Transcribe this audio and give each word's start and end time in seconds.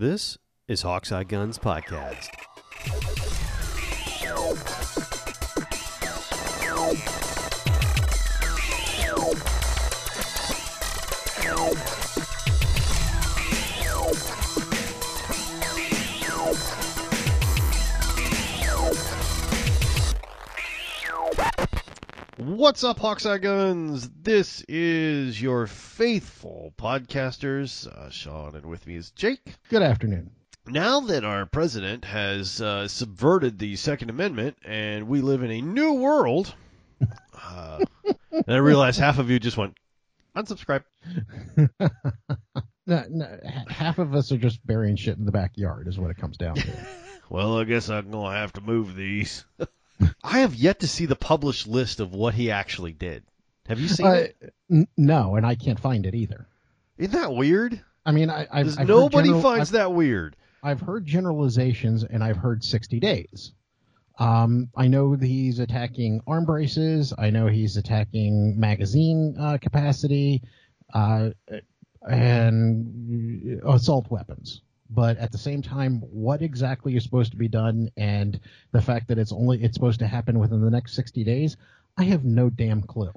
This 0.00 0.38
is 0.66 0.80
Hawkeye 0.80 1.24
Guns 1.24 1.58
Podcast. 1.58 2.30
What's 22.60 22.84
up, 22.84 22.98
Hawkeye 22.98 23.38
Guns? 23.38 24.10
This 24.10 24.62
is 24.68 25.40
your 25.40 25.66
faithful 25.66 26.74
podcasters, 26.76 27.86
uh, 27.86 28.10
Sean, 28.10 28.54
and 28.54 28.66
with 28.66 28.86
me 28.86 28.96
is 28.96 29.12
Jake. 29.12 29.40
Good 29.70 29.80
afternoon. 29.80 30.30
Now 30.66 31.00
that 31.00 31.24
our 31.24 31.46
president 31.46 32.04
has 32.04 32.60
uh, 32.60 32.86
subverted 32.86 33.58
the 33.58 33.76
Second 33.76 34.10
Amendment 34.10 34.58
and 34.62 35.08
we 35.08 35.22
live 35.22 35.42
in 35.42 35.50
a 35.50 35.62
new 35.62 35.94
world, 35.94 36.54
uh, 37.42 37.82
and 38.30 38.44
I 38.46 38.58
realize 38.58 38.98
half 38.98 39.18
of 39.18 39.30
you 39.30 39.38
just 39.38 39.56
went 39.56 39.78
unsubscribe. 40.36 40.84
No, 42.86 43.04
no, 43.08 43.38
half 43.68 43.98
of 44.00 44.14
us 44.16 44.32
are 44.32 44.38
just 44.38 44.66
burying 44.66 44.96
shit 44.96 45.16
in 45.16 45.24
the 45.24 45.30
backyard, 45.30 45.86
is 45.86 45.96
what 45.96 46.10
it 46.10 46.16
comes 46.16 46.36
down 46.36 46.56
to. 46.56 46.72
Well, 47.30 47.58
I 47.58 47.64
guess 47.64 47.88
I'm 47.88 48.10
gonna 48.10 48.36
have 48.36 48.52
to 48.54 48.60
move 48.60 48.96
these. 48.96 49.44
I 50.22 50.40
have 50.40 50.54
yet 50.54 50.80
to 50.80 50.88
see 50.88 51.06
the 51.06 51.16
published 51.16 51.66
list 51.66 52.00
of 52.00 52.12
what 52.14 52.34
he 52.34 52.50
actually 52.50 52.92
did. 52.92 53.22
Have 53.66 53.78
you 53.80 53.88
seen 53.88 54.06
Uh, 54.06 54.10
it? 54.12 54.54
n- 54.70 54.88
no, 54.96 55.36
and 55.36 55.46
I 55.46 55.54
can't 55.54 55.78
find 55.78 56.06
it 56.06 56.14
either. 56.14 56.46
Isn't 56.98 57.12
that 57.12 57.32
weird? 57.34 57.80
I 58.04 58.12
mean, 58.12 58.30
I, 58.30 58.46
I've, 58.50 58.78
I've 58.78 58.88
nobody 58.88 59.28
general- 59.28 59.42
finds 59.42 59.70
I've, 59.70 59.74
that 59.74 59.92
weird. 59.92 60.36
I've 60.62 60.80
heard 60.80 61.06
generalizations, 61.06 62.04
and 62.04 62.22
I've 62.24 62.36
heard 62.36 62.62
60 62.64 63.00
days. 63.00 63.52
Um, 64.18 64.68
I 64.76 64.88
know 64.88 65.14
he's 65.14 65.58
attacking 65.58 66.20
arm 66.26 66.44
braces. 66.44 67.14
I 67.16 67.30
know 67.30 67.46
he's 67.46 67.76
attacking 67.78 68.58
magazine 68.60 69.34
uh, 69.40 69.56
capacity, 69.58 70.42
uh, 70.92 71.30
and 72.08 73.60
assault 73.64 74.10
weapons. 74.10 74.62
But 74.92 75.18
at 75.18 75.30
the 75.32 75.38
same 75.38 75.62
time, 75.62 76.00
what 76.00 76.42
exactly 76.42 76.96
is 76.96 77.04
supposed 77.04 77.30
to 77.32 77.36
be 77.38 77.48
done, 77.48 77.90
and 77.96 78.38
the 78.72 78.82
fact 78.82 79.08
that 79.08 79.18
it's 79.18 79.32
only 79.32 79.62
it's 79.62 79.74
supposed 79.74 80.00
to 80.00 80.06
happen 80.06 80.38
within 80.38 80.60
the 80.60 80.70
next 80.70 80.94
60 80.94 81.22
days, 81.24 81.56
I 81.96 82.04
have 82.04 82.24
no 82.24 82.50
damn 82.50 82.82
clue. 82.82 83.12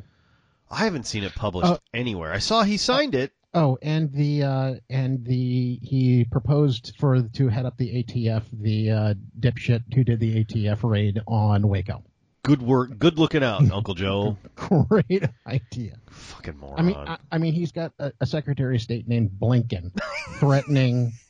I 0.69 0.85
haven't 0.85 1.05
seen 1.07 1.23
it 1.23 1.33
published 1.35 1.67
Uh, 1.71 1.77
anywhere. 1.93 2.31
I 2.31 2.39
saw 2.39 2.63
he 2.63 2.77
signed 2.77 3.15
it. 3.15 3.31
Oh, 3.55 3.77
and 3.83 4.11
the 4.11 4.43
uh, 4.43 4.75
and 4.89 5.23
the 5.25 5.79
he 5.83 6.25
proposed 6.25 6.93
for 6.99 7.21
to 7.21 7.47
head 7.49 7.65
up 7.67 7.77
the 7.77 8.03
ATF, 8.03 8.43
the 8.51 8.89
uh, 8.91 9.13
dipshit 9.39 9.83
who 9.93 10.03
did 10.03 10.19
the 10.19 10.43
ATF 10.43 10.79
raid 10.89 11.21
on 11.27 11.67
Waco. 11.67 12.03
Good 12.43 12.61
work. 12.63 12.97
Good 12.97 13.17
looking 13.19 13.43
out, 13.43 13.69
Uncle 13.71 13.93
Joe. 13.93 14.37
Great 14.55 15.23
idea. 15.47 15.95
Fucking 16.07 16.57
moron. 16.57 16.79
I 16.79 16.81
mean, 16.81 16.95
I, 16.97 17.17
I 17.31 17.37
mean, 17.37 17.53
he's 17.53 17.71
got 17.71 17.93
a, 17.99 18.11
a 18.19 18.25
Secretary 18.25 18.75
of 18.75 18.81
State 18.81 19.07
named 19.07 19.31
Blinken 19.39 19.91
threatening 20.39 21.13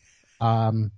um, 0.43 0.91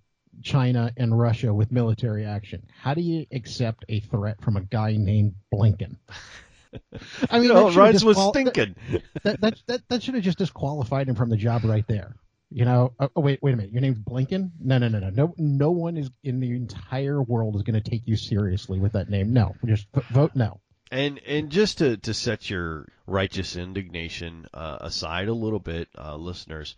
China 0.44 0.92
and 0.98 1.18
Russia 1.18 1.54
with 1.54 1.72
military 1.72 2.26
action. 2.26 2.64
How 2.82 2.94
do 2.94 3.02
you 3.02 3.26
accept 3.32 3.86
a 3.88 4.00
threat 4.00 4.42
from 4.42 4.58
a 4.58 4.62
guy 4.62 4.96
named 4.98 5.36
Blinken? 5.54 5.98
I 7.30 7.40
mean, 7.40 7.44
you 7.48 7.54
know, 7.54 7.72
that 7.72 8.00
should've 8.00 8.04
was 8.04 8.18
that, 8.18 9.40
that, 9.40 9.56
that, 9.68 9.82
that 9.88 10.04
should 10.04 10.16
have 10.16 10.24
just 10.24 10.40
disqualified 10.40 11.08
him 11.08 11.16
from 11.16 11.30
the 11.30 11.38
job 11.38 11.64
right 11.64 11.88
there. 11.88 12.16
You 12.50 12.66
know, 12.66 12.94
oh, 13.00 13.10
oh, 13.16 13.22
wait, 13.22 13.40
wait 13.42 13.54
a 13.54 13.58
minute. 13.58 13.72
Your 13.72 13.82
name's 13.82 14.00
Blinken? 14.00 14.52
No, 14.60 14.78
no, 14.78 14.88
no, 14.88 15.00
no, 15.00 15.10
no. 15.10 15.34
No 15.38 15.72
one 15.72 15.96
is 15.96 16.10
in 16.24 16.40
the 16.40 16.52
entire 16.52 17.22
world 17.22 17.56
is 17.56 17.64
going 17.64 17.82
to 17.82 17.90
take 17.90 18.04
you 18.06 18.18
seriously 18.18 18.80
with 18.80 18.94
that 18.94 19.10
name. 19.10 19.32
No, 19.34 19.56
just 19.66 19.88
vote 20.12 20.32
no. 20.36 20.60
And 20.92 21.20
and 21.26 21.50
just 21.50 21.80
to, 21.80 21.98
to 21.98 22.14
set 22.14 22.50
your 22.50 22.88
righteous 23.08 23.56
indignation 23.56 24.48
uh, 24.54 24.78
aside 24.82 25.28
a 25.28 25.34
little 25.34 25.60
bit, 25.60 25.88
uh, 25.98 26.16
listeners, 26.18 26.76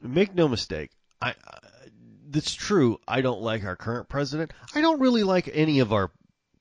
make 0.00 0.34
no 0.34 0.48
mistake. 0.48 0.90
I, 1.22 1.34
It's 2.34 2.54
true. 2.54 2.98
I 3.06 3.20
don't 3.20 3.40
like 3.42 3.64
our 3.64 3.76
current 3.76 4.08
president. 4.08 4.52
I 4.74 4.80
don't 4.80 5.00
really 5.00 5.22
like 5.24 5.50
any 5.52 5.80
of 5.80 5.92
our 5.92 6.10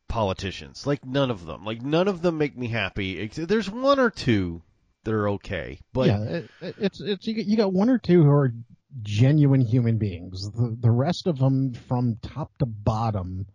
politicians. 0.08 0.86
Like 0.86 1.06
none 1.06 1.32
of 1.32 1.46
them. 1.46 1.64
Like 1.66 1.82
none 1.82 2.08
of 2.08 2.22
them 2.22 2.38
make 2.38 2.58
me 2.58 2.68
happy. 2.68 3.28
There's 3.28 3.70
one 3.70 4.00
or 4.00 4.10
two 4.10 4.62
that 5.04 5.14
are 5.14 5.30
okay, 5.30 5.80
but 5.94 6.08
yeah, 6.08 6.22
it, 6.24 6.50
it- 6.62 6.76
it's 6.78 7.02
it's 7.02 7.26
you 7.28 7.34
got, 7.36 7.46
you 7.46 7.58
got 7.58 7.74
one 7.74 7.90
or 7.90 7.98
two 7.98 8.24
who 8.24 8.30
are 8.32 8.54
genuine 9.02 9.62
human 9.62 9.98
beings. 9.98 10.52
The 10.52 10.76
the 10.80 10.92
rest 10.92 11.26
of 11.28 11.40
them, 11.40 11.74
from 11.74 12.18
top 12.22 12.56
to 12.60 12.66
bottom, 12.66 13.48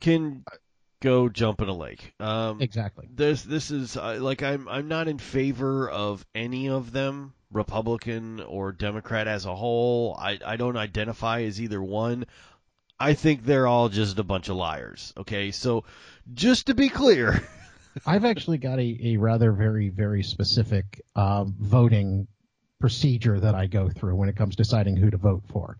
can 0.00 0.42
go 1.00 1.28
jump 1.28 1.60
in 1.60 1.68
a 1.68 1.74
lake. 1.74 2.12
Um, 2.20 2.60
exactly. 2.60 3.08
this 3.12 3.42
this 3.42 3.70
is 3.70 3.96
uh, 3.96 4.18
like 4.20 4.42
I'm 4.42 4.68
I'm 4.68 4.88
not 4.88 5.08
in 5.08 5.18
favor 5.18 5.88
of 5.88 6.24
any 6.34 6.68
of 6.68 6.92
them, 6.92 7.34
Republican 7.50 8.40
or 8.40 8.72
Democrat 8.72 9.26
as 9.26 9.46
a 9.46 9.54
whole. 9.54 10.16
I 10.18 10.38
I 10.44 10.56
don't 10.56 10.76
identify 10.76 11.42
as 11.42 11.60
either 11.60 11.82
one. 11.82 12.26
I 12.98 13.14
think 13.14 13.44
they're 13.44 13.66
all 13.66 13.88
just 13.88 14.18
a 14.18 14.24
bunch 14.24 14.50
of 14.50 14.56
liars. 14.56 15.12
Okay, 15.16 15.50
so 15.50 15.84
just 16.34 16.66
to 16.66 16.74
be 16.74 16.90
clear, 16.90 17.42
I've 18.06 18.26
actually 18.26 18.58
got 18.58 18.78
a, 18.78 18.98
a 19.02 19.16
rather 19.16 19.52
very 19.52 19.88
very 19.88 20.22
specific 20.22 21.02
uh, 21.16 21.44
voting 21.44 22.28
procedure 22.78 23.38
that 23.40 23.54
I 23.54 23.66
go 23.66 23.88
through 23.88 24.16
when 24.16 24.28
it 24.28 24.36
comes 24.36 24.56
to 24.56 24.62
deciding 24.62 24.96
who 24.96 25.10
to 25.10 25.18
vote 25.18 25.42
for. 25.48 25.76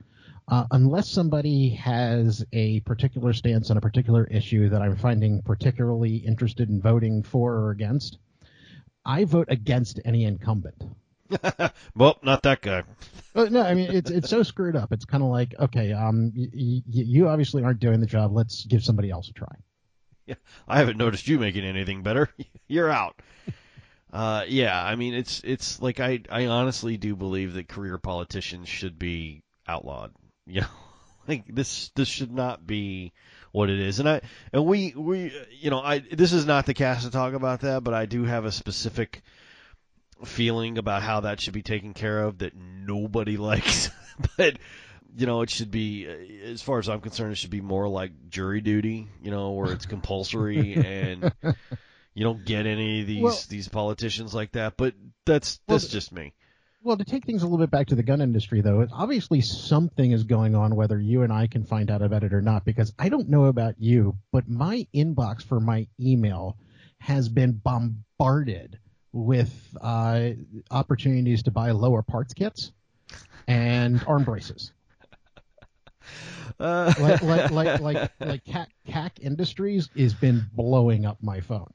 Uh, 0.50 0.66
unless 0.72 1.09
somebody 1.09 1.71
has 1.71 2.44
a 2.53 2.81
particular 2.81 3.33
stance 3.33 3.71
on 3.71 3.77
a 3.77 3.81
particular 3.81 4.25
issue 4.25 4.69
that 4.69 4.83
I'm 4.83 4.97
finding 4.97 5.43
particularly 5.43 6.16
interested 6.16 6.69
in 6.69 6.83
voting 6.83 7.22
for 7.22 7.55
or 7.55 7.71
against, 7.71 8.19
I 9.06 9.25
vote 9.25 9.47
against 9.49 10.00
any 10.05 10.25
incumbent. 10.25 10.83
well, 11.94 12.19
not 12.22 12.43
that 12.43 12.62
guy. 12.62 12.83
No, 13.37 13.62
I 13.62 13.75
mean 13.75 13.93
it's 13.93 14.11
it's 14.11 14.28
so 14.28 14.43
screwed 14.43 14.75
up. 14.75 14.93
It's 14.93 15.05
kind 15.05 15.22
of 15.22 15.31
like 15.31 15.55
okay, 15.61 15.93
um, 15.93 16.33
y- 16.34 16.49
y- 16.53 16.82
you 16.84 17.28
obviously 17.28 17.62
aren't 17.62 17.78
doing 17.78 18.00
the 18.00 18.06
job. 18.06 18.32
Let's 18.34 18.65
give 18.65 18.82
somebody 18.82 19.11
else 19.11 19.28
a 19.28 19.32
try. 19.32 19.55
Yeah, 20.27 20.34
I 20.67 20.78
haven't 20.78 20.99
noticed 20.99 21.28
you 21.28 21.38
making 21.38 21.65
anything 21.65 22.03
better. 22.03 22.28
You're 22.67 22.91
out. 22.91 23.22
Uh, 24.12 24.44
yeah, 24.49 24.84
I 24.84 24.97
mean 24.97 25.15
it's 25.15 25.41
it's 25.44 25.81
like 25.81 26.00
I 26.00 26.22
I 26.28 26.47
honestly 26.47 26.97
do 26.97 27.15
believe 27.15 27.55
that 27.55 27.69
career 27.69 27.99
politicians 27.99 28.69
should 28.69 28.99
be 28.99 29.44
outlawed. 29.69 30.12
You 30.55 30.61
know, 30.62 30.66
like 31.28 31.44
this 31.55 31.91
this 31.94 32.09
should 32.09 32.33
not 32.33 32.66
be 32.66 33.12
what 33.53 33.71
it 33.71 33.78
is. 33.78 34.00
And 34.00 34.09
I 34.09 34.21
and 34.53 34.65
we 34.65 34.93
we 34.97 35.33
you 35.61 35.71
know 35.71 35.81
I 35.81 35.99
this 36.00 36.33
is 36.33 36.44
not 36.47 36.66
the 36.66 36.75
cast 36.75 37.05
to 37.05 37.11
talk 37.11 37.34
about 37.34 37.61
that, 37.61 37.84
but 37.84 37.94
I 37.94 38.06
do 38.06 38.25
have 38.25 38.44
a 38.44 38.50
specific 38.53 39.22
feeling 40.25 40.78
about 40.78 41.03
how 41.03 41.21
that 41.21 41.41
should 41.41 41.55
be 41.55 41.62
taken 41.62 41.94
care 41.94 42.25
of 42.25 42.38
that 42.38 42.55
nobody 42.56 43.37
likes. 43.50 43.91
but 44.37 44.59
you 45.16 45.27
know, 45.27 45.43
it 45.43 45.50
should 45.50 45.71
be, 45.71 46.06
uh, 46.09 46.50
as 46.50 46.62
far 46.62 46.78
as 46.78 46.88
I'm 46.88 47.00
concerned, 47.00 47.32
it 47.32 47.37
should 47.37 47.50
be 47.50 47.61
more 47.61 47.88
like 47.88 48.12
jury 48.28 48.61
duty, 48.61 49.09
you 49.22 49.31
know, 49.31 49.50
where 49.53 49.72
it's 49.72 49.87
compulsory 49.87 50.75
and 50.75 51.32
you 52.15 52.25
don't 52.25 52.44
get 52.44 52.67
any 52.67 53.00
of 53.00 53.06
these 53.06 53.22
Well- 53.22 53.41
these 53.49 53.69
politicians 53.69 54.34
like 54.34 54.53
that. 54.53 54.77
But 54.77 54.94
that's 55.27 55.61
Well, 55.67 55.78
that's 55.78 55.91
just 55.93 56.12
me. 56.12 56.32
Well, 56.82 56.96
to 56.96 57.04
take 57.04 57.26
things 57.26 57.42
a 57.42 57.44
little 57.44 57.58
bit 57.58 57.70
back 57.70 57.88
to 57.88 57.94
the 57.94 58.02
gun 58.02 58.22
industry, 58.22 58.62
though, 58.62 58.86
obviously 58.91 59.42
something 59.42 60.12
is 60.12 60.24
going 60.24 60.54
on, 60.54 60.74
whether 60.74 60.98
you 60.98 61.22
and 61.22 61.32
I 61.32 61.46
can 61.46 61.62
find 61.62 61.91
out 61.91 62.00
about 62.00 62.24
it 62.24 62.32
or 62.32 62.41
not, 62.41 62.64
because 62.64 62.94
I 62.98 63.10
don't 63.10 63.28
know 63.28 63.44
about 63.46 63.74
you, 63.78 64.16
but 64.32 64.48
my 64.48 64.86
inbox 64.94 65.42
for 65.42 65.60
my 65.60 65.86
email 66.00 66.56
has 66.98 67.28
been 67.28 67.52
bombarded 67.52 68.78
with 69.12 69.52
uh, 69.80 70.30
opportunities 70.70 71.42
to 71.42 71.50
buy 71.50 71.72
lower 71.72 72.02
parts 72.02 72.32
kits 72.32 72.72
and 73.46 74.02
arm 74.06 74.24
braces. 74.24 74.72
Uh, 76.58 76.93
Like, 76.99 77.22
like, 77.22 77.50
like, 77.50 77.81
like, 77.82 78.10
like 78.20 78.44
KAK, 78.44 78.69
KAK 78.87 79.20
Industries 79.20 79.90
has 79.99 80.14
been 80.14 80.46
blowing 80.55 81.05
up 81.05 81.19
my 81.22 81.40
phone. 81.40 81.72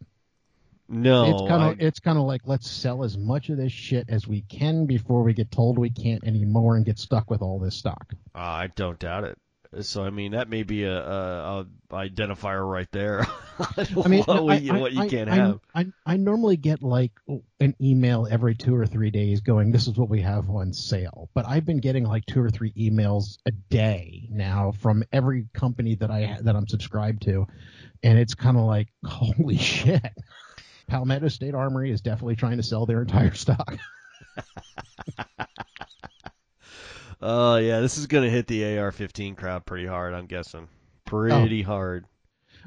No, 0.87 1.29
it's 1.29 1.49
kind 1.49 1.63
I- 1.63 1.71
of 1.71 1.81
it's 1.81 1.99
kind 1.99 2.17
of 2.17 2.25
like 2.25 2.41
let's 2.45 2.69
sell 2.69 3.03
as 3.03 3.17
much 3.17 3.49
of 3.49 3.57
this 3.57 3.71
shit 3.71 4.09
as 4.09 4.27
we 4.27 4.41
can 4.41 4.85
before 4.85 5.23
we 5.23 5.33
get 5.33 5.51
told 5.51 5.77
we 5.77 5.89
can't 5.89 6.23
anymore 6.23 6.75
and 6.75 6.85
get 6.85 6.99
stuck 6.99 7.29
with 7.29 7.41
all 7.41 7.59
this 7.59 7.75
stock. 7.75 8.13
I 8.33 8.67
don't 8.75 8.99
doubt 8.99 9.23
it. 9.23 9.37
So 9.81 10.03
I 10.03 10.09
mean, 10.09 10.31
that 10.31 10.49
may 10.49 10.63
be 10.63 10.83
a, 10.83 10.97
a, 10.97 11.59
a 11.61 11.65
identifier 11.91 12.65
right 12.69 12.87
there. 12.91 13.27
I 13.77 14.07
mean, 14.07 14.23
what, 14.23 14.45
we, 14.45 14.69
I, 14.69 14.79
what 14.79 14.93
you 14.93 15.01
I, 15.01 15.07
can't 15.09 15.29
I, 15.29 15.35
have. 15.35 15.59
I, 15.73 15.87
I 16.05 16.17
normally 16.17 16.55
get 16.55 16.81
like 16.81 17.11
an 17.59 17.75
email 17.81 18.27
every 18.29 18.55
two 18.55 18.75
or 18.75 18.85
three 18.85 19.09
days 19.11 19.41
going, 19.41 19.71
"This 19.71 19.87
is 19.87 19.97
what 19.97 20.09
we 20.09 20.21
have 20.21 20.49
on 20.49 20.71
sale." 20.71 21.29
But 21.33 21.45
I've 21.47 21.65
been 21.65 21.79
getting 21.79 22.05
like 22.05 22.25
two 22.25 22.41
or 22.41 22.49
three 22.49 22.71
emails 22.73 23.37
a 23.45 23.51
day 23.51 24.29
now 24.31 24.71
from 24.79 25.03
every 25.11 25.47
company 25.53 25.95
that 25.95 26.11
I 26.11 26.37
that 26.41 26.55
I'm 26.55 26.67
subscribed 26.67 27.23
to, 27.23 27.45
and 28.03 28.17
it's 28.17 28.33
kind 28.35 28.57
of 28.57 28.63
like, 28.63 28.89
holy 29.05 29.57
shit. 29.57 30.13
Palmetto 30.87 31.27
State 31.27 31.55
Armory 31.55 31.91
is 31.91 32.01
definitely 32.01 32.35
trying 32.35 32.57
to 32.57 32.63
sell 32.63 32.85
their 32.85 33.01
entire 33.01 33.33
stock. 33.35 33.77
Oh 37.21 37.55
yeah, 37.55 37.79
this 37.79 37.97
is 37.97 38.07
gonna 38.07 38.29
hit 38.29 38.45
the 38.47 38.77
AR-15 38.77 39.37
crowd 39.37 39.65
pretty 39.65 39.85
hard. 39.87 40.13
I'm 40.13 40.25
guessing, 40.27 40.67
pretty 41.05 41.61
hard. 41.61 42.05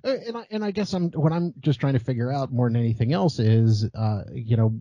Uh, 0.02 0.16
And 0.26 0.36
I, 0.36 0.46
and 0.50 0.64
I 0.64 0.70
guess 0.70 0.94
I'm 0.94 1.10
what 1.10 1.32
I'm 1.32 1.52
just 1.60 1.80
trying 1.80 1.92
to 1.92 1.98
figure 1.98 2.32
out 2.32 2.50
more 2.50 2.68
than 2.68 2.76
anything 2.76 3.12
else 3.12 3.38
is, 3.38 3.84
uh, 3.94 4.22
you 4.32 4.56
know, 4.56 4.80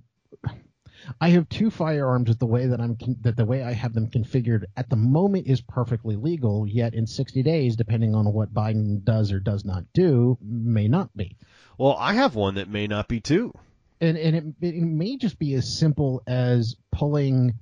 I 1.19 1.29
have 1.29 1.49
two 1.49 1.69
firearms 1.69 2.29
that 2.29 2.39
the 2.39 2.45
way 2.45 2.67
that 2.67 2.79
I'm 2.79 2.97
that 3.21 3.35
the 3.35 3.45
way 3.45 3.61
I 3.61 3.73
have 3.73 3.93
them 3.93 4.09
configured 4.09 4.63
at 4.77 4.89
the 4.89 4.95
moment 4.95 5.47
is 5.47 5.61
perfectly 5.61 6.15
legal. 6.15 6.65
Yet 6.67 6.93
in 6.95 7.05
60 7.05 7.43
days, 7.43 7.75
depending 7.75 8.15
on 8.15 8.31
what 8.33 8.53
Biden 8.53 9.03
does 9.03 9.31
or 9.31 9.39
does 9.39 9.65
not 9.65 9.83
do, 9.93 10.37
may 10.41 10.87
not 10.87 11.15
be. 11.15 11.37
Well, 11.77 11.95
I 11.97 12.13
have 12.13 12.35
one 12.35 12.55
that 12.55 12.69
may 12.69 12.87
not 12.87 13.07
be 13.07 13.19
too. 13.19 13.53
And 13.99 14.17
and 14.17 14.35
it, 14.35 14.45
it 14.61 14.81
may 14.81 15.17
just 15.17 15.39
be 15.39 15.53
as 15.55 15.67
simple 15.71 16.21
as 16.27 16.75
pulling 16.91 17.55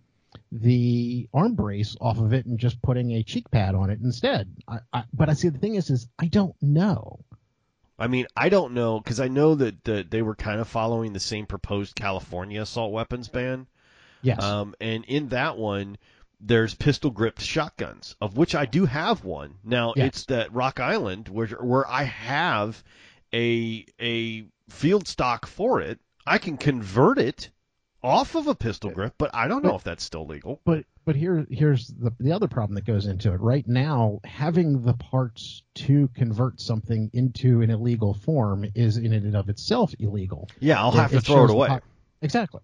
the 0.52 1.28
arm 1.34 1.56
brace 1.56 1.96
off 2.00 2.20
of 2.20 2.34
it 2.34 2.46
and 2.46 2.60
just 2.60 2.82
putting 2.82 3.12
a 3.12 3.24
cheek 3.24 3.50
pad 3.52 3.76
on 3.76 3.90
it 3.90 4.00
instead. 4.02 4.54
I, 4.68 4.80
I, 4.92 5.04
but 5.14 5.30
I 5.30 5.34
see 5.34 5.50
the 5.50 5.58
thing 5.60 5.76
is, 5.76 5.90
is 5.90 6.08
I 6.20 6.28
don't 6.28 6.56
know. 6.62 7.20
I 7.98 8.08
mean, 8.08 8.28
I 8.36 8.50
don't 8.50 8.74
know 8.74 9.00
because 9.00 9.22
I 9.22 9.30
know 9.30 9.56
that, 9.56 9.82
that 9.86 10.12
they 10.12 10.22
were 10.22 10.36
kind 10.36 10.60
of 10.60 10.68
following 10.68 11.14
the 11.14 11.20
same 11.20 11.46
proposed 11.46 11.96
California 11.96 12.62
assault 12.62 12.92
weapons 12.92 13.30
ban. 13.30 13.68
Yes. 14.22 14.44
Um, 14.44 14.76
and 14.82 15.06
in 15.06 15.30
that 15.30 15.58
one, 15.58 15.98
there's 16.42 16.74
pistol 16.76 17.12
gripped 17.12 17.42
shotguns, 17.42 18.16
of 18.20 18.36
which 18.36 18.56
I 18.56 18.66
do 18.66 18.86
have 18.86 19.24
one. 19.24 19.56
Now 19.64 19.94
Yes. 19.96 20.08
it's 20.08 20.26
that 20.26 20.54
Rock 20.54 20.82
Island 20.82 21.30
where 21.30 21.48
where 21.48 21.88
I 21.90 22.04
have 22.04 22.84
a 23.36 23.86
a 24.02 24.46
field 24.70 25.08
stock 25.08 25.46
for 25.46 25.82
it. 25.82 26.00
I 26.26 26.38
can 26.40 26.58
convert 26.58 27.20
it 27.20 27.50
off 28.02 28.36
of 28.36 28.48
a 28.48 28.56
pistol 28.56 28.92
grip, 28.92 29.14
but 29.18 29.32
I 29.34 29.48
don't 29.48 29.64
know 29.64 29.72
But- 29.72 29.76
if 29.78 29.84
that's 29.84 30.04
still 30.04 30.26
legal. 30.26 30.62
But 30.66 30.86
but 31.06 31.16
here 31.16 31.46
here's 31.52 31.88
the 31.88 32.12
the 32.20 32.32
other 32.32 32.48
problem 32.48 32.76
that 32.76 32.86
goes 32.86 33.06
into 33.06 33.32
it. 33.34 33.40
Right 33.42 33.68
now, 33.68 34.22
having 34.24 34.82
the 34.82 34.94
parts 34.94 35.62
to 35.76 36.08
convert 36.16 36.60
something 36.62 37.12
into 37.14 37.62
an 37.62 37.70
illegal 37.70 38.14
form 38.16 38.66
is 38.74 38.98
in 38.98 39.14
and 39.14 39.36
of 39.36 39.50
itself 39.50 39.94
illegal. 40.00 40.50
Yeah, 40.60 40.80
I'll 40.82 40.92
have 40.92 41.12
to 41.12 41.22
throw 41.22 41.44
it 41.46 41.52
away. 41.52 41.68
po- 41.68 41.82
exactly. 42.22 42.62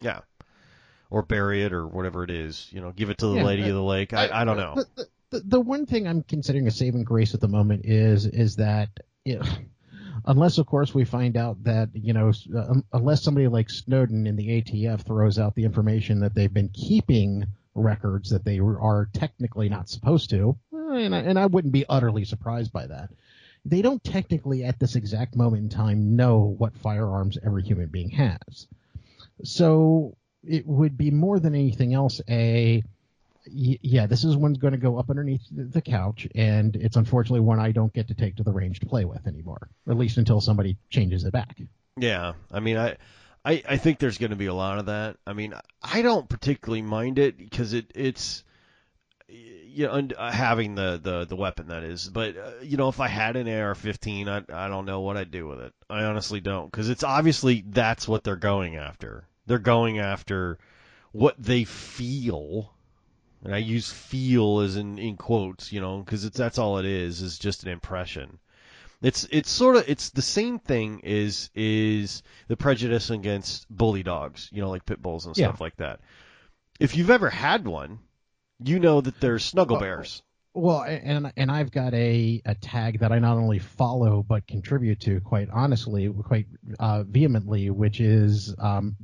Yeah. 0.00 0.20
Or 1.10 1.22
bury 1.22 1.62
it 1.62 1.72
or 1.74 1.86
whatever 1.86 2.24
it 2.24 2.30
is. 2.30 2.66
You 2.72 2.80
know, 2.80 2.90
give 2.90 3.10
it 3.10 3.18
to 3.18 3.26
the 3.26 3.34
Yeah, 3.36 3.44
lady 3.44 3.62
uh, 3.64 3.68
of 3.68 3.74
the 3.74 3.82
lake. 3.82 4.12
I, 4.14 4.40
I 4.40 4.44
don't 4.44 4.56
know. 4.56 4.74
The, 4.76 4.86
the, 4.96 5.06
the, 5.30 5.40
the 5.46 5.60
one 5.60 5.84
thing 5.86 6.08
I'm 6.08 6.22
considering 6.22 6.66
a 6.66 6.70
saving 6.70 7.04
grace 7.04 7.34
at 7.34 7.40
the 7.40 7.48
moment 7.48 7.84
is 7.84 8.26
is 8.26 8.56
that 8.56 8.88
you 9.26 9.38
know, 9.38 9.44
unless 10.26 10.58
of 10.58 10.66
course 10.66 10.94
we 10.94 11.04
find 11.04 11.36
out 11.36 11.62
that 11.64 11.88
you 11.94 12.12
know 12.12 12.32
uh, 12.56 12.74
unless 12.92 13.22
somebody 13.22 13.48
like 13.48 13.70
Snowden 13.70 14.26
in 14.26 14.36
the 14.36 14.62
ATF 14.62 15.02
throws 15.02 15.38
out 15.38 15.54
the 15.54 15.64
information 15.64 16.20
that 16.20 16.34
they've 16.34 16.52
been 16.52 16.70
keeping 16.70 17.46
records 17.74 18.30
that 18.30 18.44
they 18.44 18.58
are 18.58 19.08
technically 19.12 19.68
not 19.68 19.88
supposed 19.88 20.30
to, 20.30 20.56
eh, 20.72 20.98
and 20.98 21.14
I, 21.14 21.18
and 21.18 21.38
I 21.38 21.46
wouldn't 21.46 21.72
be 21.72 21.84
utterly 21.88 22.24
surprised 22.24 22.72
by 22.72 22.86
that. 22.86 23.10
They 23.64 23.82
don't 23.82 24.02
technically 24.04 24.64
at 24.64 24.78
this 24.78 24.94
exact 24.94 25.36
moment 25.36 25.62
in 25.62 25.68
time 25.70 26.16
know 26.16 26.54
what 26.58 26.76
firearms 26.76 27.38
every 27.44 27.62
human 27.62 27.88
being 27.88 28.10
has. 28.10 28.68
So 29.42 30.16
it 30.42 30.66
would 30.66 30.96
be 30.96 31.10
more 31.10 31.40
than 31.40 31.54
anything 31.54 31.94
else 31.94 32.20
a 32.28 32.82
yeah, 33.46 34.06
this 34.06 34.24
is 34.24 34.36
one's 34.36 34.58
going 34.58 34.72
to 34.72 34.78
go 34.78 34.98
up 34.98 35.10
underneath 35.10 35.42
the 35.50 35.82
couch, 35.82 36.26
and 36.34 36.74
it's 36.76 36.96
unfortunately 36.96 37.40
one 37.40 37.58
I 37.58 37.72
don't 37.72 37.92
get 37.92 38.08
to 38.08 38.14
take 38.14 38.36
to 38.36 38.42
the 38.42 38.52
range 38.52 38.80
to 38.80 38.86
play 38.86 39.04
with 39.04 39.26
anymore, 39.26 39.68
at 39.88 39.96
least 39.96 40.18
until 40.18 40.40
somebody 40.40 40.76
changes 40.90 41.24
it 41.24 41.32
back. 41.32 41.60
Yeah, 41.98 42.32
I 42.50 42.60
mean, 42.60 42.76
I, 42.76 42.96
I, 43.44 43.62
I 43.68 43.76
think 43.76 43.98
there's 43.98 44.18
going 44.18 44.30
to 44.30 44.36
be 44.36 44.46
a 44.46 44.54
lot 44.54 44.78
of 44.78 44.86
that. 44.86 45.16
I 45.26 45.34
mean, 45.34 45.54
I 45.82 46.02
don't 46.02 46.28
particularly 46.28 46.82
mind 46.82 47.18
it 47.18 47.36
because 47.38 47.74
it, 47.74 47.92
it's, 47.94 48.42
you 49.28 49.86
know, 49.86 50.08
uh, 50.16 50.30
having 50.30 50.74
the, 50.74 50.98
the, 51.02 51.26
the 51.26 51.36
weapon 51.36 51.68
that 51.68 51.84
is. 51.84 52.08
But 52.08 52.36
uh, 52.36 52.50
you 52.62 52.76
know, 52.76 52.88
if 52.88 53.00
I 53.00 53.08
had 53.08 53.36
an 53.36 53.48
AR-15, 53.48 54.28
I, 54.28 54.64
I 54.64 54.68
don't 54.68 54.86
know 54.86 55.00
what 55.00 55.16
I'd 55.16 55.30
do 55.30 55.46
with 55.46 55.60
it. 55.60 55.72
I 55.90 56.04
honestly 56.04 56.40
don't 56.40 56.70
because 56.70 56.88
it's 56.88 57.04
obviously 57.04 57.64
that's 57.66 58.08
what 58.08 58.24
they're 58.24 58.36
going 58.36 58.76
after. 58.76 59.28
They're 59.46 59.58
going 59.58 59.98
after 59.98 60.58
what 61.12 61.36
they 61.38 61.64
feel. 61.64 62.73
And 63.44 63.54
I 63.54 63.58
use 63.58 63.90
feel 63.92 64.60
as 64.60 64.76
in, 64.76 64.98
in 64.98 65.16
quotes, 65.16 65.70
you 65.70 65.80
know, 65.80 65.98
because 65.98 66.24
it's 66.24 66.36
that's 66.38 66.58
all 66.58 66.78
it 66.78 66.86
is, 66.86 67.20
is 67.20 67.38
just 67.38 67.62
an 67.62 67.68
impression. 67.68 68.38
It's 69.02 69.28
it's 69.30 69.50
sort 69.50 69.76
of 69.76 69.84
it's 69.86 70.10
the 70.10 70.22
same 70.22 70.58
thing 70.58 71.00
is 71.04 71.50
is 71.54 72.22
the 72.48 72.56
prejudice 72.56 73.10
against 73.10 73.68
bully 73.68 74.02
dogs, 74.02 74.48
you 74.50 74.62
know, 74.62 74.70
like 74.70 74.86
pit 74.86 75.02
bulls 75.02 75.26
and 75.26 75.36
Yeah. 75.36 75.48
stuff 75.48 75.60
like 75.60 75.76
that. 75.76 76.00
If 76.80 76.96
you've 76.96 77.10
ever 77.10 77.28
had 77.28 77.66
one, 77.66 77.98
you 78.64 78.78
know 78.78 79.02
that 79.02 79.20
they're 79.20 79.38
snuggle 79.38 79.76
bears. 79.78 80.22
Well, 80.54 80.82
and 80.82 81.32
and 81.36 81.50
I've 81.50 81.70
got 81.70 81.92
a, 81.94 82.40
a 82.46 82.54
tag 82.54 83.00
that 83.00 83.12
I 83.12 83.18
not 83.18 83.36
only 83.36 83.58
follow 83.58 84.22
but 84.26 84.46
contribute 84.46 85.00
to, 85.00 85.20
quite 85.20 85.48
honestly, 85.52 86.08
quite 86.08 86.46
uh, 86.78 87.02
vehemently, 87.02 87.70
which 87.70 88.00
is 88.00 88.54
um, 88.58 88.96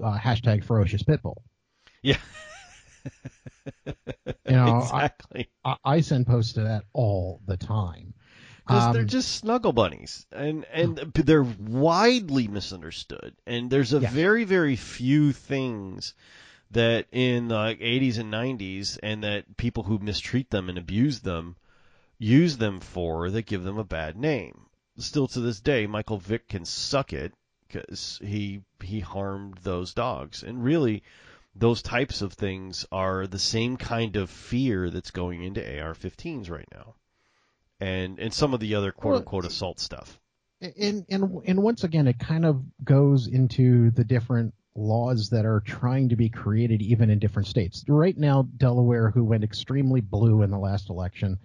uh, 0.00 0.16
hashtag 0.18 0.62
ferocious 0.62 1.02
pitbull. 1.02 1.38
Yeah. 2.02 2.18
You 4.46 4.56
know, 4.56 4.90
exactly. 5.04 5.50
I, 5.64 5.76
I 5.84 6.00
send 6.00 6.26
posts 6.26 6.54
to 6.54 6.62
that 6.62 6.84
all 6.92 7.40
the 7.46 7.56
time. 7.56 8.14
Because 8.66 8.88
they're 8.88 9.04
Um, 9.04 9.04
just 9.04 9.32
snuggle 9.32 9.72
bunnies, 9.74 10.26
and 10.32 10.64
and 10.72 10.96
they're 11.14 11.42
widely 11.42 12.48
misunderstood. 12.48 13.36
And 13.46 13.70
there's 13.70 13.92
a 13.92 14.00
Yeah. 14.00 14.10
very 14.10 14.44
very 14.44 14.76
few 14.76 15.32
things 15.32 16.14
that 16.70 17.06
in 17.12 17.48
the 17.48 17.76
80s 17.80 18.18
and 18.18 18.30
90s, 18.30 18.98
and 19.02 19.24
that 19.24 19.56
people 19.56 19.84
who 19.84 19.98
mistreat 19.98 20.50
them 20.50 20.68
and 20.68 20.78
abuse 20.78 21.20
them 21.20 21.56
use 22.18 22.56
them 22.58 22.80
for 22.80 23.30
that 23.30 23.46
give 23.46 23.64
them 23.64 23.78
a 23.78 23.84
bad 23.84 24.16
name. 24.16 24.66
Still 24.98 25.28
to 25.28 25.40
this 25.40 25.60
day, 25.60 25.86
Michael 25.86 26.18
Vick 26.18 26.48
can 26.48 26.64
suck 26.64 27.12
it 27.12 27.34
because 27.68 28.20
he 28.24 28.62
he 28.82 29.00
harmed 29.00 29.58
those 29.58 29.94
dogs, 29.94 30.42
and 30.42 30.64
really. 30.64 31.02
Those 31.54 31.82
types 31.82 32.22
of 32.22 32.32
things 32.32 32.86
are 32.92 33.26
the 33.26 33.38
same 33.38 33.76
kind 33.76 34.16
of 34.16 34.30
fear 34.30 34.88
that's 34.90 35.10
going 35.10 35.42
into 35.42 35.60
AR-15s 35.60 36.50
right 36.50 36.68
now 36.72 36.94
and 37.80 38.18
and 38.18 38.32
some 38.32 38.54
of 38.54 38.60
the 38.60 38.74
other 38.74 38.92
quote 38.92 39.10
Well, 39.12 39.18
unquote 39.20 39.44
assault 39.46 39.80
stuff. 39.80 40.20
and 40.60 41.04
and 41.08 41.40
and 41.46 41.62
once 41.62 41.84
again, 41.84 42.06
it 42.06 42.18
kind 42.18 42.44
of 42.44 42.62
goes 42.84 43.26
into 43.26 43.90
the 43.90 44.04
different 44.04 44.54
laws 44.76 45.30
that 45.30 45.44
are 45.44 45.60
trying 45.60 46.10
to 46.10 46.16
be 46.16 46.28
created 46.28 46.80
even 46.82 47.10
in 47.10 47.18
different 47.18 47.48
states. 47.48 47.84
Right 47.88 48.16
now, 48.16 48.42
Delaware, 48.56 49.10
who 49.10 49.24
went 49.24 49.42
extremely 49.44 50.00
blue 50.00 50.42
in 50.42 50.50
the 50.50 50.58
last 50.58 50.90
election, 50.90 51.38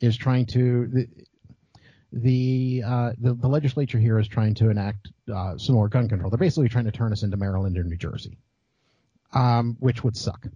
is 0.00 0.16
trying 0.16 0.46
to 0.46 0.86
the 0.88 1.08
the 2.12 2.82
uh, 2.84 3.12
the, 3.18 3.34
the 3.34 3.48
legislature 3.48 3.98
here 3.98 4.18
is 4.18 4.28
trying 4.28 4.54
to 4.54 4.70
enact 4.70 5.10
uh, 5.32 5.56
some 5.58 5.74
more 5.74 5.88
gun 5.88 6.08
control. 6.08 6.30
They're 6.30 6.38
basically 6.38 6.68
trying 6.68 6.86
to 6.86 6.92
turn 6.92 7.12
us 7.12 7.22
into 7.22 7.36
Maryland 7.36 7.76
or 7.78 7.84
New 7.84 7.96
Jersey, 7.96 8.38
um, 9.32 9.76
which 9.80 10.04
would 10.04 10.16
suck. 10.16 10.46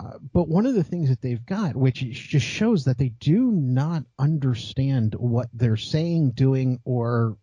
Uh, 0.00 0.18
but 0.32 0.48
one 0.48 0.64
of 0.64 0.74
the 0.74 0.84
things 0.84 1.08
that 1.08 1.20
they've 1.20 1.44
got, 1.44 1.74
which 1.74 2.00
just 2.00 2.46
shows 2.46 2.84
that 2.84 2.98
they 2.98 3.08
do 3.08 3.50
not 3.50 4.04
understand 4.18 5.14
what 5.16 5.48
they're 5.52 5.76
saying, 5.76 6.30
doing, 6.30 6.78
or, 6.84 7.36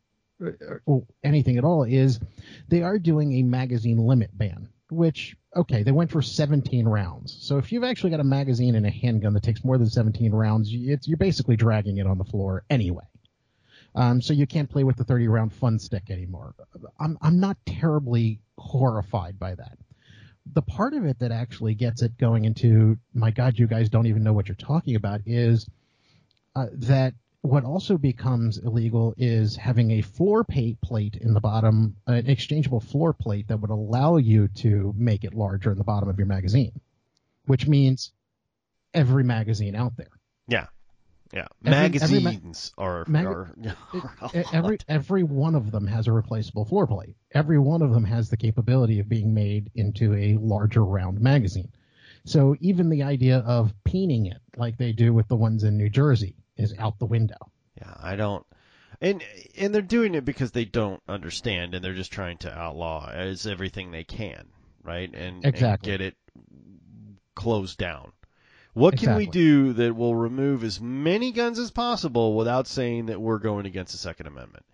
or 0.86 1.04
anything 1.24 1.58
at 1.58 1.66
all, 1.66 1.84
is 1.84 2.20
they 2.70 2.82
are 2.82 2.98
doing 2.98 3.34
a 3.34 3.44
magazine 3.44 3.98
limit 3.98 4.36
ban. 4.38 4.70
Which, 4.90 5.36
okay, 5.56 5.82
they 5.82 5.92
went 5.92 6.12
for 6.12 6.22
17 6.22 6.88
rounds. 6.88 7.36
So 7.42 7.58
if 7.58 7.72
you've 7.72 7.84
actually 7.84 8.12
got 8.12 8.20
a 8.20 8.24
magazine 8.24 8.76
and 8.76 8.86
a 8.86 8.92
handgun 8.92 9.34
that 9.34 9.42
takes 9.42 9.66
more 9.66 9.80
than 9.80 9.90
17 9.90 10.32
rounds, 10.32 10.72
you're 10.72 11.18
basically 11.18 11.56
dragging 11.56 11.98
it 11.98 12.06
on 12.06 12.20
the 12.20 12.24
floor 12.24 12.64
anyway. 12.70 13.04
Um, 13.96 14.22
so 14.22 14.32
you 14.34 14.46
can't 14.46 14.70
play 14.70 14.84
with 14.84 14.96
the 14.96 15.04
30 15.04 15.28
round 15.28 15.54
fun 15.54 15.80
stick 15.80 16.12
anymore. 16.12 16.54
I'm, 17.00 17.18
I'm 17.22 17.40
not 17.40 17.58
terribly 17.66 18.42
horrified 18.58 19.40
by 19.40 19.56
that 19.56 19.78
the 20.54 20.62
part 20.62 20.94
of 20.94 21.06
it 21.06 21.20
that 21.20 21.32
actually 21.32 21.74
gets 21.74 22.02
it 22.02 22.18
going 22.18 22.46
into 22.46 22.98
my 23.14 23.32
god 23.32 23.58
you 23.58 23.68
guys 23.68 23.90
don't 23.90 24.08
even 24.08 24.24
know 24.24 24.34
what 24.34 24.48
you're 24.48 24.56
talking 24.56 24.96
about 24.96 25.22
is 25.26 25.68
uh, 26.56 26.68
that 26.74 27.14
what 27.42 27.64
also 27.64 27.98
becomes 27.98 28.58
illegal 28.58 29.14
is 29.18 29.56
having 29.56 29.92
a 29.92 30.02
floor 30.02 30.44
plate 30.44 31.18
in 31.22 31.34
the 31.34 31.42
bottom 31.42 31.96
an 32.08 32.28
exchangeable 32.28 32.80
floor 32.80 33.14
plate 33.14 33.48
that 33.48 33.58
would 33.58 33.72
allow 33.72 34.18
you 34.18 34.48
to 34.50 34.94
make 34.98 35.24
it 35.24 35.34
larger 35.34 35.72
in 35.72 35.78
the 35.78 35.84
bottom 35.84 36.10
of 36.10 36.18
your 36.18 36.28
magazine 36.28 36.72
which 37.46 37.68
means 37.68 38.12
every 38.94 39.24
magazine 39.24 39.76
out 39.76 39.96
there. 39.98 40.10
Yeah, 40.48 40.68
yeah. 41.34 41.48
Every- 41.66 42.00
every 42.00 42.20
Magazines 42.22 42.74
are, 42.78 43.06
Mag- 43.08 43.26
are, 43.26 43.56
are 44.22 44.46
every 44.54 44.78
every 44.88 45.24
one 45.24 45.56
of 45.56 45.72
them 45.72 45.88
has 45.88 46.08
a 46.08 46.12
replaceable 46.12 46.66
floor 46.66 46.88
plate. 46.88 47.16
Every 47.34 47.60
one 47.60 47.82
of 47.82 47.92
them 47.92 48.06
has 48.06 48.30
the 48.30 48.38
capability 48.38 49.00
of 49.00 49.10
being 49.10 49.34
made 49.34 49.72
into 49.76 50.14
a 50.14 50.38
larger 50.38 50.84
round 50.84 51.20
magazine. 51.22 51.72
So 52.26 52.56
even 52.60 52.90
the 52.90 53.04
idea 53.04 53.40
of 53.40 53.74
peening 53.88 54.26
it 54.32 54.42
like 54.58 54.78
they 54.78 54.92
do 54.94 55.14
with 55.14 55.28
the 55.28 55.36
ones 55.36 55.64
in 55.64 55.78
New 55.78 55.90
Jersey 55.90 56.36
is 56.58 56.74
out 56.80 56.98
the 56.98 57.06
window. 57.06 57.38
Yeah, 57.78 57.94
I 58.02 58.16
don't. 58.16 58.46
And 59.02 59.24
and 59.58 59.76
they're 59.76 59.82
doing 59.82 60.16
it 60.16 60.26
because 60.26 60.52
they 60.52 60.66
don't 60.66 61.02
understand, 61.08 61.76
and 61.76 61.84
they're 61.84 61.94
just 61.94 62.14
trying 62.14 62.38
to 62.40 62.52
outlaw 62.58 63.10
as 63.12 63.46
everything 63.46 63.92
they 63.92 64.06
can, 64.06 64.48
right? 64.84 65.14
And, 65.14 65.44
and 65.44 65.46
Exactly. 65.46 65.92
get 65.92 66.02
it 66.02 66.16
closed 67.36 67.78
down. 67.78 68.12
What 68.76 68.98
can 68.98 69.16
we 69.16 69.26
do 69.26 69.74
that 69.74 69.96
will 69.96 70.16
remove 70.16 70.64
as 70.66 70.82
many 70.82 71.32
guns 71.32 71.60
as 71.60 71.72
possible 71.72 72.36
without 72.36 72.68
saying 72.68 73.06
that 73.06 73.22
we're 73.22 73.40
going 73.40 73.66
against 73.66 73.94
the 73.94 73.98
Second 73.98 74.28
Amendment? 74.28 74.66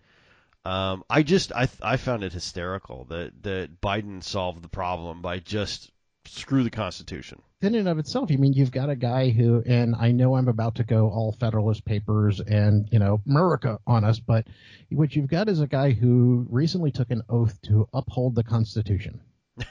Um, 0.64 1.04
I 1.08 1.22
just 1.22 1.52
I 1.52 1.68
I 1.80 1.96
found 1.96 2.24
it 2.24 2.32
hysterical 2.32 3.04
that 3.10 3.42
that 3.44 3.80
Biden 3.80 4.22
solved 4.22 4.62
the 4.62 4.68
problem 4.68 5.22
by 5.22 5.38
just 5.38 5.90
screw 6.24 6.64
the 6.64 6.70
Constitution. 6.70 7.42
in 7.60 7.74
and 7.74 7.88
of 7.88 7.98
itself, 7.98 8.30
I 8.32 8.36
mean, 8.36 8.52
you've 8.52 8.70
got 8.72 8.90
a 8.90 8.96
guy 8.96 9.30
who, 9.30 9.62
and 9.66 9.94
I 9.96 10.12
know 10.12 10.36
I'm 10.36 10.48
about 10.48 10.76
to 10.76 10.84
go 10.84 11.08
all 11.10 11.32
Federalist 11.32 11.84
Papers 11.84 12.40
and 12.40 12.88
you 12.90 12.98
know 12.98 13.20
America 13.28 13.78
on 13.86 14.04
us, 14.04 14.18
but 14.18 14.46
what 14.90 15.14
you've 15.14 15.28
got 15.28 15.48
is 15.48 15.60
a 15.60 15.66
guy 15.68 15.92
who 15.92 16.46
recently 16.50 16.90
took 16.90 17.10
an 17.10 17.22
oath 17.28 17.60
to 17.62 17.88
uphold 17.94 18.34
the 18.34 18.44
Constitution. 18.44 19.20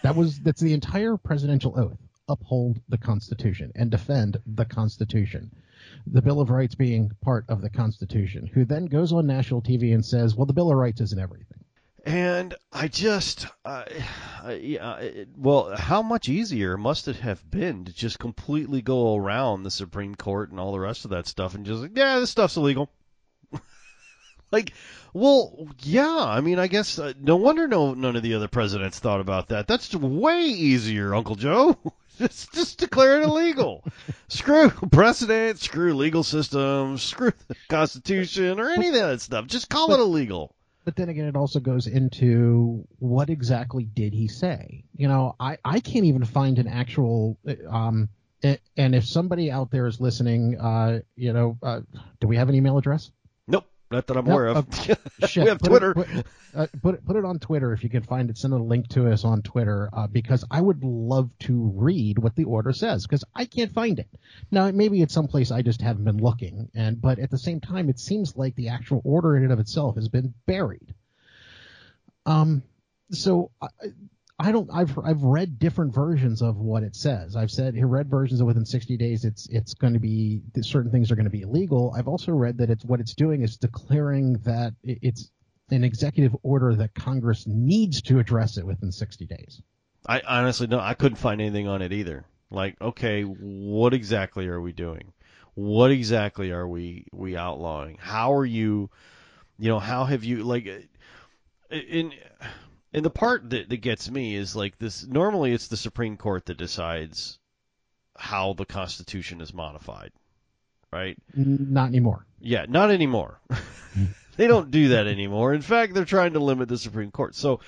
That 0.04 0.16
was 0.16 0.40
that's 0.40 0.62
the 0.62 0.74
entire 0.74 1.18
presidential 1.18 1.78
oath: 1.78 1.98
uphold 2.32 2.82
the 2.90 2.98
Constitution 2.98 3.72
and 3.76 3.92
defend 3.92 4.38
the 4.46 4.66
Constitution. 4.66 5.52
The 6.08 6.22
Bill 6.22 6.42
of 6.42 6.50
Rights 6.50 6.76
being 6.76 7.12
part 7.22 7.46
of 7.50 7.62
the 7.62 7.70
Constitution. 7.70 8.48
Who 8.48 8.66
then 8.66 8.86
goes 8.86 9.12
on 9.12 9.28
national 9.28 9.62
TV 9.62 9.94
and 9.94 10.06
says, 10.06 10.36
"Well, 10.36 10.46
the 10.46 10.54
Bill 10.54 10.72
of 10.72 10.78
Rights 10.78 11.02
isn't 11.02 11.20
everything." 11.20 11.62
And 12.06 12.56
I 12.72 12.88
just, 12.88 13.46
uh, 13.64 13.86
well, 15.38 15.76
how 15.76 16.02
much 16.02 16.30
easier 16.30 16.76
must 16.76 17.08
it 17.08 17.18
have 17.18 17.50
been 17.50 17.86
to 17.86 17.94
just 17.94 18.18
completely 18.18 18.82
go 18.82 19.16
around 19.16 19.64
the 19.64 19.72
Supreme 19.72 20.16
Court 20.16 20.50
and 20.50 20.60
all 20.60 20.72
the 20.72 20.80
rest 20.80 21.06
of 21.06 21.12
that 21.12 21.28
stuff 21.28 21.54
and 21.54 21.64
just 21.66 21.82
like, 21.82 21.96
yeah, 21.96 22.20
this 22.20 22.32
stuff's 22.32 22.58
illegal. 22.58 22.90
Like, 24.52 24.74
well, 25.14 25.68
yeah, 25.80 26.24
I 26.26 26.42
mean, 26.42 26.60
I 26.60 26.68
guess 26.68 27.00
uh, 27.00 27.14
no 27.20 27.36
wonder 27.36 27.68
no 27.68 27.94
none 27.94 28.16
of 28.16 28.24
the 28.24 28.34
other 28.36 28.48
presidents 28.48 29.00
thought 29.00 29.22
about 29.22 29.50
that. 29.50 29.68
That's 29.68 29.94
way 29.96 30.44
easier, 30.46 31.14
Uncle 31.16 31.36
Joe. 31.36 31.78
just 32.18 32.54
just 32.54 32.80
declare 32.80 33.22
it 33.22 33.24
illegal. 33.24 33.84
screw 34.28 34.70
precedent, 34.70 35.60
screw 35.60 35.94
legal 35.94 36.24
system. 36.24 36.98
screw 36.98 37.32
the 37.48 37.56
Constitution 37.70 38.60
or 38.60 38.70
any 38.70 38.88
of 38.88 38.94
that 38.94 39.22
stuff. 39.22 39.48
Just 39.48 39.70
call 39.70 39.94
it 39.94 40.00
illegal. 40.00 40.56
But 40.84 40.96
then 40.96 41.10
again, 41.10 41.26
it 41.26 41.36
also 41.36 41.60
goes 41.60 41.86
into 41.86 42.88
what 42.98 43.30
exactly 43.30 43.84
did 43.84 44.14
he 44.14 44.28
say? 44.28 44.84
You 44.96 45.08
know, 45.08 45.36
I, 45.40 45.58
I 45.64 45.80
can't 45.80 46.06
even 46.06 46.26
find 46.26 46.58
an 46.58 46.68
actual, 46.68 47.38
um, 47.70 48.10
a- 48.44 48.58
and 48.76 48.96
if 48.96 49.06
somebody 49.06 49.52
out 49.52 49.70
there 49.70 49.86
is 49.86 50.02
listening, 50.02 50.58
uh, 50.60 51.02
you 51.16 51.34
know, 51.34 51.60
uh, 51.62 51.82
do 52.20 52.28
we 52.28 52.38
have 52.38 52.50
an 52.50 52.56
email 52.56 52.80
address? 52.80 53.12
Not 53.92 54.08
that 54.08 54.18
I'm 54.18 54.26
No, 54.26 54.34
aware 54.34 54.48
of. 54.48 54.68
Shit, 54.76 55.00
we 55.44 55.50
have 55.50 55.60
put 55.60 55.70
Twitter. 55.70 55.92
It, 55.92 55.96
put, 55.96 56.26
uh, 56.56 56.68
put 56.82 56.96
it 56.96 57.06
put 57.06 57.16
it 57.18 57.26
on 57.26 57.40
Twitter 57.40 57.74
if 57.74 57.84
you 57.84 57.90
can 57.90 58.04
find 58.04 58.30
it. 58.30 58.38
Send 58.38 58.54
a 58.54 58.58
link 58.58 58.88
to 58.90 59.12
us 59.12 59.26
on 59.26 59.42
Twitter 59.42 59.90
uh, 59.92 60.08
because 60.08 60.46
I 60.50 60.62
would 60.62 60.84
love 60.84 61.30
to 61.42 61.72
read 61.76 62.18
what 62.18 62.36
the 62.36 62.46
order 62.46 62.72
says 62.72 63.06
because 63.06 63.24
I 63.36 63.46
can't 63.46 63.74
find 63.74 64.00
it. 64.00 64.08
Now 64.50 64.72
maybe 64.72 65.02
it's 65.02 65.14
someplace 65.14 65.52
I 65.52 65.62
just 65.62 65.82
haven't 65.82 66.06
been 66.06 66.18
looking, 66.18 66.70
and 66.74 67.02
but 67.02 67.20
at 67.20 67.30
the 67.30 67.38
same 67.38 67.60
time, 67.60 67.90
it 67.90 68.00
seems 68.00 68.38
like 68.38 68.56
the 68.56 68.70
actual 68.70 69.02
order 69.04 69.36
in 69.36 69.44
and 69.44 69.52
of 69.52 69.60
itself 69.60 69.96
has 69.96 70.08
been 70.08 70.34
buried. 70.46 70.94
Um, 72.26 72.64
so 73.12 73.52
I, 74.48 74.52
don't. 74.52 74.70
I've 74.74 74.98
I've 75.04 75.24
read 75.24 75.60
different 75.60 75.94
versions 75.94 76.42
of 76.42 76.58
what 76.58 76.84
it 76.84 76.96
says. 76.96 77.36
I've 77.36 77.52
said 77.52 77.76
he 77.76 77.84
read 77.84 78.10
versions 78.10 78.42
of 78.42 78.48
within 78.48 78.66
60 78.66 78.98
days. 78.98 79.26
It's 79.26 79.48
it's 79.50 79.74
going 79.74 79.94
to 79.94 80.00
be 80.00 80.42
certain 80.62 80.92
things 80.92 81.12
are 81.12 81.16
going 81.16 81.26
to 81.26 81.32
be 81.32 81.42
illegal. 81.42 81.94
I've 81.96 82.08
also 82.08 82.32
read 82.32 82.58
that 82.58 82.70
it's 82.70 82.84
what 82.86 83.00
it's 83.00 83.14
doing 83.14 83.44
is 83.44 83.58
declaring 83.58 84.34
that 84.44 84.74
it's 84.84 85.32
an 85.70 85.84
executive 85.84 86.36
order 86.44 86.76
that 86.76 86.94
Congress 86.94 87.46
needs 87.48 88.02
to 88.04 88.20
address 88.20 88.58
it 88.58 88.66
within 88.66 88.92
60 88.92 89.26
days. 89.26 89.62
I 90.08 90.22
honestly 90.28 90.68
don't. 90.68 90.82
I 90.82 90.94
couldn't 90.94 91.18
find 91.18 91.40
anything 91.40 91.68
on 91.68 91.82
it 91.82 91.94
either. 91.94 92.26
Like, 92.50 92.76
okay, 92.82 93.24
what 93.24 93.94
exactly 93.94 94.48
are 94.48 94.60
we 94.60 94.74
doing? 94.74 95.14
What 95.54 95.92
exactly 95.92 96.52
are 96.52 96.68
we 96.68 97.06
we 97.14 97.38
outlawing? 97.38 97.98
How 98.00 98.34
are 98.34 98.46
you? 98.46 98.90
You 99.60 99.70
know, 99.70 99.80
how 99.80 100.06
have 100.06 100.24
you 100.24 100.44
like? 100.44 100.68
Uh, 100.68 101.76
in 101.76 102.14
in 102.94 103.04
the 103.04 103.10
part 103.10 103.50
that 103.52 103.70
that 103.70 103.78
gets 103.78 104.10
me 104.10 104.36
is 104.36 104.56
like 104.56 104.78
this. 104.78 105.06
Normally, 105.06 105.54
it's 105.54 105.68
the 105.68 105.78
Supreme 105.78 106.18
Court 106.18 106.46
that 106.46 106.58
decides 106.58 107.40
how 108.18 108.54
the 108.54 108.66
Constitution 108.66 109.42
is 109.42 109.54
modified, 109.54 110.12
right? 110.92 111.18
Not 111.36 111.88
anymore. 111.88 112.26
Yeah, 112.40 112.66
not 112.68 112.92
anymore. 112.92 113.40
they 114.38 114.48
don't 114.48 114.72
do 114.72 114.90
that 114.90 115.08
anymore. 115.08 115.54
In 115.54 115.62
fact, 115.62 115.94
they're 115.94 116.06
trying 116.06 116.34
to 116.34 116.40
limit 116.40 116.68
the 116.70 116.78
Supreme 116.78 117.12
Court. 117.12 117.36
So 117.36 117.62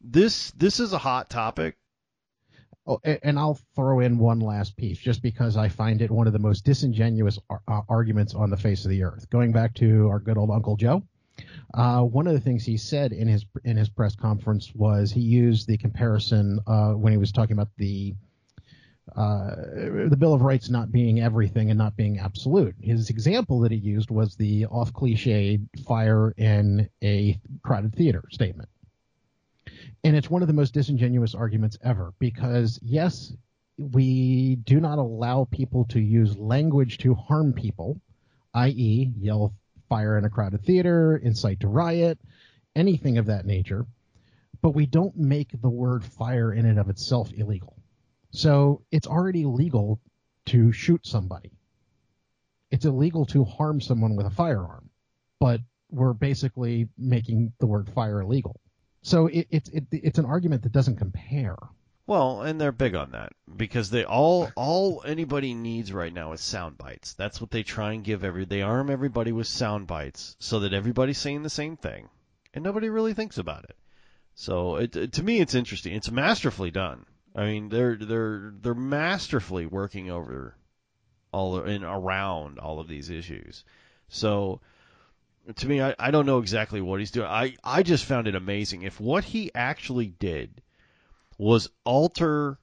this 0.00 0.50
this 0.52 0.80
is 0.80 0.92
a 0.92 0.98
hot 0.98 1.30
topic. 1.30 1.76
Oh, 2.86 3.00
and 3.02 3.38
I'll 3.38 3.58
throw 3.74 4.00
in 4.00 4.18
one 4.18 4.40
last 4.40 4.76
piece 4.76 4.98
just 4.98 5.22
because 5.22 5.56
I 5.56 5.70
find 5.70 6.02
it 6.02 6.10
one 6.10 6.26
of 6.26 6.34
the 6.34 6.38
most 6.38 6.66
disingenuous 6.66 7.38
ar- 7.48 7.62
uh, 7.66 7.80
arguments 7.88 8.34
on 8.34 8.50
the 8.50 8.58
face 8.58 8.84
of 8.84 8.90
the 8.90 9.04
earth. 9.04 9.30
Going 9.30 9.52
back 9.52 9.72
to 9.76 10.08
our 10.08 10.18
good 10.18 10.36
old 10.36 10.50
Uncle 10.50 10.76
Joe, 10.76 11.02
uh, 11.74 12.02
one 12.02 12.26
of 12.26 12.34
the 12.34 12.40
things 12.40 12.64
he 12.64 12.76
said 12.76 13.12
in 13.12 13.26
his 13.26 13.44
in 13.64 13.76
his 13.76 13.88
press 13.88 14.14
conference 14.14 14.72
was 14.74 15.10
he 15.10 15.20
used 15.20 15.66
the 15.66 15.76
comparison 15.76 16.60
uh, 16.66 16.92
when 16.92 17.12
he 17.12 17.18
was 17.18 17.32
talking 17.32 17.52
about 17.52 17.68
the 17.78 18.14
uh, 19.16 19.54
the 20.08 20.16
Bill 20.18 20.32
of 20.32 20.42
Rights 20.42 20.70
not 20.70 20.90
being 20.90 21.20
everything 21.20 21.70
and 21.70 21.78
not 21.78 21.96
being 21.96 22.18
absolute. 22.18 22.74
His 22.80 23.10
example 23.10 23.60
that 23.60 23.70
he 23.70 23.78
used 23.78 24.10
was 24.10 24.34
the 24.34 24.66
off 24.66 24.92
cliche 24.92 25.60
fire 25.86 26.32
in 26.36 26.88
a 27.02 27.38
crowded 27.62 27.94
theater 27.94 28.24
statement. 28.30 28.68
And 30.04 30.16
it's 30.16 30.30
one 30.30 30.42
of 30.42 30.48
the 30.48 30.54
most 30.54 30.74
disingenuous 30.74 31.34
arguments 31.34 31.78
ever 31.82 32.12
because, 32.18 32.78
yes, 32.82 33.32
we 33.76 34.56
do 34.56 34.80
not 34.80 34.98
allow 34.98 35.48
people 35.50 35.84
to 35.86 36.00
use 36.00 36.36
language 36.36 36.98
to 36.98 37.14
harm 37.14 37.52
people, 37.52 38.00
i.e., 38.54 39.12
yell 39.18 39.54
fire 39.88 40.18
in 40.18 40.24
a 40.24 40.30
crowded 40.30 40.64
theater, 40.64 41.16
incite 41.16 41.60
to 41.60 41.68
riot, 41.68 42.18
anything 42.74 43.18
of 43.18 43.26
that 43.26 43.46
nature. 43.46 43.86
But 44.62 44.74
we 44.74 44.86
don't 44.86 45.16
make 45.16 45.60
the 45.60 45.68
word 45.68 46.04
fire 46.04 46.52
in 46.52 46.66
and 46.66 46.78
of 46.78 46.88
itself 46.88 47.32
illegal. 47.32 47.76
So 48.30 48.82
it's 48.90 49.06
already 49.06 49.44
legal 49.44 50.00
to 50.46 50.72
shoot 50.72 51.06
somebody. 51.06 51.52
It's 52.70 52.84
illegal 52.84 53.24
to 53.26 53.44
harm 53.44 53.80
someone 53.80 54.16
with 54.16 54.26
a 54.26 54.30
firearm, 54.30 54.90
but 55.38 55.60
we're 55.90 56.12
basically 56.12 56.88
making 56.98 57.52
the 57.60 57.66
word 57.66 57.88
fire 57.88 58.20
illegal. 58.20 58.60
So 59.02 59.26
it, 59.28 59.46
it's 59.50 59.68
it, 59.68 59.84
it's 59.92 60.18
an 60.18 60.24
argument 60.24 60.62
that 60.62 60.72
doesn't 60.72 60.96
compare. 60.96 61.56
Well, 62.06 62.42
and 62.42 62.60
they're 62.60 62.72
big 62.72 62.94
on 62.94 63.12
that 63.12 63.32
because 63.56 63.88
they 63.88 64.04
all 64.04 64.50
all 64.56 65.02
anybody 65.06 65.54
needs 65.54 65.90
right 65.92 66.12
now 66.12 66.32
is 66.32 66.40
sound 66.42 66.76
bites. 66.76 67.14
That's 67.14 67.40
what 67.40 67.50
they 67.50 67.62
try 67.62 67.92
and 67.92 68.04
give 68.04 68.24
every. 68.24 68.44
They 68.44 68.60
arm 68.60 68.90
everybody 68.90 69.32
with 69.32 69.46
sound 69.46 69.86
bites 69.86 70.36
so 70.38 70.60
that 70.60 70.74
everybody's 70.74 71.18
saying 71.18 71.42
the 71.42 71.50
same 71.50 71.76
thing, 71.78 72.10
and 72.52 72.62
nobody 72.62 72.90
really 72.90 73.14
thinks 73.14 73.38
about 73.38 73.64
it. 73.64 73.76
So 74.34 74.76
it, 74.76 74.94
it- 74.96 75.12
to 75.14 75.22
me, 75.22 75.40
it's 75.40 75.54
interesting. 75.54 75.94
It's 75.94 76.10
masterfully 76.10 76.70
done. 76.70 77.06
I 77.34 77.46
mean, 77.46 77.70
they're 77.70 77.96
they're 77.96 78.52
they're 78.60 78.74
masterfully 78.74 79.64
working 79.64 80.10
over 80.10 80.56
all 81.32 81.58
and 81.60 81.84
around 81.84 82.58
all 82.58 82.80
of 82.80 82.86
these 82.88 83.08
issues. 83.08 83.64
So 84.08 84.60
to 85.56 85.66
me, 85.66 85.80
I, 85.82 85.94
I 85.98 86.10
don't 86.10 86.26
know 86.26 86.38
exactly 86.38 86.80
what 86.82 87.00
he's 87.00 87.10
doing. 87.10 87.26
I, 87.28 87.54
I 87.64 87.82
just 87.82 88.04
found 88.04 88.28
it 88.28 88.34
amazing. 88.34 88.82
If 88.82 89.00
what 89.00 89.24
he 89.24 89.50
actually 89.54 90.08
did 90.08 90.60
was 91.38 91.68
alter 91.84 92.58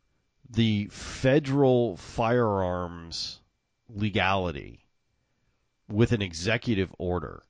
the 0.50 0.88
federal 0.88 1.98
firearms 1.98 3.40
legality 3.90 4.86
with 5.90 6.12
an 6.12 6.22
executive 6.22 6.94
order, 6.98 7.44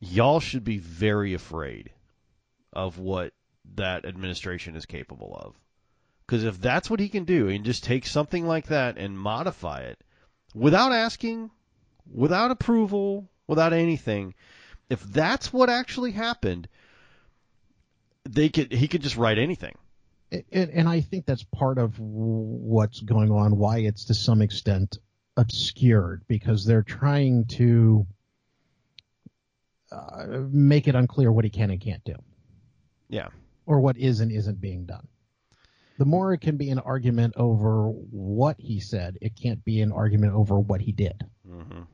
y'all 0.00 0.40
should 0.40 0.64
be 0.64 0.78
very 0.78 1.34
afraid 1.34 1.90
of 2.72 2.98
what 2.98 3.32
that 3.74 4.04
administration 4.04 4.76
is 4.76 4.86
capable 4.86 5.34
of. 5.34 5.54
Because 6.26 6.44
if 6.44 6.60
that's 6.60 6.88
what 6.88 7.00
he 7.00 7.08
can 7.08 7.24
do 7.24 7.48
and 7.48 7.64
just 7.64 7.84
take 7.84 8.06
something 8.06 8.46
like 8.46 8.66
that 8.66 8.96
and 8.96 9.18
modify 9.18 9.80
it 9.80 9.98
without 10.54 10.92
asking, 10.92 11.50
without 12.10 12.50
approval, 12.50 13.28
without 13.46 13.72
anything, 13.72 14.34
if 14.88 15.02
that's 15.02 15.52
what 15.52 15.70
actually 15.70 16.12
happened, 16.12 16.68
they 18.24 18.48
could 18.48 18.72
he 18.72 18.88
could 18.88 19.02
just 19.02 19.16
write 19.16 19.38
anything. 19.38 19.76
And, 20.32 20.70
and 20.70 20.88
I 20.88 21.00
think 21.00 21.26
that's 21.26 21.44
part 21.44 21.78
of 21.78 21.98
what's 21.98 23.00
going 23.00 23.30
on, 23.30 23.56
why 23.58 23.78
it's 23.78 24.06
to 24.06 24.14
some 24.14 24.40
extent 24.40 24.98
obscured, 25.36 26.22
because 26.26 26.64
they're 26.64 26.82
trying 26.82 27.44
to 27.46 28.06
uh, 29.90 30.26
make 30.50 30.88
it 30.88 30.94
unclear 30.94 31.30
what 31.30 31.44
he 31.44 31.50
can 31.50 31.70
and 31.70 31.80
can't 31.80 32.02
do, 32.04 32.14
Yeah. 33.08 33.28
or 33.66 33.80
what 33.80 33.98
is 33.98 34.20
and 34.20 34.32
isn't 34.32 34.60
being 34.60 34.86
done. 34.86 35.06
The 35.98 36.06
more 36.06 36.32
it 36.32 36.40
can 36.40 36.56
be 36.56 36.70
an 36.70 36.78
argument 36.78 37.34
over 37.36 37.88
what 37.90 38.56
he 38.58 38.80
said, 38.80 39.18
it 39.20 39.36
can't 39.36 39.62
be 39.64 39.82
an 39.82 39.92
argument 39.92 40.32
over 40.32 40.58
what 40.58 40.80
he 40.80 40.92
did. 40.92 41.22
Mhm. 41.46 41.86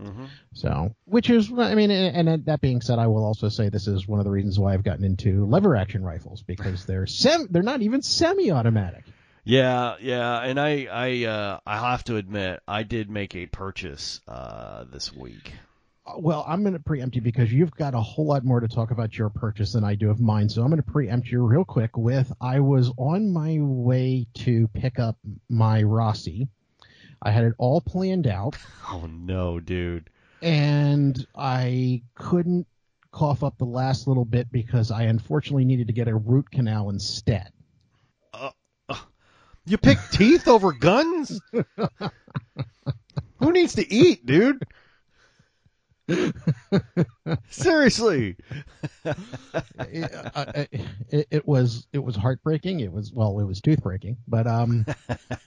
Mhm. 0.00 0.28
So, 0.54 0.94
which 1.04 1.30
is, 1.30 1.52
I 1.56 1.74
mean, 1.74 1.90
and, 1.90 2.28
and 2.28 2.44
that 2.46 2.60
being 2.60 2.80
said, 2.80 2.98
I 2.98 3.06
will 3.06 3.24
also 3.24 3.48
say 3.48 3.68
this 3.68 3.86
is 3.86 4.08
one 4.08 4.18
of 4.18 4.24
the 4.24 4.30
reasons 4.30 4.58
why 4.58 4.74
I've 4.74 4.82
gotten 4.82 5.04
into 5.04 5.46
lever 5.46 5.76
action 5.76 6.02
rifles 6.04 6.42
because 6.42 6.84
they're 6.86 7.06
sem- 7.06 7.46
they're 7.50 7.62
not 7.62 7.82
even 7.82 8.02
semi-automatic. 8.02 9.04
Yeah, 9.44 9.96
yeah, 10.00 10.40
and 10.40 10.58
I, 10.58 10.86
I, 10.90 11.24
uh, 11.26 11.58
I 11.66 11.90
have 11.90 12.02
to 12.04 12.16
admit, 12.16 12.60
I 12.66 12.82
did 12.82 13.10
make 13.10 13.34
a 13.36 13.46
purchase 13.46 14.20
uh, 14.26 14.84
this 14.90 15.12
week. 15.14 15.52
Uh, 16.06 16.14
Well, 16.18 16.44
I'm 16.48 16.62
going 16.62 16.72
to 16.72 16.80
preempt 16.80 17.14
you 17.16 17.22
because 17.22 17.52
you've 17.52 17.70
got 17.76 17.94
a 17.94 18.00
whole 18.00 18.26
lot 18.26 18.42
more 18.44 18.60
to 18.60 18.68
talk 18.68 18.90
about 18.90 19.16
your 19.18 19.28
purchase 19.28 19.72
than 19.74 19.84
I 19.84 19.96
do 19.96 20.08
of 20.10 20.18
mine. 20.18 20.48
So 20.48 20.62
I'm 20.62 20.68
going 20.68 20.82
to 20.82 20.90
preempt 20.90 21.28
you 21.28 21.42
real 21.46 21.64
quick 21.64 21.96
with 21.96 22.32
I 22.40 22.60
was 22.60 22.90
on 22.96 23.32
my 23.32 23.58
way 23.60 24.26
to 24.44 24.66
pick 24.68 24.98
up 24.98 25.18
my 25.50 25.82
Rossi. 25.82 26.48
I 27.24 27.30
had 27.30 27.44
it 27.44 27.54
all 27.58 27.80
planned 27.80 28.26
out 28.26 28.56
Oh 28.90 29.06
no, 29.10 29.58
dude. 29.58 30.10
and 30.42 31.26
I 31.34 32.02
couldn't 32.14 32.66
cough 33.12 33.42
up 33.42 33.56
the 33.58 33.64
last 33.64 34.06
little 34.06 34.24
bit 34.24 34.50
because 34.52 34.90
I 34.90 35.04
unfortunately 35.04 35.64
needed 35.64 35.86
to 35.86 35.92
get 35.92 36.08
a 36.08 36.14
root 36.14 36.50
canal 36.50 36.90
instead. 36.90 37.50
Uh, 38.32 38.50
uh, 38.88 38.96
you 39.66 39.78
pick 39.78 39.98
teeth 40.12 40.48
over 40.48 40.72
guns? 40.72 41.40
Who 43.38 43.52
needs 43.52 43.74
to 43.76 43.92
eat, 43.92 44.26
dude? 44.26 44.64
Seriously. 47.50 48.36
it, 49.04 50.10
uh, 50.34 50.64
it, 51.10 51.26
it 51.30 51.46
was 51.48 51.86
it 51.92 51.98
was 52.02 52.16
heartbreaking. 52.16 52.80
It 52.80 52.92
was 52.92 53.12
well, 53.12 53.38
it 53.40 53.44
was 53.44 53.60
tooth 53.60 53.82
breaking, 53.82 54.16
but 54.28 54.46
um, 54.46 54.84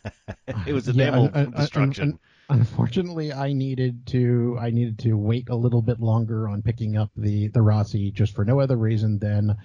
It 0.65 0.73
was 0.73 0.87
Yeah, 0.87 0.93
enamel 1.09 1.25
un- 1.25 1.31
un- 1.33 1.45
un- 1.45 1.51
destruction. 1.51 2.03
un- 2.49 2.59
unfortunately, 2.59 3.31
I 3.33 3.53
needed 3.53 4.05
to 4.07 4.57
I 4.59 4.69
needed 4.71 4.99
to 4.99 5.13
wait 5.13 5.49
a 5.49 5.55
little 5.55 5.81
bit 5.81 5.99
longer 5.99 6.47
on 6.49 6.61
picking 6.61 6.97
up 6.97 7.11
the 7.15 7.47
the 7.49 7.61
Rossi 7.61 8.11
just 8.11 8.33
for 8.33 8.45
no 8.45 8.59
other 8.59 8.77
reason 8.77 9.19
than 9.19 9.55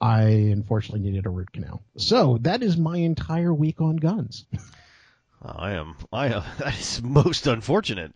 I 0.00 0.22
unfortunately 0.22 1.00
needed 1.00 1.26
a 1.26 1.30
root 1.30 1.52
canal. 1.52 1.82
So 1.96 2.38
that 2.42 2.62
is 2.62 2.76
my 2.76 2.98
entire 2.98 3.52
week 3.52 3.80
on 3.80 3.96
guns. 3.96 4.44
I 5.42 5.72
am. 5.72 5.96
I 6.12 6.28
am. 6.28 6.42
That 6.58 6.78
is 6.78 7.02
most 7.02 7.46
unfortunate. 7.46 8.14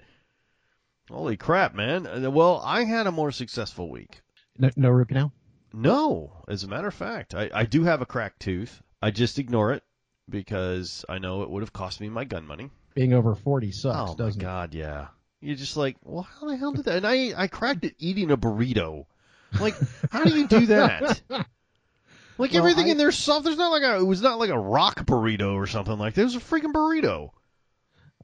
Holy 1.13 1.37
crap, 1.37 1.75
man. 1.75 2.07
Uh, 2.07 2.31
Well, 2.31 2.61
I 2.65 2.85
had 2.85 3.07
a 3.07 3.13
more 3.13 3.31
successful 3.31 3.91
week. 3.91 4.23
No, 4.59 4.71
no 4.77 4.89
root 4.91 5.09
canal. 5.09 5.33
No, 5.75 6.43
as 6.49 6.65
a 6.65 6.69
matter 6.69 6.89
of 6.89 6.95
fact, 6.95 7.35
I, 7.35 7.51
I 7.55 7.65
do 7.65 7.83
have 7.85 8.03
a 8.03 8.07
cracked 8.07 8.41
tooth. 8.41 8.83
I 9.01 9.11
just 9.11 9.39
ignore 9.39 9.73
it 9.73 9.83
because 10.29 11.05
I 11.09 11.19
know 11.19 11.43
it 11.43 11.51
would 11.51 11.63
have 11.63 11.73
cost 11.73 12.01
me 12.01 12.09
my 12.09 12.25
gun 12.25 12.47
money. 12.47 12.71
Being 12.95 13.13
over 13.15 13.35
forty 13.35 13.73
sucks, 13.73 14.11
oh 14.11 14.13
my 14.13 14.15
doesn't 14.25 14.41
it? 14.41 14.45
god, 14.45 14.75
yeah. 14.75 15.09
You're 15.41 15.57
just 15.57 15.77
like, 15.77 15.97
well, 16.05 16.23
how 16.23 16.47
the 16.47 16.57
hell 16.57 16.73
did 16.73 16.85
that? 16.85 16.97
And 16.99 17.07
I 17.07 17.33
I 17.37 17.47
cracked 17.47 17.85
it 17.85 17.95
eating 17.99 18.31
a 18.31 18.37
burrito. 18.37 19.07
Like, 19.61 19.75
how 20.11 20.25
do 20.25 20.39
you 20.39 20.47
do 20.47 20.67
that? 20.67 21.21
Like 22.39 22.53
Well, 22.53 22.61
everything 22.63 22.87
I- 22.87 22.91
in 22.93 22.97
there 22.97 23.13
soft. 23.13 23.45
There's 23.45 23.59
not 23.59 23.71
like 23.73 23.83
a. 23.83 23.99
It 23.99 24.05
was 24.07 24.23
not 24.23 24.39
like 24.39 24.49
a 24.51 24.59
rock 24.59 25.05
burrito 25.05 25.53
or 25.55 25.67
something 25.67 25.99
like 25.99 26.15
that. 26.15 26.23
It 26.23 26.25
was 26.25 26.35
a 26.37 26.41
freaking 26.41 26.73
burrito. 26.73 27.31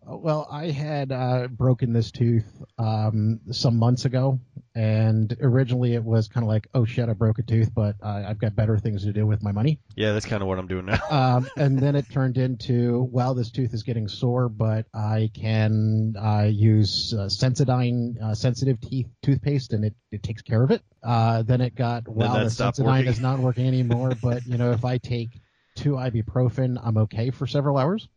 Uh, 0.08 0.16
Well, 0.16 0.46
I 0.50 0.70
had 0.70 1.12
uh, 1.12 1.48
broken 1.48 1.92
this 1.92 2.10
tooth 2.10 2.46
um, 2.78 3.40
some 3.50 3.76
months 3.78 4.04
ago, 4.04 4.40
and 4.74 5.36
originally 5.40 5.94
it 5.94 6.04
was 6.04 6.28
kind 6.28 6.44
of 6.44 6.48
like, 6.48 6.68
oh 6.74 6.84
shit, 6.84 7.08
I 7.08 7.12
broke 7.12 7.38
a 7.38 7.42
tooth, 7.42 7.72
but 7.74 7.96
uh, 8.02 8.24
I've 8.26 8.38
got 8.38 8.54
better 8.54 8.78
things 8.78 9.04
to 9.04 9.12
do 9.12 9.26
with 9.26 9.42
my 9.42 9.52
money. 9.52 9.80
Yeah, 9.96 10.12
that's 10.12 10.26
kind 10.26 10.42
of 10.42 10.48
what 10.48 10.58
I'm 10.58 10.66
doing 10.66 10.86
now. 10.86 11.00
Um, 11.10 11.50
and 11.56 11.78
then 11.78 11.96
it 11.96 12.10
turned 12.10 12.38
into, 12.38 13.08
"Well, 13.10 13.34
this 13.34 13.50
tooth 13.50 13.74
is 13.74 13.82
getting 13.82 14.08
sore, 14.08 14.48
but 14.48 14.86
I 14.94 15.30
can 15.34 16.14
uh, 16.18 16.48
use 16.50 17.14
uh, 17.14 17.26
Sensodyne 17.26 18.20
uh, 18.22 18.34
sensitive 18.34 18.80
teeth 18.80 19.08
toothpaste, 19.22 19.72
and 19.72 19.84
it, 19.84 19.94
it 20.10 20.22
takes 20.22 20.42
care 20.42 20.62
of 20.62 20.70
it. 20.70 20.82
Uh, 21.02 21.42
then 21.42 21.60
it 21.60 21.74
got, 21.74 22.08
wow, 22.08 22.34
that 22.34 22.44
the 22.44 22.50
Sensodyne 22.50 22.86
working. 22.86 23.06
is 23.06 23.20
not 23.20 23.38
working 23.38 23.66
anymore, 23.66 24.12
but 24.22 24.46
you 24.46 24.58
know, 24.58 24.72
if 24.72 24.84
I 24.84 24.98
take 24.98 25.40
two 25.76 25.92
ibuprofen, 25.92 26.80
I'm 26.82 26.96
okay 26.98 27.30
for 27.30 27.46
several 27.46 27.76
hours. 27.78 28.08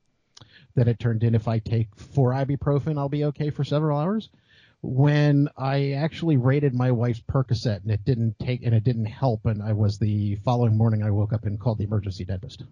Then 0.75 0.88
it 0.88 1.00
turned 1.00 1.24
in 1.24 1.36
if 1.36 1.48
I 1.48 1.60
take 1.60 1.96
four 1.96 2.32
ibuprofen, 2.32 2.98
I'll 2.98 3.10
be 3.10 3.25
okay 3.25 3.50
for 3.50 3.63
several 3.63 3.98
hours. 4.00 4.30
When 4.84 5.48
I 5.58 5.92
actually 5.92 6.38
rated 6.38 6.74
my 6.74 6.92
wife's 6.92 7.22
Percocet 7.22 7.84
and 7.84 7.92
it 7.92 8.03
didn't 8.03 8.40
take 8.40 8.64
and 8.64 8.74
it 8.74 8.84
didn't 8.84 9.05
help, 9.05 9.46
and 9.46 9.62
I 9.62 9.74
was 9.74 10.00
the 10.00 10.38
following 10.38 10.75
morning, 10.75 11.03
I 11.03 11.12
woke 11.12 11.34
up 11.34 11.46
and 11.46 11.60
called 11.60 11.77
the 11.77 11.84
emergency 11.84 12.25
dentist. 12.25 12.64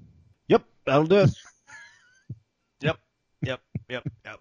Yep, 0.47 0.63
that'll 0.85 1.05
do 1.05 1.19
it. 1.19 1.29
yep, 2.81 2.97
yep, 3.41 3.61
yep, 3.89 4.03
yep. 4.25 4.39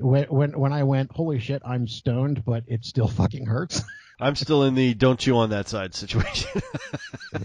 When 0.00 0.24
when 0.24 0.58
when 0.58 0.72
I 0.72 0.82
went, 0.82 1.12
holy 1.12 1.38
shit, 1.38 1.62
I'm 1.64 1.86
stoned, 1.86 2.44
but 2.44 2.64
it 2.66 2.84
still 2.84 3.06
fucking 3.08 3.46
hurts. 3.46 3.82
I'm 4.20 4.34
still 4.34 4.64
in 4.64 4.74
the 4.74 4.94
don't 4.94 5.20
chew 5.20 5.36
on 5.36 5.50
that 5.50 5.68
side 5.68 5.94
situation. 5.94 6.60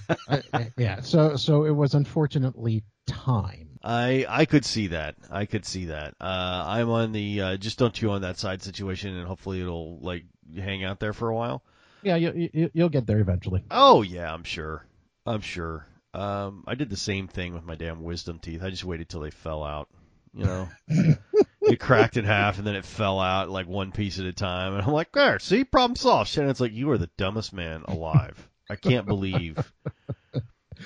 I- 0.09 0.15
I- 0.27 0.35
uh, 0.37 0.41
uh, 0.53 0.63
yeah, 0.77 1.01
so 1.01 1.35
so 1.35 1.65
it 1.65 1.71
was 1.75 1.93
unfortunately 1.93 2.83
time. 3.05 3.70
I 3.83 4.25
I 4.27 4.45
could 4.45 4.65
see 4.65 4.87
that. 4.87 5.15
I 5.29 5.45
could 5.45 5.65
see 5.65 5.85
that. 5.85 6.15
Uh, 6.19 6.63
I'm 6.67 6.89
on 6.89 7.11
the 7.11 7.41
uh, 7.41 7.57
just 7.57 7.79
don't 7.79 7.93
chew 7.93 8.11
on 8.11 8.21
that 8.21 8.37
side 8.37 8.61
situation, 8.61 9.15
and 9.15 9.27
hopefully 9.27 9.61
it'll 9.61 9.99
like 9.99 10.25
hang 10.55 10.83
out 10.83 10.99
there 10.99 11.13
for 11.13 11.29
a 11.29 11.35
while. 11.35 11.63
Yeah, 12.03 12.15
you, 12.15 12.49
you 12.53 12.71
you'll 12.73 12.89
get 12.89 13.07
there 13.07 13.19
eventually. 13.19 13.63
Oh 13.71 14.01
yeah, 14.01 14.31
I'm 14.31 14.43
sure. 14.43 14.85
I'm 15.25 15.41
sure. 15.41 15.87
Um, 16.13 16.63
I 16.67 16.75
did 16.75 16.89
the 16.89 16.97
same 16.97 17.27
thing 17.27 17.53
with 17.53 17.63
my 17.63 17.75
damn 17.75 18.03
wisdom 18.03 18.39
teeth. 18.39 18.63
I 18.63 18.69
just 18.69 18.83
waited 18.83 19.09
till 19.09 19.21
they 19.21 19.31
fell 19.31 19.63
out. 19.63 19.87
You 20.33 20.45
know, 20.45 20.69
it 21.61 21.79
cracked 21.79 22.17
in 22.17 22.25
half 22.25 22.57
and 22.57 22.65
then 22.65 22.75
it 22.75 22.85
fell 22.85 23.19
out 23.19 23.49
like 23.49 23.67
one 23.67 23.91
piece 23.91 24.19
at 24.19 24.25
a 24.25 24.33
time. 24.33 24.73
And 24.73 24.81
I'm 24.81 24.93
like, 24.93 25.11
there, 25.11 25.39
see, 25.39 25.63
problem 25.63 25.95
solved. 25.95 26.29
Shannon's 26.29 26.61
like, 26.61 26.71
you 26.71 26.89
are 26.91 26.97
the 26.97 27.09
dumbest 27.17 27.53
man 27.53 27.83
alive. 27.87 28.49
I 28.69 28.77
can't 28.77 29.05
believe. 29.05 29.57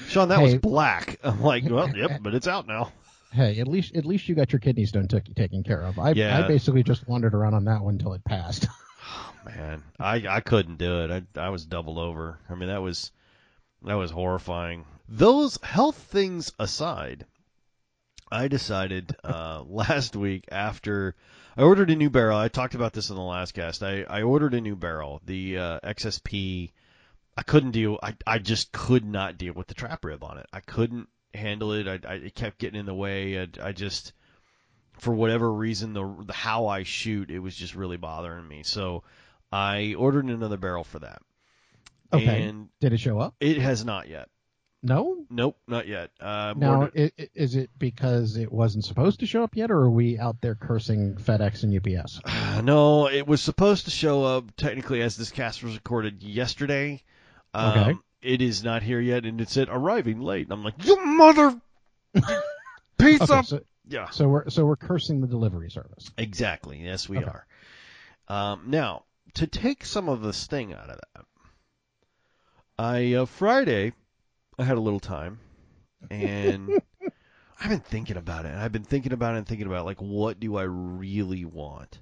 Sean, 0.08 0.30
that 0.30 0.41
was 0.41 0.56
black. 0.56 1.20
I'm 1.24 1.41
like, 1.41 1.63
well, 1.70 1.96
yep, 1.96 2.20
but 2.22 2.34
it's 2.34 2.48
out 2.48 2.68
now. 2.68 2.91
Hey, 3.32 3.60
at 3.60 3.68
least 3.68 3.96
at 3.96 4.06
least 4.06 4.30
you 4.30 4.36
got 4.36 4.54
your 4.54 4.60
kidney 4.60 4.86
stone 4.86 5.08
took, 5.08 5.24
taken 5.36 5.63
care 5.63 5.82
of. 5.82 6.00
I 6.00 6.12
Yeah. 6.12 6.39
I 6.39 6.48
basically 6.48 6.84
just 6.84 7.08
wandered 7.08 7.34
around 7.34 7.54
on 7.54 7.65
that 7.65 7.82
one 7.82 7.96
until 7.96 8.13
it 8.13 8.24
passed. 8.24 8.68
Oh, 9.08 9.34
man, 9.46 9.84
I 10.00 10.26
I 10.28 10.39
couldn't 10.39 10.80
do 10.80 11.04
it. 11.04 11.12
I 11.36 11.39
I 11.39 11.50
was 11.50 11.63
doubled 11.63 12.00
over. 12.00 12.39
I 12.50 12.56
mean, 12.56 12.70
that 12.70 12.82
was 12.82 13.12
that 13.84 13.94
was 13.94 14.10
horrifying. 14.10 14.84
Those 15.08 15.60
health 15.62 15.96
things 15.96 16.52
aside, 16.58 17.28
I 18.32 18.48
decided 18.48 19.15
uh, 19.24 19.62
last 19.68 20.15
week 20.15 20.46
after 20.52 21.15
I 21.56 21.62
ordered 21.62 21.91
a 21.91 21.96
new 21.96 22.10
barrel. 22.10 22.38
I 22.38 22.48
talked 22.48 22.74
about 22.74 22.94
this 22.94 23.12
in 23.12 23.15
the 23.15 23.22
last 23.22 23.54
cast. 23.54 23.84
I 23.84 24.02
I 24.10 24.24
ordered 24.24 24.56
a 24.56 24.62
new 24.62 24.76
barrel, 24.76 25.22
the 25.24 25.60
uh, 25.60 25.80
XSP. 25.82 26.72
I 27.38 27.43
couldn't 27.43 27.71
deal. 27.71 28.00
I 28.02 28.15
I 28.26 28.38
just 28.39 28.71
could 28.71 29.04
not 29.06 29.38
deal 29.38 29.54
with 29.54 29.67
the 29.67 29.74
trap 29.74 30.06
rib 30.06 30.24
on 30.24 30.38
it. 30.38 30.45
I 30.54 30.60
couldn't 30.62 31.10
handle 31.34 31.74
it. 31.74 31.88
I, 31.88 32.00
I 32.10 32.13
it 32.15 32.36
kept 32.36 32.60
getting 32.60 32.80
in 32.80 32.86
the 32.86 32.93
way. 32.93 33.39
I, 33.41 33.48
I 33.62 33.71
just 33.74 34.13
for 35.00 35.13
whatever 35.13 35.52
reason 35.52 35.93
the, 35.93 36.15
the 36.26 36.34
how 36.34 36.67
I 36.67 36.84
shoot 36.84 37.30
it 37.30 37.39
was 37.39 37.56
just 37.56 37.76
really 37.76 37.98
bothering 37.98 38.48
me. 38.48 38.63
So 38.63 39.04
I 39.52 39.95
ordered 39.98 40.26
another 40.26 40.58
barrel 40.58 40.86
for 40.86 41.00
that. 41.00 41.21
Okay. 42.13 42.43
And 42.43 42.69
Did 42.80 42.93
it 42.93 43.00
show 43.00 43.19
up? 43.19 43.36
it 43.41 43.58
has 43.58 43.84
not 43.84 44.08
yet. 44.08 44.30
No. 44.82 45.26
Nope, 45.32 45.58
not 45.67 45.88
yet. 45.88 46.12
Uh, 46.19 46.54
Now, 46.56 46.82
ordered- 46.84 47.12
i- 47.17 47.30
is 47.34 47.56
it 47.56 47.71
because 47.78 48.38
it 48.38 48.52
wasn't 48.52 48.86
supposed 48.86 49.19
to 49.21 49.26
show 49.26 49.43
up 49.43 49.56
yet, 49.56 49.71
or 49.71 49.78
are 49.80 49.89
we 49.89 50.19
out 50.19 50.39
there 50.41 50.54
cursing 50.56 51.15
FedEx 51.15 51.63
and 51.63 51.74
UPS? 51.76 52.21
no, 52.63 53.10
it 53.10 53.26
was 53.28 53.41
supposed 53.41 53.86
to 53.86 53.91
show 53.91 54.24
up 54.24 54.56
technically 54.56 55.02
as 55.02 55.17
this 55.17 55.32
cast 55.32 55.63
was 55.63 55.74
recorded 55.74 56.21
yesterday. 56.24 57.02
Um, 57.56 57.89
Okay. 57.89 58.00
It 58.22 58.41
is 58.41 58.63
not 58.63 58.84
here 58.84 59.00
yet, 59.00 59.26
and 59.26 59.39
it 59.39 59.50
said 59.50 59.68
arriving 59.70 60.20
late. 60.20 60.48
And 60.48 60.54
I'm 60.54 60.63
like, 60.63 60.84
you 60.86 61.04
mother 61.06 61.60
piece 62.98 63.22
Okay, 63.22 63.41
so, 63.44 63.60
yeah. 63.88 64.10
so 64.12 64.28
we're 64.28 64.50
so 64.50 64.65
we're 64.65 64.76
cursing 64.76 65.22
the 65.22 65.28
delivery 65.28 65.70
service. 65.70 66.10
Exactly. 66.18 66.80
Yes, 66.84 67.08
we 67.10 67.18
Okay. 67.18 67.26
are. 67.26 67.46
Um, 68.28 68.63
now, 68.68 69.06
to 69.36 69.48
take 69.48 69.86
some 69.86 70.10
of 70.10 70.22
the 70.22 70.34
sting 70.34 70.74
out 70.74 70.89
of 70.89 71.00
that, 71.13 71.26
I 72.80 73.13
uh, 73.13 73.26
Friday 73.26 73.94
I 74.60 74.63
had 74.63 74.78
a 74.78 74.82
little 74.82 75.00
time, 75.00 75.39
and 76.10 76.82
I've 77.62 77.70
been 77.70 77.80
thinking 77.82 78.18
about 78.18 78.46
it. 78.46 78.52
And 78.52 78.60
I've 78.60 78.72
been 78.72 78.84
thinking 78.84 79.13
about 79.13 79.36
it 79.36 79.39
and 79.39 79.48
thinking 79.48 79.68
about 79.68 79.86
like 79.86 80.02
what 80.02 80.39
do 80.39 80.58
I 80.58 80.63
really 80.63 81.46
want. 81.46 82.02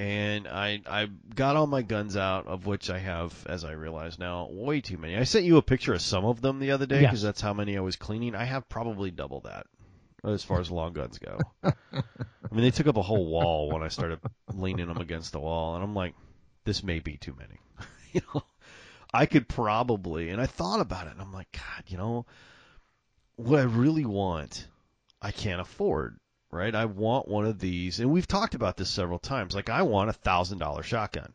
And 0.00 0.48
I 0.48 0.80
I 0.86 1.08
got 1.34 1.56
all 1.56 1.66
my 1.66 1.82
guns 1.82 2.16
out, 2.16 2.46
of 2.46 2.64
which 2.64 2.88
I 2.88 2.98
have, 2.98 3.34
as 3.46 3.64
I 3.64 3.72
realize 3.72 4.18
now, 4.18 4.48
way 4.50 4.80
too 4.80 4.96
many. 4.96 5.14
I 5.14 5.24
sent 5.24 5.44
you 5.44 5.58
a 5.58 5.62
picture 5.62 5.92
of 5.92 6.00
some 6.00 6.24
of 6.24 6.40
them 6.40 6.58
the 6.58 6.70
other 6.70 6.86
day 6.86 7.00
because 7.02 7.20
that's 7.20 7.42
how 7.42 7.52
many 7.52 7.76
I 7.76 7.82
was 7.82 7.96
cleaning. 7.96 8.34
I 8.34 8.44
have 8.44 8.66
probably 8.66 9.10
double 9.10 9.40
that 9.40 9.66
as 10.24 10.42
far 10.42 10.58
as 10.58 10.70
long 10.70 10.94
guns 10.94 11.18
go. 11.18 11.38
I 11.62 11.74
mean, 12.50 12.62
they 12.62 12.70
took 12.70 12.86
up 12.86 12.96
a 12.96 13.02
whole 13.02 13.26
wall 13.26 13.70
when 13.70 13.82
I 13.82 13.88
started 13.88 14.20
leaning 14.50 14.86
them 14.86 14.96
against 14.96 15.32
the 15.32 15.40
wall, 15.40 15.74
and 15.74 15.84
I'm 15.84 15.94
like, 15.94 16.14
this 16.64 16.82
may 16.82 17.00
be 17.00 17.18
too 17.18 17.36
many. 17.38 17.60
you 18.12 18.22
know, 18.34 18.42
I 19.12 19.26
could 19.26 19.48
probably, 19.48 20.30
and 20.30 20.40
I 20.40 20.46
thought 20.46 20.80
about 20.80 21.08
it, 21.08 21.12
and 21.12 21.20
I'm 21.20 21.34
like, 21.34 21.52
God, 21.52 21.84
you 21.88 21.98
know, 21.98 22.24
what 23.36 23.60
I 23.60 23.64
really 23.64 24.06
want, 24.06 24.66
I 25.20 25.30
can't 25.30 25.60
afford, 25.60 26.18
right? 26.50 26.74
I 26.74 26.84
want 26.86 27.28
one 27.28 27.46
of 27.46 27.58
these, 27.58 28.00
and 28.00 28.10
we've 28.10 28.26
talked 28.26 28.54
about 28.54 28.76
this 28.76 28.90
several 28.90 29.18
times. 29.18 29.54
Like, 29.54 29.70
I 29.70 29.82
want 29.82 30.10
a 30.10 30.14
thousand 30.14 30.58
dollar 30.58 30.82
shotgun. 30.82 31.32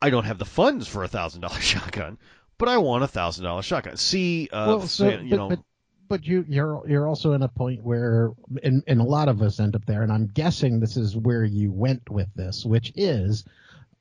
I 0.00 0.10
don't 0.10 0.24
have 0.24 0.38
the 0.38 0.44
funds 0.44 0.88
for 0.88 1.04
a 1.04 1.08
thousand 1.08 1.40
dollar 1.42 1.60
shotgun, 1.60 2.18
but 2.58 2.68
I 2.68 2.78
want 2.78 3.04
a 3.04 3.08
thousand 3.08 3.44
dollar 3.44 3.62
shotgun. 3.62 3.96
See, 3.96 4.48
uh, 4.52 4.66
well, 4.66 4.82
so 4.82 5.08
you 5.08 5.30
but, 5.30 5.36
know, 5.36 5.48
but 5.48 5.58
but 6.08 6.26
you 6.26 6.44
you're 6.48 6.82
you're 6.86 7.08
also 7.08 7.32
in 7.32 7.42
a 7.42 7.48
point 7.48 7.82
where, 7.82 8.32
and 8.62 8.82
and 8.86 9.00
a 9.00 9.04
lot 9.04 9.28
of 9.28 9.40
us 9.40 9.60
end 9.60 9.74
up 9.74 9.86
there, 9.86 10.02
and 10.02 10.12
I'm 10.12 10.26
guessing 10.26 10.78
this 10.78 10.96
is 10.96 11.16
where 11.16 11.44
you 11.44 11.72
went 11.72 12.10
with 12.10 12.28
this, 12.34 12.64
which 12.64 12.92
is. 12.96 13.44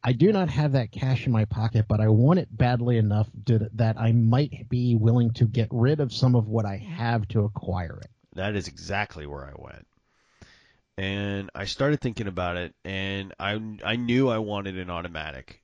I 0.03 0.13
do 0.13 0.31
not 0.31 0.49
have 0.49 0.71
that 0.71 0.91
cash 0.91 1.27
in 1.27 1.31
my 1.31 1.45
pocket, 1.45 1.85
but 1.87 2.01
I 2.01 2.07
want 2.07 2.39
it 2.39 2.47
badly 2.49 2.97
enough 2.97 3.29
to, 3.45 3.69
that 3.75 3.99
I 3.99 4.13
might 4.13 4.67
be 4.67 4.95
willing 4.95 5.29
to 5.33 5.45
get 5.45 5.67
rid 5.69 5.99
of 5.99 6.11
some 6.11 6.33
of 6.33 6.47
what 6.47 6.65
I 6.65 6.77
have 6.77 7.27
to 7.27 7.41
acquire 7.41 7.99
it. 8.01 8.09
That 8.33 8.55
is 8.55 8.67
exactly 8.67 9.25
where 9.25 9.45
I 9.45 9.53
went. 9.55 9.87
And 10.97 11.49
I 11.55 11.65
started 11.65 11.99
thinking 11.99 12.27
about 12.27 12.57
it, 12.57 12.75
and 12.85 13.33
I 13.39 13.59
I 13.83 13.95
knew 13.95 14.29
I 14.29 14.37
wanted 14.37 14.77
an 14.77 14.89
automatic, 14.89 15.61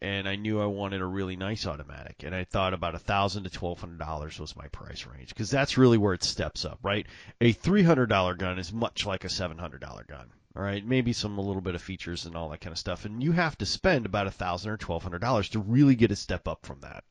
and 0.00 0.28
I 0.28 0.36
knew 0.36 0.60
I 0.60 0.66
wanted 0.66 1.00
a 1.00 1.06
really 1.06 1.36
nice 1.36 1.66
automatic, 1.66 2.22
and 2.22 2.34
I 2.34 2.44
thought 2.44 2.74
about 2.74 2.94
a 2.94 2.98
thousand 3.00 3.44
to 3.44 3.50
twelve 3.50 3.80
hundred 3.80 3.98
dollars 3.98 4.38
was 4.38 4.56
my 4.56 4.68
price 4.68 5.06
range 5.06 5.28
because 5.28 5.50
that's 5.50 5.78
really 5.78 5.98
where 5.98 6.14
it 6.14 6.22
steps 6.24 6.64
up, 6.64 6.78
right? 6.82 7.06
A 7.40 7.52
three 7.52 7.82
hundred 7.82 8.06
dollar 8.06 8.34
gun 8.34 8.58
is 8.58 8.72
much 8.72 9.04
like 9.04 9.24
a 9.24 9.28
seven 9.28 9.58
hundred 9.58 9.80
dollar 9.80 10.04
gun, 10.04 10.30
all 10.56 10.62
right? 10.62 10.84
Maybe 10.84 11.12
some 11.12 11.38
a 11.38 11.42
little 11.42 11.62
bit 11.62 11.74
of 11.74 11.82
features 11.82 12.26
and 12.26 12.36
all 12.36 12.48
that 12.50 12.60
kind 12.60 12.72
of 12.72 12.78
stuff, 12.78 13.04
and 13.04 13.22
you 13.22 13.32
have 13.32 13.58
to 13.58 13.66
spend 13.66 14.06
about 14.06 14.28
a 14.28 14.32
thousand 14.32 14.70
or 14.70 14.76
twelve 14.76 15.02
hundred 15.02 15.20
dollars 15.20 15.48
to 15.50 15.58
really 15.58 15.96
get 15.96 16.12
a 16.12 16.16
step 16.16 16.48
up 16.48 16.64
from 16.64 16.80
that. 16.80 17.04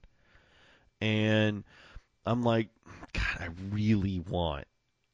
And 0.99 1.63
I'm 2.25 2.43
like, 2.43 2.69
God, 3.13 3.41
I 3.41 3.49
really 3.71 4.19
want 4.19 4.65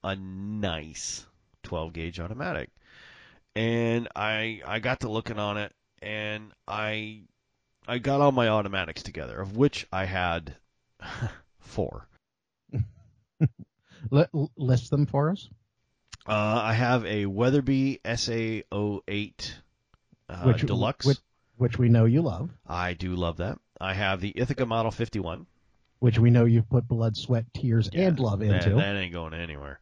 a 0.03 0.15
nice 0.15 1.25
12 1.63 1.93
gauge 1.93 2.19
automatic. 2.19 2.69
And 3.55 4.07
I 4.15 4.61
I 4.65 4.79
got 4.79 5.01
to 5.01 5.09
looking 5.09 5.37
on 5.39 5.57
it 5.57 5.71
and 6.01 6.51
I 6.67 7.21
I 7.87 7.97
got 7.99 8.21
all 8.21 8.31
my 8.31 8.47
automatics 8.49 9.03
together, 9.03 9.39
of 9.39 9.55
which 9.57 9.85
I 9.91 10.05
had 10.05 10.55
four. 11.59 12.07
List 14.57 14.89
them 14.91 15.05
for 15.05 15.29
us. 15.31 15.49
Uh, 16.27 16.31
I 16.63 16.73
have 16.73 17.05
a 17.05 17.25
Weatherby 17.25 17.99
SA08 18.05 19.51
uh, 20.29 20.43
Which- 20.43 20.61
Deluxe. 20.61 21.05
which- 21.05 21.17
Which 21.57 21.77
we 21.77 21.89
know 21.89 22.05
you 22.05 22.21
love, 22.21 22.49
I 22.67 22.93
do 22.93 23.15
love 23.15 23.37
that. 23.37 23.59
I 23.79 23.93
have 23.93 24.21
the 24.21 24.33
Ithaca 24.35 24.65
Model 24.65 24.91
51. 24.91 25.45
which 25.99 26.17
we 26.19 26.29
know 26.29 26.45
you've 26.45 26.69
put 26.69 26.87
blood, 26.87 27.15
sweat, 27.15 27.45
tears, 27.53 27.89
Yeah, 27.93 28.07
and 28.07 28.19
love 28.19 28.39
that, 28.39 28.65
into. 28.65 28.75
That 28.75 28.95
ain't 28.97 29.13
going 29.13 29.33
anywhere. 29.33 29.79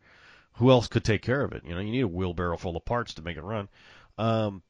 Who 0.54 0.70
else 0.70 0.88
could 0.88 1.04
take 1.04 1.22
care 1.22 1.44
of 1.44 1.54
it? 1.54 1.64
You 1.66 1.74
know, 1.74 1.82
you 1.82 1.92
need 1.92 2.02
a 2.02 2.08
wheelbarrow 2.08 2.58
full 2.58 2.78
of 2.78 2.86
parts 2.86 3.16
to 3.16 3.22
make 3.22 3.38
it 3.38 3.44
run, 3.44 3.70
um, 4.18 4.62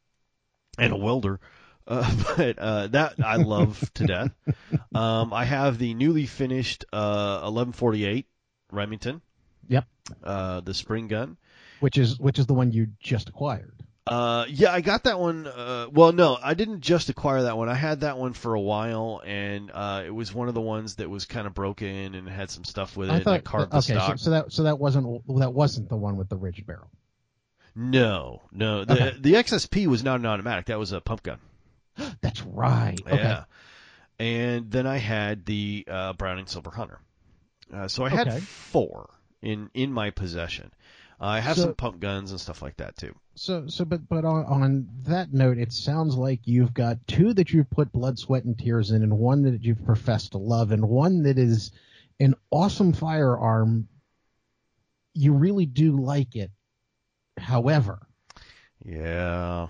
and 0.78 0.94
a 0.94 0.98
welder. 0.98 1.40
Uh, 1.88 2.16
but 2.38 2.60
uh, 2.60 2.88
that 2.88 3.16
I 3.24 3.38
love 3.38 3.92
to 3.96 4.06
death. 4.06 4.32
Um, 4.94 5.34
I 5.34 5.46
have 5.46 5.78
the 5.78 5.94
newly 5.94 6.26
finished 6.26 6.86
uh, 6.94 7.42
1148 7.44 8.28
Remington. 8.72 9.22
Yep. 9.68 9.86
Uh, 10.24 10.62
the 10.62 10.74
spring 10.74 11.08
gun. 11.08 11.38
which 11.80 11.98
is 11.98 12.20
which 12.20 12.40
is 12.40 12.46
the 12.46 12.54
one 12.54 12.72
you 12.72 12.88
just 13.00 13.30
acquired. 13.30 13.84
Uh, 14.12 14.46
yeah, 14.50 14.74
I 14.74 14.82
got 14.82 15.06
that 15.06 15.22
one. 15.22 15.48
Uh, 15.48 15.88
well, 15.90 16.12
no, 16.12 16.38
I 16.44 16.54
didn't 16.54 16.82
just 16.82 17.08
acquire 17.08 17.44
that 17.44 17.58
one. 17.58 17.70
I 17.70 17.76
had 17.76 18.02
that 18.02 18.18
one 18.18 18.34
for 18.34 18.54
a 18.54 18.60
while, 18.60 19.22
and 19.26 19.72
uh, 19.74 20.04
it 20.06 20.14
was 20.14 20.34
one 20.34 20.50
of 20.50 20.54
the 20.54 20.60
ones 20.60 20.96
that 20.96 21.10
was 21.10 21.24
kind 21.24 21.48
of 21.48 21.54
broken 21.54 22.14
and 22.14 22.28
had 22.28 22.50
some 22.50 22.66
stuff 22.66 22.98
with 22.98 23.08
it. 23.08 23.14
I 23.14 23.16
and 23.16 23.22
I 23.22 23.24
thought 23.24 23.44
carved 23.46 23.74
okay, 23.74 23.80
so, 23.80 23.94
stock. 23.94 24.20
so 24.20 24.30
that 24.32 24.52
so 24.52 24.64
that 24.64 24.80
wasn't 24.80 25.26
that 25.40 25.54
wasn't 25.54 25.88
the 25.88 25.96
one 25.96 26.18
with 26.18 26.28
the 26.28 26.36
ridged 26.36 26.68
barrel. 26.68 26.90
No, 27.74 28.42
no. 28.52 28.84
The 28.84 28.94
Okay. 28.94 29.18
the 29.18 29.34
XSP 29.36 29.88
was 29.88 30.04
not 30.04 30.20
an 30.20 30.26
automatic. 30.26 30.66
That 30.66 30.78
was 30.78 30.92
a 30.92 31.00
pump 31.00 31.24
gun. 31.24 31.40
That's 32.22 32.42
right. 32.42 33.00
Okay. 33.08 33.16
Yeah. 33.16 33.46
And 34.20 34.70
then 34.70 34.88
I 34.88 34.98
had 34.98 35.46
the 35.46 35.86
uh, 35.90 36.14
Browning 36.14 36.48
Silver 36.48 36.72
Hunter. 36.72 37.00
Uh, 37.74 37.88
so 37.88 38.04
I 38.04 38.10
had 38.10 38.44
four 38.44 39.10
in 39.42 39.70
in 39.74 39.94
my 39.94 40.10
possession. 40.10 40.74
I 41.24 41.40
have 41.40 41.56
So- 41.56 41.64
some 41.66 41.76
pump 41.76 42.00
guns 42.00 42.32
and 42.32 42.40
stuff 42.42 42.62
like 42.62 42.78
that 42.78 42.98
too. 42.98 43.16
So 43.36 43.68
so 43.68 43.86
but 43.86 44.10
but 44.10 44.26
on, 44.26 44.44
on 44.46 44.90
that 45.04 45.32
note, 45.34 45.58
it 45.58 45.72
sounds 45.72 46.16
like 46.16 46.42
you've 46.46 46.74
got 46.74 46.98
two 47.08 47.34
that 47.36 47.54
you've 47.54 47.70
put 47.70 47.92
blood, 47.92 48.20
sweat, 48.20 48.44
and 48.44 48.58
tears 48.58 48.92
in, 48.92 49.04
and 49.04 49.18
one 49.18 49.44
that 49.44 49.64
you've 49.64 49.86
professed 49.86 50.32
to 50.34 50.38
love, 50.38 50.72
and 50.72 50.90
one 50.90 51.24
that 51.24 51.38
is 51.38 51.72
an 52.20 52.36
awesome 52.50 52.92
firearm. 52.92 53.88
You 55.14 55.34
really 55.34 55.66
do 55.66 55.98
like 55.98 56.36
it. 56.36 56.52
However, 57.38 58.00
Yeah. 58.86 59.68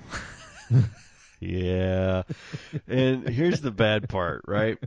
yeah. 1.39 2.23
And 2.87 3.27
here's 3.27 3.61
the 3.61 3.71
bad 3.71 4.07
part, 4.09 4.43
right? 4.47 4.77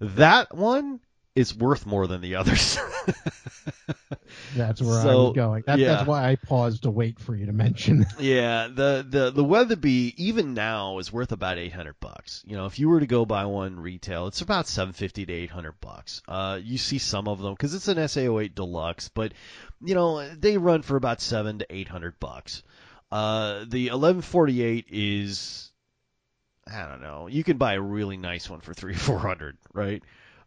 That 0.00 0.54
one 0.54 1.00
is 1.34 1.54
worth 1.56 1.86
more 1.86 2.06
than 2.06 2.20
the 2.20 2.34
others. 2.36 2.78
that's 4.56 4.82
where 4.82 4.98
I 4.98 5.02
So, 5.02 5.24
was 5.24 5.32
going. 5.34 5.64
That, 5.66 5.78
yeah. 5.78 5.88
That's 5.94 6.06
why 6.06 6.30
I 6.30 6.36
paused 6.36 6.82
to 6.82 6.90
wait 6.90 7.18
for 7.18 7.34
you 7.34 7.46
to 7.46 7.52
mention. 7.52 8.06
Yeah, 8.18 8.68
the 8.68 9.04
the 9.08 9.30
the 9.30 9.42
Weatherby 9.44 10.14
even 10.16 10.54
now 10.54 10.98
is 10.98 11.12
worth 11.12 11.32
about 11.32 11.58
eight 11.58 11.72
hundred 11.72 11.98
bucks. 12.00 12.42
You 12.46 12.56
know, 12.56 12.66
if 12.66 12.78
you 12.78 12.88
were 12.88 13.00
to 13.00 13.06
go 13.06 13.24
buy 13.24 13.46
one 13.46 13.80
retail, 13.80 14.26
it's 14.26 14.42
about 14.42 14.66
seven 14.68 14.92
fifty 14.92 15.24
to 15.26 15.32
eight 15.32 15.50
hundred 15.50 15.80
bucks. 15.80 16.22
Uh, 16.28 16.60
you 16.62 16.78
see 16.78 16.98
some 16.98 17.26
of 17.28 17.40
them 17.40 17.54
because 17.54 17.74
it's 17.74 17.88
an 17.88 17.96
SA08 17.96 18.54
Deluxe, 18.54 19.08
but 19.08 19.32
you 19.82 19.94
know 19.94 20.28
they 20.34 20.58
run 20.58 20.82
for 20.82 20.96
about 20.96 21.20
seven 21.20 21.58
to 21.60 21.66
eight 21.74 21.88
hundred 21.88 22.20
bucks. 22.20 22.62
Uh, 23.10 23.64
the 23.66 23.88
eleven 23.88 24.22
forty 24.22 24.62
eight 24.62 24.86
is, 24.90 25.70
I 26.70 26.86
don't 26.86 27.02
know. 27.02 27.26
You 27.26 27.42
can 27.42 27.56
buy 27.56 27.74
a 27.74 27.80
really 27.80 28.16
nice 28.16 28.48
one 28.48 28.60
for 28.60 28.74
three 28.74 28.94
four 28.94 29.18
hundred, 29.18 29.56
right? 29.72 30.02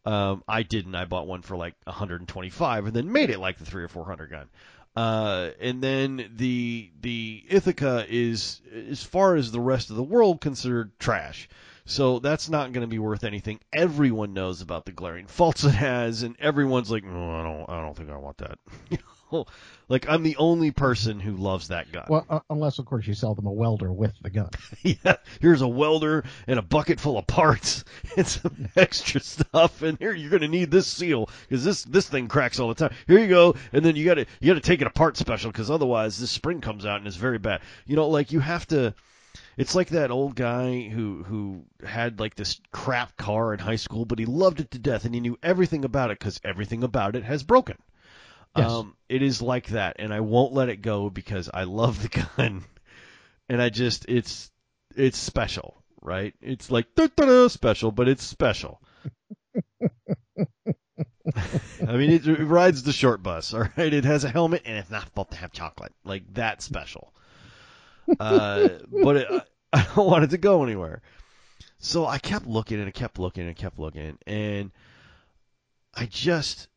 Um, 0.06 0.44
I 0.48 0.64
didn't. 0.64 0.96
I 0.96 1.06
bought 1.06 1.28
one 1.28 1.42
for 1.42 1.58
like 1.58 1.74
125, 1.86 2.86
and 2.86 2.96
then 2.96 3.12
made 3.12 3.30
it 3.30 3.40
like 3.40 3.58
the 3.58 3.66
three 3.66 3.84
or 3.84 3.88
four 3.88 4.06
hundred 4.06 4.30
gun. 4.30 4.48
Uh, 4.96 5.50
and 5.60 5.82
then 5.82 6.32
the 6.36 6.90
the 7.02 7.44
Ithaca 7.50 8.06
is, 8.08 8.62
as 8.90 9.04
far 9.04 9.36
as 9.36 9.52
the 9.52 9.60
rest 9.60 9.90
of 9.90 9.96
the 9.96 10.04
world, 10.04 10.42
considered 10.42 10.98
trash. 11.00 11.50
So 11.86 12.20
that's 12.20 12.50
not 12.50 12.72
going 12.72 12.82
to 12.82 12.88
be 12.88 12.98
worth 12.98 13.24
anything. 13.24 13.60
Everyone 13.72 14.34
knows 14.34 14.62
about 14.62 14.86
the 14.86 14.92
glaring 14.92 15.28
faults 15.28 15.64
it 15.64 15.76
has, 15.76 16.24
and 16.24 16.36
everyone's 16.40 16.90
like, 16.90 17.04
no, 17.04 17.32
I 17.32 17.44
don't, 17.44 17.70
I 17.70 17.82
don't 17.82 17.96
think 17.96 18.10
I 18.10 18.18
want 18.18 18.38
that. 18.38 18.58
Know, 19.36 19.46
like 19.88 20.10
I'm 20.10 20.24
the 20.24 20.38
only 20.38 20.72
person 20.72 21.20
who 21.20 21.36
loves 21.36 21.68
that 21.68 21.92
gun. 21.92 22.06
well, 22.10 22.26
uh, 22.30 22.40
unless 22.50 22.80
of 22.80 22.86
course 22.86 23.06
you 23.06 23.14
sell 23.14 23.36
them 23.36 23.46
a 23.46 23.52
welder 23.52 23.92
with 23.92 24.14
the 24.22 24.30
gun. 24.30 24.50
yeah, 24.82 25.18
here's 25.42 25.62
a 25.62 25.68
welder 25.68 26.24
and 26.48 26.58
a 26.58 26.62
bucket 26.62 27.00
full 27.00 27.18
of 27.18 27.28
parts 27.28 27.84
and 28.18 28.28
some 28.28 28.70
extra 28.76 29.22
stuff, 29.22 29.82
and 29.82 29.98
here 30.00 30.14
you're 30.14 30.32
gonna 30.32 30.48
need 30.48 30.72
this 30.72 30.88
seal 30.88 31.30
because 31.48 31.64
this 31.64 31.84
this 31.84 32.10
thing 32.10 32.28
cracks 32.28 32.60
all 32.60 32.70
the 32.70 32.76
time. 32.76 32.96
Here 33.08 33.20
you 33.20 33.28
go, 33.28 33.56
and 33.74 33.86
then 33.86 33.96
you 33.96 34.06
gotta 34.06 34.26
you 34.40 34.52
gotta 34.52 34.62
take 34.62 34.82
it 34.82 34.88
apart 34.88 35.18
special 35.18 35.52
because 35.52 35.70
otherwise 35.70 36.18
this 36.18 36.32
spring 36.32 36.62
comes 36.62 36.86
out 36.86 36.98
and 36.98 37.08
it's 37.08 37.18
very 37.18 37.40
bad. 37.40 37.62
You 37.86 37.96
know, 37.96 38.08
like 38.08 38.32
you 38.32 38.40
have 38.40 38.66
to. 38.68 38.94
It's 39.58 39.76
like 39.76 39.90
that 39.90 40.12
old 40.12 40.36
guy 40.36 40.90
who 40.90 41.24
who 41.24 41.64
had 41.86 42.20
like 42.20 42.36
this 42.36 42.60
crap 42.72 43.16
car 43.18 43.54
in 43.54 43.60
high 43.60 43.76
school, 43.78 44.06
but 44.06 44.20
he 44.20 44.26
loved 44.26 44.60
it 44.60 44.72
to 44.72 44.80
death 44.80 45.06
and 45.06 45.14
he 45.14 45.22
knew 45.22 45.38
everything 45.44 45.86
about 45.86 46.12
it 46.12 46.20
because 46.20 46.42
everything 46.44 46.84
about 46.84 47.16
it 47.16 47.24
has 47.24 47.44
broken. 47.44 47.78
Yes. 48.56 48.72
Um, 48.72 48.96
it 49.10 49.22
is 49.22 49.42
like 49.42 49.68
that, 49.68 49.98
and 50.00 50.14
I 50.14 50.22
won't 50.22 50.54
let 50.54 50.70
it 50.70 50.82
go 50.82 51.10
because 51.10 51.50
I 51.54 51.64
love 51.64 52.02
the 52.02 52.26
gun, 52.38 52.64
and 53.50 53.62
I 53.62 53.70
just 53.70 54.06
it's 54.08 54.50
it's 54.96 55.18
special, 55.18 55.84
right? 56.02 56.34
It's 56.42 56.72
like 56.72 56.88
special, 57.50 57.92
but 57.92 58.08
it's 58.08 58.24
special. 58.24 58.82
I 61.88 61.98
mean, 61.98 62.12
it, 62.12 62.28
it 62.28 62.46
rides 62.46 62.84
the 62.84 62.94
short 62.94 63.22
bus, 63.22 63.54
all 63.54 63.68
right. 63.78 63.94
It 63.94 64.06
has 64.06 64.24
a 64.24 64.30
helmet, 64.30 64.62
and 64.66 64.78
it's 64.78 64.90
not 64.90 65.06
supposed 65.06 65.32
to 65.32 65.38
have 65.38 65.52
chocolate. 65.52 65.94
Like 66.04 66.34
that 66.36 66.62
special. 66.62 67.14
Uh, 68.20 68.70
but 68.92 69.16
it, 69.18 69.28
I 69.74 69.88
don't 69.96 70.08
want 70.08 70.24
it 70.24 70.30
to 70.30 70.38
go 70.38 70.64
anywhere. 70.64 71.02
So 71.80 72.06
I 72.06 72.20
kept 72.20 72.48
looking 72.48 72.80
and 72.80 72.88
I 72.88 72.92
kept 72.92 73.20
looking 73.20 73.48
and 73.48 73.56
kept 73.56 73.80
looking, 73.80 74.18
and 74.26 74.72
I 75.94 76.06
just 76.06 76.68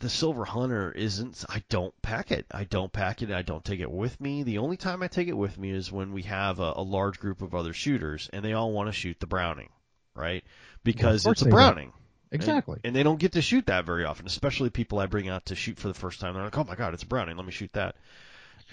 the 0.00 0.10
Silver 0.10 0.44
Hunter 0.44 0.90
isn't. 0.90 1.44
I 1.48 1.62
don't 1.68 1.94
pack 2.02 2.32
it. 2.32 2.46
I 2.50 2.64
don't 2.64 2.92
pack 2.92 3.22
it. 3.22 3.30
I 3.30 3.42
don't 3.42 3.64
take 3.64 3.80
it 3.80 3.90
with 3.90 4.20
me. 4.20 4.42
The 4.42 4.58
only 4.58 4.76
time 4.76 5.02
I 5.02 5.08
take 5.08 5.28
it 5.28 5.36
with 5.36 5.58
me 5.58 5.70
is 5.70 5.92
when 5.92 6.12
we 6.12 6.22
have 6.22 6.58
a, 6.58 6.72
a 6.76 6.82
large 6.82 7.20
group 7.20 7.42
of 7.42 7.54
other 7.54 7.72
shooters, 7.72 8.28
and 8.32 8.44
they 8.44 8.54
all 8.54 8.72
want 8.72 8.88
to 8.88 8.92
shoot 8.92 9.20
the 9.20 9.26
Browning, 9.26 9.68
right? 10.14 10.42
Because 10.82 11.24
course 11.24 11.42
it's 11.42 11.46
a. 11.46 11.50
Browning. 11.50 11.92
Exactly. 12.32 12.76
And, 12.76 12.86
and 12.86 12.96
they 12.96 13.02
don't 13.02 13.18
get 13.18 13.32
to 13.32 13.42
shoot 13.42 13.66
that 13.66 13.84
very 13.84 14.04
often, 14.04 14.26
especially 14.26 14.70
people 14.70 15.00
I 15.00 15.06
bring 15.06 15.28
out 15.28 15.46
to 15.46 15.54
shoot 15.54 15.78
for 15.78 15.88
the 15.88 15.94
first 15.94 16.20
time. 16.20 16.34
They're 16.34 16.44
like, 16.44 16.56
"Oh 16.56 16.64
my 16.64 16.76
God, 16.76 16.94
it's 16.94 17.02
a 17.02 17.06
Browning. 17.06 17.36
Let 17.36 17.44
me 17.44 17.52
shoot 17.52 17.72
that." 17.74 17.96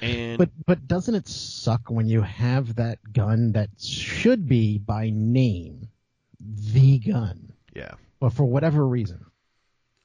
And 0.01 0.37
But 0.37 0.49
but 0.65 0.87
doesn't 0.87 1.15
it 1.15 1.27
suck 1.27 1.89
when 1.89 2.07
you 2.07 2.21
have 2.21 2.75
that 2.75 2.99
gun 3.11 3.53
that 3.53 3.69
should 3.79 4.47
be 4.47 4.77
by 4.77 5.09
name 5.09 5.89
the 6.39 6.99
gun, 6.99 7.53
yeah, 7.75 7.93
but 8.19 8.31
for 8.33 8.45
whatever 8.45 8.87
reason, 8.87 9.25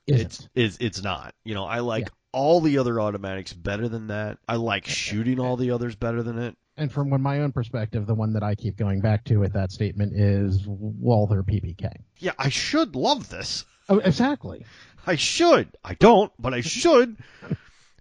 isn't. 0.07 0.27
it's 0.27 0.49
it's 0.55 0.77
it's 0.81 1.03
not. 1.03 1.35
You 1.45 1.55
know, 1.55 1.65
I 1.65 1.81
like 1.81 2.05
Yeah. 2.05 2.09
all 2.33 2.61
the 2.61 2.79
other 2.79 3.01
automatics 3.01 3.53
better 3.53 3.89
than 3.89 4.09
that. 4.09 4.39
I 4.49 4.57
like 4.57 4.87
shooting 4.87 5.39
all 5.41 5.57
the 5.57 5.71
others 5.73 5.95
better 5.95 6.23
than 6.23 6.39
it. 6.39 6.57
And 6.77 6.91
from 6.91 7.11
when 7.11 7.21
my 7.21 7.41
own 7.41 7.53
perspective, 7.53 8.07
the 8.07 8.15
one 8.15 8.33
that 8.33 8.43
I 8.43 8.55
keep 8.55 8.77
going 8.77 9.01
back 9.01 9.25
to 9.25 9.37
with 9.37 9.53
that 9.53 9.71
statement 9.73 10.15
is 10.15 10.65
Walther 10.67 11.43
PPK. 11.43 11.91
Yeah, 12.19 12.33
I 12.39 12.49
should 12.49 12.97
love 12.97 13.29
this. 13.29 13.65
Oh, 13.89 13.99
exactly. 13.99 14.65
I 15.07 15.17
should. 15.17 15.77
I 15.85 15.95
don't, 15.95 16.33
but 16.39 16.55
I 16.55 16.61
should. 16.63 17.17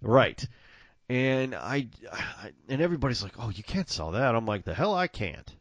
right. 0.00 0.46
And 1.08 1.54
I, 1.54 1.88
I, 2.10 2.52
and 2.68 2.80
everybody's 2.80 3.22
like, 3.22 3.34
"Oh, 3.38 3.50
you 3.50 3.62
can't 3.62 3.90
sell 3.90 4.12
that." 4.12 4.34
I'm 4.34 4.46
like, 4.46 4.64
"The 4.64 4.72
hell 4.72 4.94
I 4.94 5.08
can't." 5.08 5.52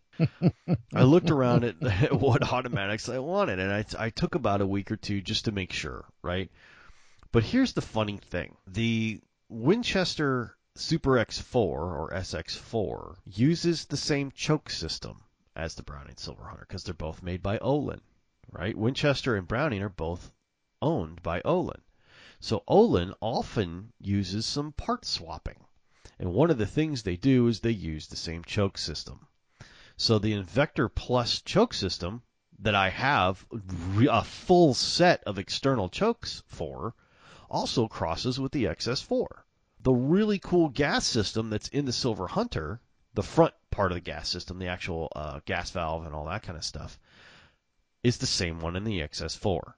I 0.93 1.03
looked 1.03 1.31
around 1.31 1.63
at, 1.63 1.81
at 2.03 2.19
what 2.19 2.43
automatics 2.43 3.07
I 3.07 3.19
wanted, 3.19 3.59
and 3.59 3.71
I, 3.71 3.85
I 3.97 4.09
took 4.09 4.35
about 4.35 4.59
a 4.59 4.67
week 4.67 4.91
or 4.91 4.97
two 4.97 5.21
just 5.21 5.45
to 5.45 5.53
make 5.53 5.71
sure, 5.71 6.05
right? 6.21 6.51
But 7.31 7.43
here's 7.43 7.73
the 7.73 7.81
funny 7.81 8.17
thing: 8.17 8.57
the 8.67 9.21
Winchester 9.47 10.57
Super 10.75 11.11
X4 11.11 11.55
or 11.55 12.09
SX4 12.11 13.17
uses 13.25 13.85
the 13.85 13.95
same 13.95 14.31
choke 14.31 14.69
system 14.69 15.23
as 15.55 15.75
the 15.75 15.83
Browning 15.83 16.17
Silver 16.17 16.43
Hunter 16.45 16.65
because 16.67 16.83
they're 16.83 16.93
both 16.93 17.23
made 17.23 17.41
by 17.41 17.57
Olin, 17.59 18.01
right? 18.51 18.77
Winchester 18.77 19.35
and 19.35 19.47
Browning 19.47 19.81
are 19.81 19.89
both 19.89 20.31
owned 20.81 21.21
by 21.23 21.41
Olin. 21.45 21.81
So 22.39 22.63
Olin 22.67 23.13
often 23.21 23.93
uses 23.99 24.45
some 24.45 24.71
part 24.73 25.05
swapping. 25.05 25.63
And 26.19 26.33
one 26.33 26.51
of 26.51 26.57
the 26.57 26.65
things 26.65 27.03
they 27.03 27.17
do 27.17 27.47
is 27.47 27.59
they 27.59 27.71
use 27.71 28.07
the 28.07 28.15
same 28.15 28.43
choke 28.43 28.77
system. 28.77 29.27
So 30.03 30.17
the 30.17 30.33
Invector 30.33 30.89
Plus 30.89 31.43
choke 31.43 31.75
system 31.75 32.23
that 32.57 32.73
I 32.73 32.89
have 32.89 33.45
a 34.09 34.23
full 34.23 34.73
set 34.73 35.23
of 35.25 35.37
external 35.37 35.89
chokes 35.89 36.41
for 36.47 36.95
also 37.51 37.87
crosses 37.87 38.39
with 38.39 38.51
the 38.51 38.63
XS4. 38.63 39.27
The 39.79 39.93
really 39.93 40.39
cool 40.39 40.69
gas 40.69 41.05
system 41.05 41.51
that's 41.51 41.67
in 41.67 41.85
the 41.85 41.93
Silver 41.93 42.25
Hunter, 42.25 42.81
the 43.13 43.21
front 43.21 43.53
part 43.69 43.91
of 43.91 43.95
the 43.95 44.01
gas 44.01 44.27
system, 44.27 44.57
the 44.57 44.69
actual 44.69 45.11
uh, 45.15 45.41
gas 45.45 45.69
valve 45.69 46.07
and 46.07 46.15
all 46.15 46.25
that 46.25 46.41
kind 46.41 46.57
of 46.57 46.65
stuff, 46.65 46.97
is 48.01 48.17
the 48.17 48.25
same 48.25 48.59
one 48.59 48.75
in 48.75 48.83
the 48.83 49.01
XS4. 49.01 49.75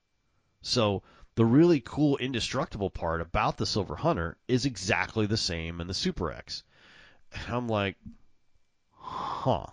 So 0.61 1.03
the 1.35 1.43
really 1.43 1.81
cool 1.81 2.15
indestructible 2.15 2.91
part 2.91 3.19
about 3.19 3.57
the 3.57 3.65
Silver 3.65 3.97
Hunter 3.97 4.37
is 4.47 4.65
exactly 4.65 5.25
the 5.25 5.35
same 5.35 5.81
in 5.81 5.87
the 5.87 5.93
Super 5.93 6.31
X. 6.31 6.63
And 7.33 7.53
I'm 7.53 7.67
like, 7.67 7.97
huh. 8.93 9.65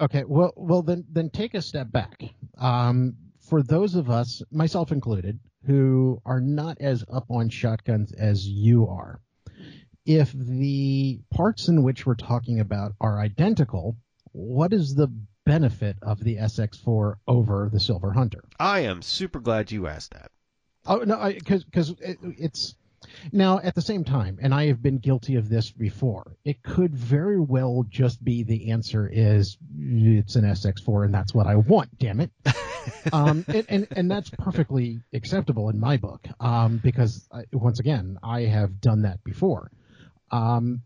Okay, 0.00 0.24
well, 0.26 0.52
well 0.56 0.82
then, 0.82 1.04
then 1.10 1.30
take 1.30 1.54
a 1.54 1.62
step 1.62 1.92
back. 1.92 2.22
Um, 2.58 3.16
for 3.48 3.62
those 3.62 3.94
of 3.94 4.08
us, 4.08 4.42
myself 4.50 4.92
included, 4.92 5.38
who 5.66 6.22
are 6.24 6.40
not 6.40 6.78
as 6.80 7.04
up 7.12 7.26
on 7.30 7.50
shotguns 7.50 8.12
as 8.12 8.46
you 8.46 8.88
are, 8.88 9.20
if 10.06 10.32
the 10.32 11.20
parts 11.30 11.68
in 11.68 11.82
which 11.82 12.06
we're 12.06 12.14
talking 12.14 12.60
about 12.60 12.92
are 13.00 13.20
identical, 13.20 13.96
what 14.32 14.72
is 14.72 14.94
the 14.94 15.12
benefit 15.44 15.96
of 16.02 16.22
the 16.22 16.36
SX4 16.36 17.16
over 17.28 17.68
the 17.70 17.80
Silver 17.80 18.12
Hunter? 18.12 18.44
I 18.58 18.80
am 18.80 19.02
super 19.02 19.40
glad 19.40 19.70
you 19.70 19.86
asked 19.86 20.12
that. 20.12 20.30
Oh 20.86 20.98
no, 20.98 21.30
because 21.30 21.64
because 21.64 21.90
it, 22.00 22.16
it's 22.22 22.74
now 23.32 23.60
at 23.60 23.74
the 23.74 23.82
same 23.82 24.04
time, 24.04 24.38
and 24.40 24.54
I 24.54 24.66
have 24.66 24.82
been 24.82 24.98
guilty 24.98 25.36
of 25.36 25.48
this 25.48 25.70
before. 25.70 26.36
It 26.44 26.62
could 26.62 26.94
very 26.94 27.40
well 27.40 27.84
just 27.88 28.22
be 28.22 28.42
the 28.42 28.70
answer 28.70 29.08
is 29.10 29.56
it's 29.78 30.36
an 30.36 30.44
SX4 30.44 31.04
and 31.04 31.14
that's 31.14 31.34
what 31.34 31.46
I 31.46 31.56
want. 31.56 31.98
Damn 31.98 32.20
it. 32.20 32.30
um, 33.12 33.44
and, 33.48 33.66
and, 33.68 33.88
and 33.90 34.10
that's 34.10 34.30
perfectly 34.30 35.00
acceptable 35.12 35.68
in 35.68 35.78
my 35.78 35.96
book 35.96 36.26
um, 36.40 36.80
because 36.82 37.28
I, 37.32 37.44
once 37.52 37.80
again 37.80 38.18
I 38.22 38.42
have 38.42 38.80
done 38.80 39.02
that 39.02 39.22
before. 39.24 39.70
Um, 40.30 40.82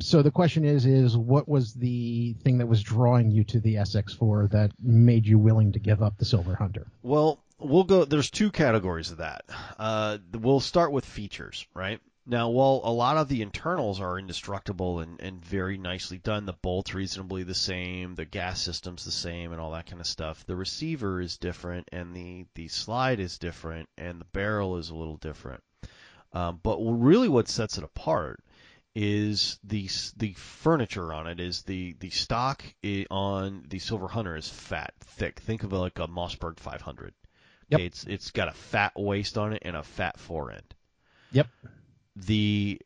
so 0.00 0.22
the 0.22 0.30
question 0.30 0.64
is 0.64 0.84
is 0.84 1.16
what 1.16 1.48
was 1.48 1.74
the 1.74 2.34
thing 2.42 2.58
that 2.58 2.66
was 2.66 2.82
drawing 2.82 3.30
you 3.30 3.44
to 3.44 3.60
the 3.60 3.76
SX4 3.76 4.50
that 4.50 4.72
made 4.82 5.26
you 5.26 5.38
willing 5.38 5.72
to 5.72 5.78
give 5.78 6.02
up 6.02 6.18
the 6.18 6.24
Silver 6.24 6.54
Hunter? 6.54 6.86
Well, 7.02 7.38
we'll 7.60 7.84
go. 7.84 8.04
There's 8.04 8.30
two 8.30 8.50
categories 8.50 9.10
of 9.10 9.18
that. 9.18 9.44
Uh, 9.78 10.18
we'll 10.32 10.60
start 10.60 10.92
with 10.92 11.04
features, 11.04 11.66
right? 11.74 12.00
Now, 12.26 12.50
while 12.50 12.80
a 12.84 12.92
lot 12.92 13.16
of 13.16 13.28
the 13.28 13.42
internals 13.42 14.00
are 14.00 14.18
indestructible 14.18 15.00
and, 15.00 15.20
and 15.20 15.44
very 15.44 15.78
nicely 15.78 16.18
done, 16.18 16.46
the 16.46 16.52
bolt's 16.52 16.94
reasonably 16.94 17.42
the 17.42 17.54
same, 17.54 18.14
the 18.14 18.24
gas 18.24 18.60
system's 18.60 19.04
the 19.04 19.10
same, 19.10 19.52
and 19.52 19.60
all 19.60 19.72
that 19.72 19.86
kind 19.86 20.00
of 20.00 20.06
stuff, 20.06 20.44
the 20.46 20.54
receiver 20.54 21.20
is 21.20 21.38
different, 21.38 21.88
and 21.92 22.14
the, 22.14 22.46
the 22.54 22.68
slide 22.68 23.20
is 23.20 23.38
different, 23.38 23.88
and 23.98 24.20
the 24.20 24.26
barrel 24.26 24.76
is 24.76 24.90
a 24.90 24.94
little 24.94 25.16
different. 25.16 25.62
Um, 26.32 26.60
but 26.62 26.78
really, 26.78 27.28
what 27.28 27.48
sets 27.48 27.78
it 27.78 27.84
apart 27.84 28.44
is 28.94 29.58
the 29.62 29.88
the 30.16 30.32
furniture 30.34 31.12
on 31.12 31.26
it 31.26 31.40
is 31.40 31.62
the 31.62 31.94
the 32.00 32.10
stock 32.10 32.64
on 33.10 33.64
the 33.68 33.78
Silver 33.78 34.08
Hunter 34.08 34.36
is 34.36 34.48
fat, 34.48 34.94
thick. 35.00 35.40
Think 35.40 35.62
of 35.62 35.72
it 35.72 35.76
like 35.76 35.98
a 35.98 36.08
Mossberg 36.08 36.58
500. 36.58 37.14
Yep. 37.70 37.80
it's 37.80 38.04
it's 38.04 38.30
got 38.32 38.48
a 38.48 38.52
fat 38.52 38.92
waist 38.96 39.38
on 39.38 39.52
it 39.52 39.62
and 39.64 39.76
a 39.76 39.82
fat 39.82 40.18
fore 40.18 40.50
end. 40.50 40.74
Yep. 41.32 41.46
The 42.16 42.80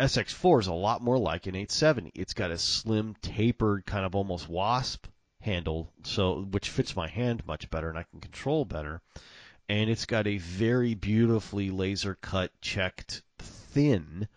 SX4 0.00 0.60
is 0.60 0.66
a 0.66 0.72
lot 0.72 1.02
more 1.02 1.18
like 1.18 1.46
an 1.46 1.54
870. 1.54 2.12
It's 2.14 2.34
got 2.34 2.50
a 2.50 2.58
slim, 2.58 3.14
tapered, 3.20 3.84
kind 3.86 4.06
of 4.06 4.14
almost 4.14 4.48
wasp 4.48 5.06
handle, 5.40 5.92
so 6.04 6.42
which 6.42 6.70
fits 6.70 6.96
my 6.96 7.08
hand 7.08 7.46
much 7.46 7.68
better 7.70 7.88
and 7.88 7.98
I 7.98 8.04
can 8.04 8.20
control 8.20 8.64
better. 8.64 9.02
And 9.68 9.90
it's 9.90 10.06
got 10.06 10.26
a 10.26 10.38
very 10.38 10.94
beautifully 10.94 11.70
laser 11.70 12.14
cut, 12.14 12.50
checked, 12.60 13.22
thin 13.38 14.28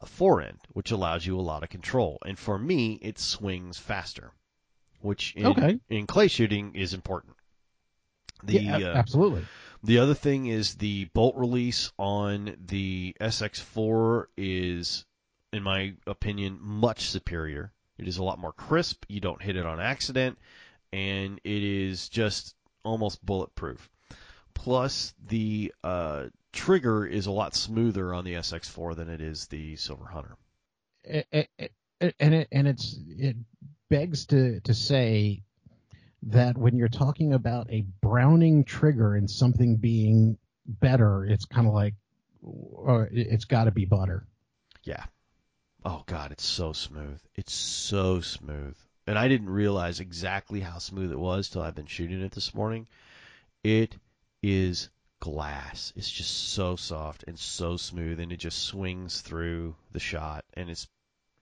uh, 0.00 0.06
fore 0.06 0.42
end, 0.42 0.58
which 0.72 0.90
allows 0.90 1.24
you 1.24 1.38
a 1.38 1.42
lot 1.42 1.62
of 1.62 1.68
control. 1.68 2.18
And 2.24 2.38
for 2.38 2.58
me, 2.58 2.98
it 3.00 3.18
swings 3.18 3.78
faster, 3.78 4.32
which 5.00 5.34
in, 5.36 5.46
okay. 5.46 5.80
in 5.88 6.06
clay 6.06 6.28
shooting 6.28 6.74
is 6.74 6.92
important. 6.94 7.34
The, 8.44 8.60
yeah, 8.60 8.76
uh, 8.76 8.94
absolutely. 8.94 9.44
The 9.82 9.98
other 9.98 10.14
thing 10.14 10.46
is 10.46 10.74
the 10.74 11.04
bolt 11.06 11.36
release 11.36 11.92
on 11.98 12.56
the 12.66 13.14
SX4 13.20 14.26
is, 14.36 15.04
in 15.52 15.62
my 15.62 15.94
opinion, 16.06 16.58
much 16.60 17.10
superior. 17.10 17.72
It 17.98 18.08
is 18.08 18.18
a 18.18 18.24
lot 18.24 18.38
more 18.38 18.52
crisp. 18.52 19.04
You 19.08 19.20
don't 19.20 19.42
hit 19.42 19.56
it 19.56 19.66
on 19.66 19.80
accident, 19.80 20.38
and 20.92 21.40
it 21.44 21.62
is 21.62 22.08
just 22.08 22.54
almost 22.84 23.24
bulletproof. 23.24 23.88
Plus, 24.54 25.14
the 25.28 25.72
uh, 25.84 26.24
trigger 26.52 27.06
is 27.06 27.26
a 27.26 27.30
lot 27.30 27.54
smoother 27.54 28.12
on 28.12 28.24
the 28.24 28.34
SX4 28.34 28.96
than 28.96 29.08
it 29.08 29.20
is 29.20 29.46
the 29.46 29.76
Silver 29.76 30.06
Hunter. 30.06 30.36
It, 31.04 31.26
it, 31.30 31.48
it, 32.00 32.14
and 32.18 32.34
it 32.34 32.48
and 32.52 32.68
it's 32.68 32.98
it 33.08 33.36
begs 33.88 34.26
to 34.26 34.60
to 34.60 34.74
say 34.74 35.42
that 36.22 36.56
when 36.56 36.76
you're 36.76 36.88
talking 36.88 37.32
about 37.32 37.70
a 37.70 37.86
Browning 38.00 38.64
trigger 38.64 39.14
and 39.14 39.30
something 39.30 39.76
being 39.76 40.36
better, 40.66 41.24
it's 41.24 41.44
kind 41.44 41.66
of 41.66 41.74
like 41.74 41.94
uh, 42.44 43.06
it's 43.10 43.44
got 43.44 43.64
to 43.64 43.70
be 43.70 43.84
butter. 43.84 44.26
Yeah. 44.82 45.04
Oh 45.84 46.02
God, 46.06 46.32
it's 46.32 46.44
so 46.44 46.72
smooth. 46.72 47.20
It's 47.34 47.52
so 47.52 48.20
smooth, 48.20 48.76
and 49.06 49.18
I 49.18 49.28
didn't 49.28 49.50
realize 49.50 50.00
exactly 50.00 50.60
how 50.60 50.78
smooth 50.78 51.12
it 51.12 51.18
was 51.18 51.48
till 51.48 51.62
I've 51.62 51.74
been 51.74 51.86
shooting 51.86 52.20
it 52.20 52.32
this 52.32 52.54
morning. 52.54 52.88
It 53.62 53.96
is 54.42 54.90
glass. 55.20 55.92
It's 55.96 56.10
just 56.10 56.50
so 56.50 56.76
soft 56.76 57.24
and 57.26 57.38
so 57.38 57.76
smooth, 57.76 58.20
and 58.20 58.32
it 58.32 58.38
just 58.38 58.64
swings 58.64 59.20
through 59.20 59.76
the 59.92 60.00
shot, 60.00 60.44
and 60.54 60.68
it's 60.68 60.88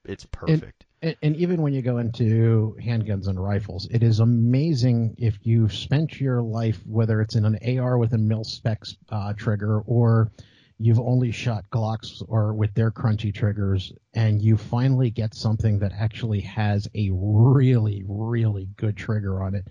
it's 0.09 0.25
perfect. 0.27 0.87
And, 1.03 1.17
and, 1.23 1.37
even 1.37 1.63
when 1.63 1.73
you 1.73 1.83
go 1.83 1.99
into 1.99 2.77
handguns 2.81 3.29
and 3.29 3.43
rifles, 3.43 3.87
it 3.91 4.03
is 4.03 4.21
amazing 4.21 5.15
if 5.19 5.39
you've 5.43 5.75
spent 5.75 6.21
your 6.21 6.43
life, 6.43 6.81
whether 6.87 7.21
it's 7.21 7.37
in 7.37 7.45
an 7.45 7.79
AR 7.79 7.99
with 7.99 8.15
a 8.15 8.19
mil 8.19 8.45
spec 8.45 8.83
uh, 9.11 9.33
trigger 9.35 9.81
or 9.81 10.33
you've 10.79 11.01
only 11.01 11.31
shot 11.31 11.65
Glocks 11.71 12.23
or 12.29 12.55
with 12.55 12.75
their 12.75 12.91
crunchy 12.91 13.35
triggers, 13.35 13.93
and 14.15 14.43
you 14.43 14.57
finally 14.57 15.11
get 15.11 15.35
something 15.35 15.79
that 15.79 15.93
actually 15.93 16.41
has 16.41 16.89
a 16.95 17.11
really, 17.13 18.05
really 18.07 18.69
good 18.77 18.97
trigger 18.97 19.43
on 19.43 19.55
it. 19.55 19.67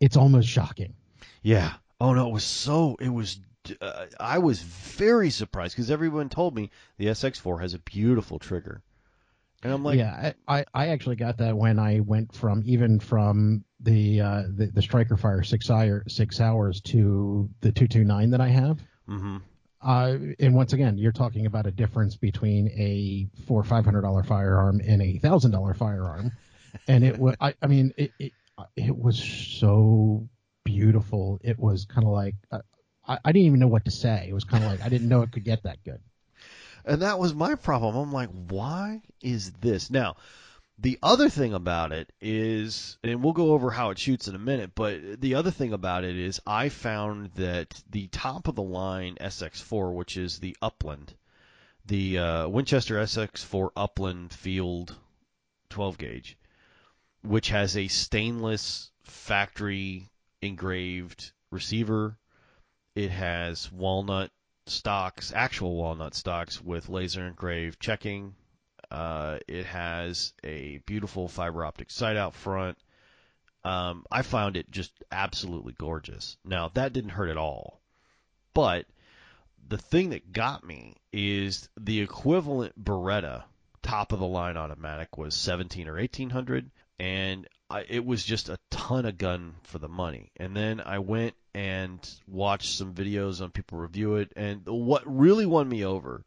It's 0.00 0.16
almost 0.16 0.48
shocking. 0.48 0.94
Yeah. 1.42 1.74
Oh 2.00 2.14
no, 2.14 2.28
it 2.28 2.32
was 2.32 2.44
so. 2.44 2.96
It 3.00 3.10
was 3.10 3.40
uh, 3.80 4.06
I 4.18 4.38
was 4.38 4.62
very 4.62 5.30
surprised 5.30 5.76
because 5.76 5.90
everyone 5.90 6.28
told 6.28 6.54
me 6.54 6.70
the 6.96 7.06
SX4 7.06 7.60
has 7.60 7.74
a 7.74 7.78
beautiful 7.78 8.38
trigger, 8.38 8.82
and 9.62 9.72
I'm 9.72 9.84
like, 9.84 9.98
yeah, 9.98 10.32
I, 10.48 10.64
I 10.72 10.88
actually 10.88 11.16
got 11.16 11.38
that 11.38 11.56
when 11.56 11.78
I 11.78 12.00
went 12.00 12.34
from 12.34 12.62
even 12.64 12.98
from 12.98 13.64
the 13.80 14.20
uh, 14.20 14.42
the, 14.54 14.66
the 14.66 14.82
Striker 14.82 15.16
Fire 15.16 15.42
six 15.42 15.70
hour 15.70 16.02
six 16.08 16.40
hours 16.40 16.80
to 16.82 17.48
the 17.60 17.70
two 17.72 17.86
two 17.86 18.04
nine 18.04 18.30
that 18.30 18.40
I 18.40 18.48
have. 18.48 18.80
Mm-hmm. 19.08 19.38
Uh, 19.82 20.16
and 20.38 20.54
once 20.54 20.72
again, 20.72 20.98
you're 20.98 21.12
talking 21.12 21.46
about 21.46 21.66
a 21.66 21.70
difference 21.70 22.16
between 22.16 22.68
a 22.68 23.28
four 23.46 23.62
five 23.62 23.84
hundred 23.84 24.02
dollar 24.02 24.22
firearm 24.22 24.80
and 24.86 25.02
a 25.02 25.18
thousand 25.18 25.50
dollar 25.50 25.74
firearm, 25.74 26.32
and 26.88 27.04
it 27.04 27.18
was 27.18 27.36
I, 27.40 27.54
I 27.60 27.66
mean 27.66 27.92
it, 27.98 28.12
it 28.18 28.32
it 28.76 28.96
was 28.96 29.18
so 29.18 30.28
beautiful. 30.64 31.38
It 31.42 31.58
was 31.58 31.84
kind 31.84 32.06
of 32.06 32.12
like 32.12 32.34
uh, 32.50 32.60
I, 33.06 33.18
I 33.24 33.32
didn't 33.32 33.46
even 33.46 33.60
know 33.60 33.68
what 33.68 33.84
to 33.84 33.90
say. 33.90 34.26
It 34.28 34.32
was 34.32 34.44
kind 34.44 34.64
of 34.64 34.70
like 34.70 34.82
I 34.82 34.88
didn't 34.88 35.08
know 35.08 35.20
it 35.22 35.32
could 35.32 35.44
get 35.44 35.64
that 35.64 35.84
good. 35.84 36.00
And 36.84 37.02
that 37.02 37.18
was 37.18 37.34
my 37.34 37.54
problem. 37.54 37.96
I'm 37.96 38.12
like, 38.12 38.30
why 38.48 39.02
is 39.20 39.52
this 39.52 39.90
now? 39.90 40.16
The 40.78 40.98
other 41.02 41.28
thing 41.28 41.52
about 41.52 41.92
it 41.92 42.10
is, 42.22 42.96
and 43.04 43.22
we'll 43.22 43.34
go 43.34 43.52
over 43.52 43.70
how 43.70 43.90
it 43.90 43.98
shoots 43.98 44.28
in 44.28 44.34
a 44.34 44.38
minute, 44.38 44.72
but 44.74 45.20
the 45.20 45.34
other 45.34 45.50
thing 45.50 45.74
about 45.74 46.04
it 46.04 46.16
is 46.16 46.40
I 46.46 46.70
found 46.70 47.32
that 47.34 47.82
the 47.90 48.06
top 48.06 48.48
of 48.48 48.54
the 48.54 48.62
line 48.62 49.16
SX4, 49.20 49.94
which 49.94 50.16
is 50.16 50.38
the 50.38 50.56
Upland, 50.62 51.14
the 51.84 52.18
uh, 52.18 52.48
Winchester 52.48 52.94
SX4 52.94 53.70
Upland 53.76 54.32
Field 54.32 54.96
12 55.68 55.98
gauge, 55.98 56.38
which 57.22 57.50
has 57.50 57.76
a 57.76 57.88
stainless 57.88 58.90
factory 59.02 60.08
engraved 60.40 61.32
receiver. 61.50 62.16
It 62.94 63.10
has 63.10 63.70
walnut 63.70 64.30
stocks, 64.70 65.32
actual 65.34 65.74
walnut 65.76 66.14
stocks 66.14 66.62
with 66.62 66.88
laser 66.88 67.26
engraved 67.26 67.80
checking. 67.80 68.34
Uh, 68.90 69.38
it 69.46 69.66
has 69.66 70.32
a 70.42 70.78
beautiful 70.86 71.28
fiber 71.28 71.64
optic 71.64 71.90
sight 71.90 72.16
out 72.16 72.34
front. 72.34 72.78
Um, 73.62 74.04
I 74.10 74.22
found 74.22 74.56
it 74.56 74.70
just 74.70 74.92
absolutely 75.12 75.74
gorgeous. 75.74 76.36
Now 76.44 76.70
that 76.74 76.92
didn't 76.92 77.10
hurt 77.10 77.28
at 77.28 77.36
all, 77.36 77.80
but 78.54 78.86
the 79.68 79.78
thing 79.78 80.10
that 80.10 80.32
got 80.32 80.64
me 80.64 80.96
is 81.12 81.68
the 81.78 82.00
equivalent 82.00 82.82
Beretta 82.82 83.44
top 83.82 84.12
of 84.12 84.18
the 84.18 84.26
line 84.26 84.56
automatic 84.56 85.16
was 85.16 85.34
17 85.34 85.88
or 85.88 85.94
1800 85.94 86.70
and 86.98 87.46
I, 87.70 87.84
it 87.88 88.04
was 88.04 88.24
just 88.24 88.48
a 88.48 88.58
ton 88.70 89.06
of 89.06 89.16
gun 89.16 89.54
for 89.62 89.78
the 89.78 89.88
money. 89.88 90.32
And 90.36 90.56
then 90.56 90.80
I 90.80 90.98
went 90.98 91.34
and 91.54 91.98
watched 92.26 92.76
some 92.76 92.94
videos 92.94 93.40
on 93.40 93.50
people 93.50 93.78
review 93.78 94.16
it, 94.16 94.32
and 94.36 94.62
what 94.66 95.02
really 95.06 95.46
won 95.46 95.68
me 95.68 95.84
over 95.84 96.24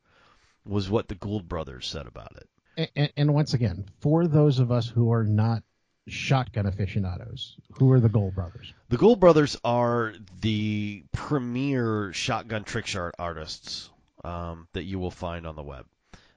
was 0.66 0.90
what 0.90 1.08
the 1.08 1.16
Gould 1.16 1.48
brothers 1.48 1.88
said 1.88 2.08
about 2.08 2.38
it. 2.38 2.92
And, 2.96 3.14
and 3.18 3.34
once 3.34 3.54
again, 3.54 3.86
for 4.00 4.28
those 4.28 4.60
of 4.60 4.72
us 4.72 4.88
who 4.88 5.12
are 5.12 5.24
not 5.24 5.64
shotgun 6.08 6.66
aficionados, 6.66 7.56
who 7.78 7.92
are 7.92 8.00
the 8.00 8.10
Gould 8.10 8.36
brothers? 8.36 8.74
The 8.90 8.98
Gould 8.98 9.20
brothers 9.20 9.58
are 9.64 10.14
the 10.40 11.04
premier 11.12 12.14
shotgun 12.14 12.64
trick 12.64 12.88
shot 12.88 13.14
artists 13.20 13.90
um, 14.24 14.68
that 14.74 14.84
you 14.84 15.00
will 15.00 15.12
find 15.12 15.46
on 15.46 15.56
the 15.56 15.64
web. 15.64 15.86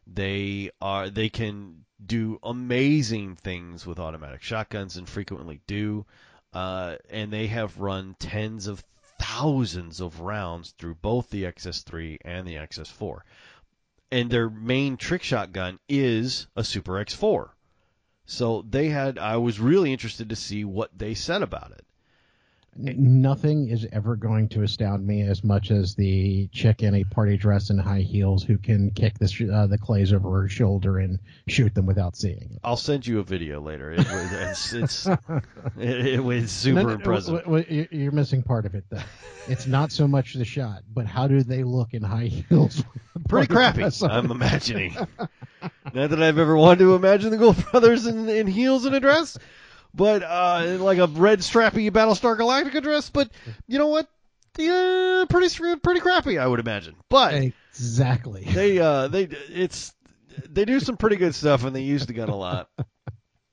They 0.07 0.71
are 0.81 1.11
they 1.11 1.29
can 1.29 1.85
do 2.05 2.39
amazing 2.43 3.37
things 3.37 3.87
with 3.87 3.99
automatic 3.99 4.43
shotguns 4.43 4.97
and 4.97 5.09
frequently 5.09 5.61
do. 5.67 6.05
Uh, 6.53 6.97
and 7.11 7.33
they 7.33 7.47
have 7.47 7.79
run 7.79 8.17
tens 8.19 8.67
of 8.67 8.85
thousands 9.19 10.01
of 10.01 10.21
rounds 10.21 10.75
through 10.79 10.95
both 10.95 11.31
the 11.31 11.45
XS3 11.45 12.19
and 12.25 12.47
the 12.47 12.55
XS4. 12.55 13.21
And 14.11 14.31
their 14.31 14.49
main 14.51 14.97
trick 14.97 15.23
shotgun 15.23 15.79
is 15.89 16.47
a 16.55 16.63
Super 16.63 16.93
X4. 16.93 17.51
So 18.27 18.65
they 18.69 18.89
had, 18.89 19.19
I 19.19 19.37
was 19.37 19.61
really 19.61 19.93
interested 19.93 20.29
to 20.29 20.37
see 20.37 20.65
what 20.65 20.97
they 20.97 21.15
said 21.15 21.43
about 21.43 21.73
it 21.73 21.86
nothing 22.79 23.69
is 23.69 23.87
ever 23.93 24.17
going 24.17 24.49
to 24.51 24.63
astound 24.63 25.07
me 25.07 25.23
as 25.23 25.43
much 25.43 25.71
as 25.71 25.95
the 25.95 26.49
chick 26.49 26.83
in 26.83 26.95
a 26.95 27.05
party 27.05 27.37
dress 27.37 27.71
and 27.71 27.81
high 27.81 28.01
heels 28.01 28.43
who 28.43 28.59
can 28.59 28.91
kick 28.91 29.19
the 29.19 29.51
uh, 29.53 29.67
the 29.67 29.79
clays 29.79 30.13
over 30.13 30.43
her 30.43 30.49
shoulder 30.49 30.99
and 30.99 31.19
shoot 31.49 31.75
them 31.75 31.87
without 31.87 32.17
seeing 32.17 32.51
it. 32.53 32.61
I'll 32.65 32.77
send 32.77 33.07
you 33.07 33.21
a 33.21 33.23
video 33.23 33.61
later. 33.61 33.93
It 33.93 33.99
was, 33.99 34.33
it's, 34.33 34.73
it's 34.73 35.07
it, 35.79 36.07
it, 36.07 36.25
was 36.25 36.51
super 36.51 36.83
no, 36.83 36.89
no, 36.89 36.95
impressive. 36.95 37.71
you're 37.93 38.13
missing 38.13 38.43
part 38.43 38.67
of 38.67 38.75
it 38.75 38.85
though. 38.91 39.03
It's 39.49 39.67
not 39.67 39.93
so 39.93 40.07
much 40.09 40.35
the 40.35 40.45
shot, 40.45 40.83
but 40.93 41.07
how 41.07 41.29
do 41.29 41.43
they 41.43 41.63
look 41.63 41.95
in 41.95 42.03
high 42.03 42.27
heels? 42.27 42.83
Pretty 43.29 43.47
crappy. 43.47 43.85
I'm 44.03 44.31
imagining. 44.31 44.95
not 45.95 46.11
that 46.11 46.23
I've 46.23 46.39
ever 46.39 46.57
wanted 46.57 46.81
to 46.81 46.95
imagine 46.95 47.31
the 47.31 47.39
Gould 47.39 47.57
brothers 47.71 48.07
in, 48.07 48.29
in 48.29 48.47
heels 48.47 48.85
and 48.85 48.95
a 48.95 49.01
dress 49.01 49.39
but 49.97 50.23
uh, 50.23 50.77
like 50.79 50.99
a 50.99 51.07
red 51.07 51.41
strappy 51.41 51.91
Battlestar 51.91 52.39
Galactica 52.39 52.83
dress. 52.83 53.09
But 53.11 53.31
you 53.67 53.79
know 53.79 53.89
what? 53.89 54.09
Yeah, 54.59 55.25
pretty 55.29 55.49
pretty 55.83 56.01
crappy, 56.01 56.39
I 56.39 56.47
would 56.47 56.61
imagine. 56.61 56.97
But 57.09 57.35
exactly, 57.35 58.45
they 58.49 58.79
uh, 58.79 59.09
they 59.09 59.25
it's 59.25 59.95
they 60.49 60.65
do 60.65 60.81
some 60.81 60.97
pretty 60.97 61.17
good 61.17 61.35
stuff, 61.35 61.65
and 61.65 61.75
they 61.75 61.83
use 61.83 62.07
the 62.07 62.13
gun 62.13 62.29
a 62.29 62.37
lot. 62.37 62.69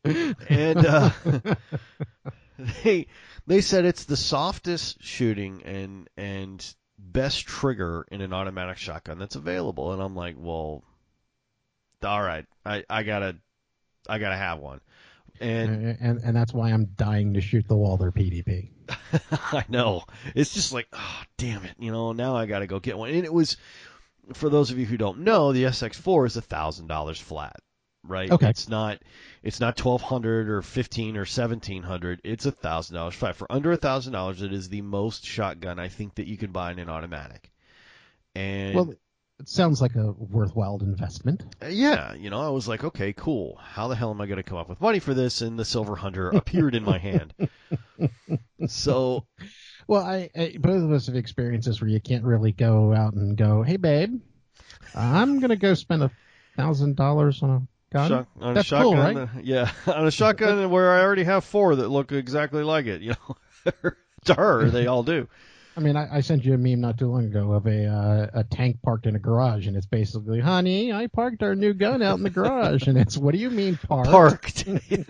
and 0.03 0.85
uh, 0.85 1.09
they 2.83 3.07
they 3.47 3.61
said 3.61 3.85
it's 3.85 4.03
the 4.03 4.17
softest 4.17 5.01
shooting 5.03 5.63
and 5.63 6.09
and 6.17 6.75
best 6.97 7.45
trigger 7.45 8.05
in 8.11 8.21
an 8.21 8.33
automatic 8.33 8.77
shotgun 8.77 9.17
that's 9.17 9.35
available. 9.35 9.93
And 9.93 10.01
I'm 10.01 10.15
like, 10.15 10.35
well, 10.37 10.83
all 12.03 12.21
right, 12.21 12.45
I 12.65 12.83
I 12.89 13.03
gotta 13.03 13.37
I 14.07 14.19
gotta 14.19 14.37
have 14.37 14.59
one. 14.59 14.81
And, 15.43 15.97
and 15.99 16.19
and 16.23 16.35
that's 16.35 16.53
why 16.53 16.71
I'm 16.71 16.85
dying 16.95 17.33
to 17.33 17.41
shoot 17.41 17.67
the 17.67 17.75
Walther 17.75 18.11
PDP. 18.11 18.69
I 19.31 19.65
know. 19.67 20.03
It's 20.35 20.53
just 20.53 20.73
like, 20.73 20.87
oh, 20.93 21.21
damn 21.37 21.63
it, 21.65 21.75
you 21.77 21.91
know. 21.91 22.13
Now 22.13 22.35
I 22.35 22.45
got 22.45 22.59
to 22.59 22.67
go 22.67 22.79
get 22.79 22.97
one. 22.97 23.09
And 23.09 23.25
it 23.25 23.33
was, 23.33 23.57
for 24.33 24.49
those 24.49 24.71
of 24.71 24.79
you 24.79 24.85
who 24.85 24.97
don't 24.97 25.19
know, 25.19 25.51
the 25.51 25.65
SX4 25.65 26.27
is 26.27 26.37
a 26.37 26.41
thousand 26.41 26.87
dollars 26.87 27.19
flat, 27.19 27.57
right? 28.03 28.31
Okay. 28.31 28.49
It's 28.49 28.69
not, 28.69 28.99
it's 29.41 29.59
not 29.59 29.75
twelve 29.77 30.01
hundred 30.01 30.49
or 30.49 30.61
fifteen 30.61 31.17
or 31.17 31.25
seventeen 31.25 31.83
hundred. 31.83 32.21
It's 32.23 32.45
a 32.45 32.51
thousand 32.51 32.95
dollars 32.95 33.15
flat. 33.15 33.35
For 33.35 33.51
under 33.51 33.71
a 33.71 33.77
thousand 33.77 34.13
dollars, 34.13 34.41
it 34.41 34.53
is 34.53 34.69
the 34.69 34.81
most 34.81 35.25
shotgun 35.25 35.79
I 35.79 35.89
think 35.89 36.15
that 36.15 36.27
you 36.27 36.37
can 36.37 36.51
buy 36.51 36.71
in 36.71 36.79
an 36.79 36.89
automatic. 36.89 37.51
And 38.35 38.75
well, 38.75 38.93
it 39.43 39.49
sounds 39.49 39.81
like 39.81 39.95
a 39.95 40.13
worthwhile 40.13 40.79
investment. 40.81 41.43
Uh, 41.61 41.67
yeah, 41.67 42.13
you 42.13 42.29
know, 42.29 42.39
I 42.39 42.47
was 42.47 42.65
like, 42.65 42.85
okay, 42.85 43.11
cool. 43.11 43.59
How 43.61 43.89
the 43.89 43.95
hell 43.95 44.09
am 44.09 44.21
I 44.21 44.25
going 44.25 44.37
to 44.37 44.43
come 44.43 44.57
up 44.57 44.69
with 44.69 44.79
money 44.79 44.99
for 44.99 45.13
this? 45.13 45.41
And 45.41 45.59
the 45.59 45.65
silver 45.65 45.97
hunter 45.97 46.29
appeared 46.33 46.75
in 46.75 46.83
my 46.85 46.97
hand. 46.97 47.33
So, 48.67 49.25
well, 49.85 50.01
I, 50.01 50.29
I, 50.33 50.55
both 50.57 50.81
of 50.81 50.93
us 50.93 51.07
have 51.07 51.17
experiences 51.17 51.81
where 51.81 51.89
you 51.89 51.99
can't 51.99 52.23
really 52.23 52.53
go 52.53 52.93
out 52.93 53.15
and 53.15 53.35
go, 53.35 53.63
hey, 53.63 53.75
babe, 53.75 54.21
I'm 54.95 55.39
going 55.39 55.49
to 55.49 55.57
go 55.57 55.73
spend 55.73 56.03
a 56.03 56.11
thousand 56.55 56.95
dollars 56.95 57.43
on 57.43 57.49
a 57.49 57.61
gun. 57.93 58.25
On 58.39 58.53
That's 58.53 58.65
a 58.65 58.69
shotgun, 58.69 58.93
cool, 58.93 58.95
right? 58.95 59.17
Uh, 59.17 59.27
yeah, 59.43 59.71
on 59.87 60.07
a 60.07 60.11
shotgun 60.11 60.69
where 60.69 60.93
I 60.93 61.01
already 61.01 61.25
have 61.25 61.43
four 61.43 61.75
that 61.75 61.89
look 61.89 62.13
exactly 62.13 62.63
like 62.63 62.85
it. 62.85 63.01
You 63.01 63.15
know, 63.65 63.71
to 64.23 64.33
her, 64.35 64.69
they 64.69 64.87
all 64.87 65.03
do. 65.03 65.27
I 65.75 65.79
mean, 65.79 65.95
I, 65.95 66.17
I, 66.17 66.21
sent 66.21 66.45
you 66.45 66.53
a 66.53 66.57
meme 66.57 66.81
not 66.81 66.99
too 66.99 67.07
long 67.07 67.25
ago 67.25 67.51
of 67.51 67.65
a 67.65 67.87
uh, 67.87 68.27
a 68.33 68.43
tank 68.43 68.81
parked 68.83 69.07
in 69.07 69.15
a 69.15 69.19
garage, 69.19 69.65
and 69.65 69.75
it's 69.75 69.87
basically, 69.87 70.39
"Honey, 70.39 70.93
I 70.93 71.07
parked 71.07 71.41
our 71.41 71.55
new 71.55 71.73
gun 71.73 72.03
out 72.03 72.17
in 72.17 72.23
the 72.23 72.29
garage," 72.29 72.87
and 72.87 72.97
it's, 72.97 73.17
"What 73.17 73.33
do 73.33 73.39
you 73.39 73.49
mean 73.49 73.77
parked?" 73.77 74.11
Parked. 74.11 74.65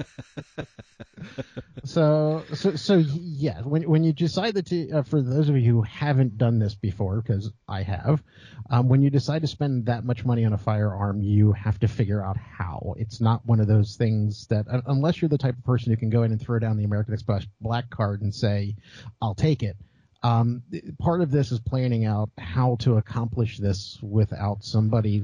so, 1.83 2.43
so, 2.53 2.75
so, 2.75 2.95
yeah. 2.95 3.61
When 3.61 3.89
when 3.89 4.05
you 4.05 4.13
decide 4.13 4.53
that, 4.53 4.67
to, 4.67 4.89
uh, 4.91 5.03
for 5.03 5.21
those 5.21 5.49
of 5.49 5.57
you 5.57 5.73
who 5.73 5.81
haven't 5.81 6.37
done 6.37 6.59
this 6.59 6.75
before, 6.75 7.21
because 7.21 7.51
I 7.67 7.83
have, 7.83 8.23
um, 8.69 8.87
when 8.87 9.01
you 9.01 9.09
decide 9.09 9.41
to 9.41 9.47
spend 9.47 9.87
that 9.87 10.05
much 10.05 10.23
money 10.23 10.45
on 10.45 10.53
a 10.53 10.57
firearm, 10.57 11.21
you 11.21 11.51
have 11.51 11.77
to 11.81 11.89
figure 11.89 12.23
out 12.23 12.37
how. 12.37 12.95
It's 12.97 13.19
not 13.19 13.45
one 13.45 13.59
of 13.59 13.67
those 13.67 13.97
things 13.97 14.47
that, 14.47 14.65
unless 14.85 15.21
you're 15.21 15.29
the 15.29 15.37
type 15.37 15.57
of 15.57 15.63
person 15.65 15.91
who 15.91 15.97
can 15.97 16.09
go 16.09 16.23
in 16.23 16.31
and 16.31 16.39
throw 16.39 16.57
down 16.59 16.77
the 16.77 16.85
American 16.85 17.13
Express 17.13 17.45
black 17.59 17.89
card 17.89 18.21
and 18.21 18.33
say, 18.33 18.77
"I'll 19.21 19.35
take 19.35 19.61
it." 19.61 19.75
Um, 20.23 20.63
part 20.99 21.21
of 21.21 21.31
this 21.31 21.51
is 21.51 21.59
planning 21.59 22.05
out 22.05 22.29
how 22.37 22.77
to 22.79 22.97
accomplish 22.97 23.57
this 23.57 23.99
without 24.01 24.63
somebody 24.63 25.21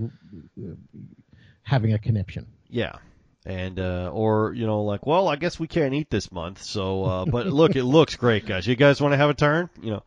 having 1.64 1.94
a 1.94 2.00
conniption. 2.00 2.48
Yeah. 2.70 2.94
And 3.46 3.80
uh, 3.80 4.12
or 4.14 4.54
you 4.54 4.68
know 4.68 4.84
like 4.84 5.08
well 5.08 5.30
I 5.30 5.38
guess 5.38 5.58
we 5.58 5.68
can't 5.68 5.94
eat 5.94 6.10
this 6.10 6.30
month 6.30 6.62
so 6.62 7.06
uh, 7.06 7.26
but 7.26 7.48
look 7.48 7.78
it 7.78 7.86
looks 7.86 8.18
great 8.18 8.46
guys 8.46 8.68
you 8.68 8.76
guys 8.76 9.00
want 9.00 9.14
to 9.14 9.18
have 9.18 9.30
a 9.30 9.34
turn 9.34 9.70
you 9.82 9.92
know 9.92 10.04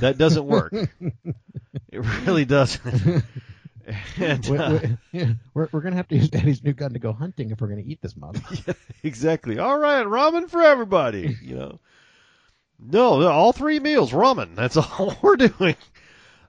that 0.00 0.18
doesn't 0.18 0.44
work 0.44 0.72
it 1.92 1.98
really 2.26 2.44
doesn't 2.44 3.24
and, 4.16 4.50
uh, 4.50 4.78
we're, 5.12 5.36
we're, 5.54 5.68
we're, 5.72 5.80
gonna 5.80 5.96
have 5.96 6.08
to 6.08 6.16
use 6.16 6.30
Daddy's 6.30 6.62
new 6.62 6.72
gun 6.72 6.92
to 6.92 6.98
go 6.98 7.12
hunting 7.12 7.50
if 7.50 7.60
we're 7.60 7.68
gonna 7.68 7.82
eat 7.84 8.00
this 8.02 8.16
month. 8.16 8.42
Yeah, 8.66 8.74
exactly. 9.02 9.58
All 9.58 9.78
right, 9.78 10.06
ramen 10.06 10.48
for 10.48 10.62
everybody. 10.62 11.36
You 11.42 11.56
know. 11.56 11.80
No, 12.84 13.28
all 13.28 13.52
three 13.52 13.78
meals 13.78 14.10
ramen. 14.10 14.56
That's 14.56 14.76
all 14.76 15.16
we're 15.22 15.36
doing. 15.36 15.76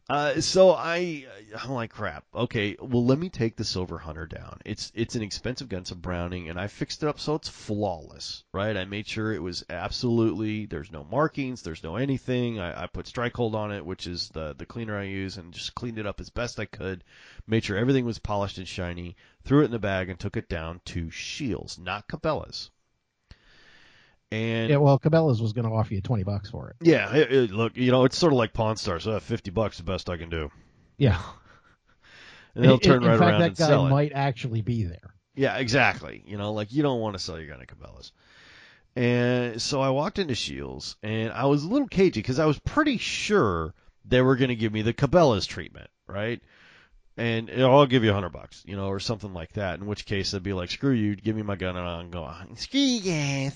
Uh, 0.10 0.42
so 0.42 0.71
I, 0.71 1.27
I'm 1.56 1.71
like, 1.71 1.92
crap. 1.92 2.25
Okay, 2.34 2.75
well, 2.79 3.06
let 3.06 3.19
me 3.19 3.29
take 3.29 3.56
the 3.56 3.63
Silver 3.63 4.00
Hunter 4.00 4.25
down. 4.25 4.60
It's 4.65 4.92
it's 4.96 5.15
an 5.15 5.21
expensive 5.21 5.69
gun, 5.69 5.81
it's 5.81 5.92
a 5.92 5.96
Browning, 5.96 6.50
and 6.50 6.60
I 6.60 6.67
fixed 6.67 7.04
it 7.04 7.08
up 7.08 7.19
so 7.19 7.36
it's 7.36 7.50
flawless, 7.50 8.44
right? 8.52 8.75
I 8.75 8.86
made 8.86 9.08
sure 9.08 9.31
it 9.31 9.42
was 9.44 9.63
absolutely. 9.69 10.65
There's 10.65 10.92
no 10.92 11.04
markings, 11.04 11.62
there's 11.62 11.84
no 11.84 11.98
anything. 11.98 12.60
I, 12.60 12.84
I 12.84 12.88
put 12.88 13.06
Strikehold 13.06 13.54
on 13.54 13.71
it, 13.71 13.86
which 13.86 14.08
is 14.08 14.29
the 14.29 14.56
the 14.58 14.65
cleaner 14.65 14.98
I 14.98 15.04
use, 15.04 15.38
and 15.38 15.54
just 15.54 15.75
cleaned 15.75 16.00
it 16.00 16.08
up 16.08 16.19
as 16.19 16.31
best 16.31 16.60
I 16.60 16.65
could. 16.65 17.04
Made 17.46 17.63
sure 17.63 17.77
everything 17.77 18.06
was 18.06 18.19
polished 18.19 18.58
and 18.58 18.67
shiny. 18.67 19.15
Threw 19.44 19.62
it 19.62 19.65
in 19.65 19.71
the 19.71 19.79
bag 19.79 20.10
and 20.10 20.19
took 20.19 20.36
it 20.36 20.50
down 20.50 20.81
to 20.86 21.12
Scheels, 21.12 21.77
not 21.77 22.08
Cabela's. 22.08 22.71
And 24.34 24.69
yeah, 24.71 24.77
well, 24.77 24.98
Cabela's 24.98 25.40
was 25.40 25.54
going 25.54 25.67
to 25.67 25.73
offer 25.73 25.94
you 25.94 26.02
twenty 26.02 26.23
bucks 26.23 26.50
for 26.50 26.69
it. 26.69 26.75
Yeah, 26.81 27.13
it, 27.13 27.31
it, 27.31 27.52
look, 27.52 27.77
you 27.77 27.92
know, 27.92 28.06
it's 28.06 28.17
sort 28.17 28.34
of 28.34 28.38
like 28.38 28.52
Pawn 28.52 28.77
Stars. 28.77 29.04
so 29.04 29.19
fifty 29.19 29.52
bucks 29.52 29.77
the 29.77 29.84
best 29.84 30.10
I 30.10 30.17
can 30.17 30.29
do. 30.29 30.50
Yeah, 30.98 31.21
and 32.56 32.65
they'll 32.65 32.79
turn 32.79 33.04
in, 33.04 33.10
right 33.10 33.19
fact, 33.19 33.29
around 33.29 33.42
that 33.42 33.48
and 33.50 33.58
guy 33.58 33.67
sell 33.67 33.86
it. 33.86 33.90
might 33.90 34.12
actually 34.13 34.62
be 34.62 34.86
there. 34.86 35.13
Yeah, 35.36 35.58
exactly. 35.58 36.23
You 36.25 36.38
know, 36.38 36.54
like 36.54 36.73
you 36.73 36.81
don't 36.81 37.00
want 37.00 37.15
to 37.15 37.19
sell 37.19 37.38
your 37.38 37.48
gun 37.48 37.62
at 37.62 37.67
Cabela's. 37.67 38.12
And 38.96 39.62
so 39.62 39.81
I 39.81 39.90
walked 39.92 40.17
into 40.17 40.36
Scheels, 40.36 40.96
and 41.04 41.31
I 41.31 41.46
was 41.46 41.63
a 41.63 41.67
little 41.67 41.88
cagey 41.88 42.19
because 42.19 42.40
I 42.40 42.46
was 42.46 42.60
pretty 42.60 42.98
sure 42.98 43.75
they 44.06 44.21
were 44.21 44.36
going 44.36 44.50
to 44.50 44.56
give 44.56 44.73
me 44.73 44.81
the 44.81 44.94
Cabela's 44.94 45.46
treatment, 45.46 45.90
right? 46.08 46.42
And 47.17 47.52
I'll 47.52 47.86
give 47.86 48.04
you 48.04 48.10
a 48.10 48.13
hundred 48.15 48.34
bucks, 48.34 48.63
you 48.65 48.75
know, 48.75 48.88
or 48.88 49.00
something 49.00 49.34
like 49.34 49.54
that. 49.54 49.79
In 49.79 49.86
which 49.86 50.06
case, 50.06 50.34
I'd 50.34 50.42
be 50.42 50.54
like, 50.54 50.71
"Screw 50.71 50.92
you, 50.92 51.15
give 51.15 51.36
me 51.36 51.44
my 51.44 51.56
gun," 51.56 51.77
and 51.77 51.88
I'll 51.88 52.08
go, 52.08 52.31
"Screw 52.56 52.79
you 52.79 53.02
guys," 53.02 53.56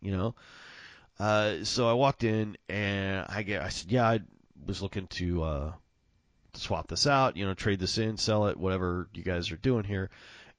you 0.00 0.16
know. 0.16 0.34
Uh, 1.18 1.64
so 1.64 1.88
I 1.88 1.92
walked 1.92 2.24
in, 2.24 2.56
and 2.68 3.26
I 3.28 3.42
get, 3.42 3.62
I 3.62 3.68
said, 3.68 3.90
"Yeah, 3.90 4.08
I 4.08 4.20
was 4.66 4.82
looking 4.82 5.06
to 5.08 5.42
uh, 5.42 5.72
swap 6.54 6.88
this 6.88 7.06
out, 7.06 7.36
you 7.36 7.46
know, 7.46 7.54
trade 7.54 7.78
this 7.78 7.98
in, 7.98 8.16
sell 8.16 8.48
it, 8.48 8.56
whatever 8.56 9.08
you 9.14 9.22
guys 9.22 9.50
are 9.52 9.56
doing 9.56 9.84
here." 9.84 10.10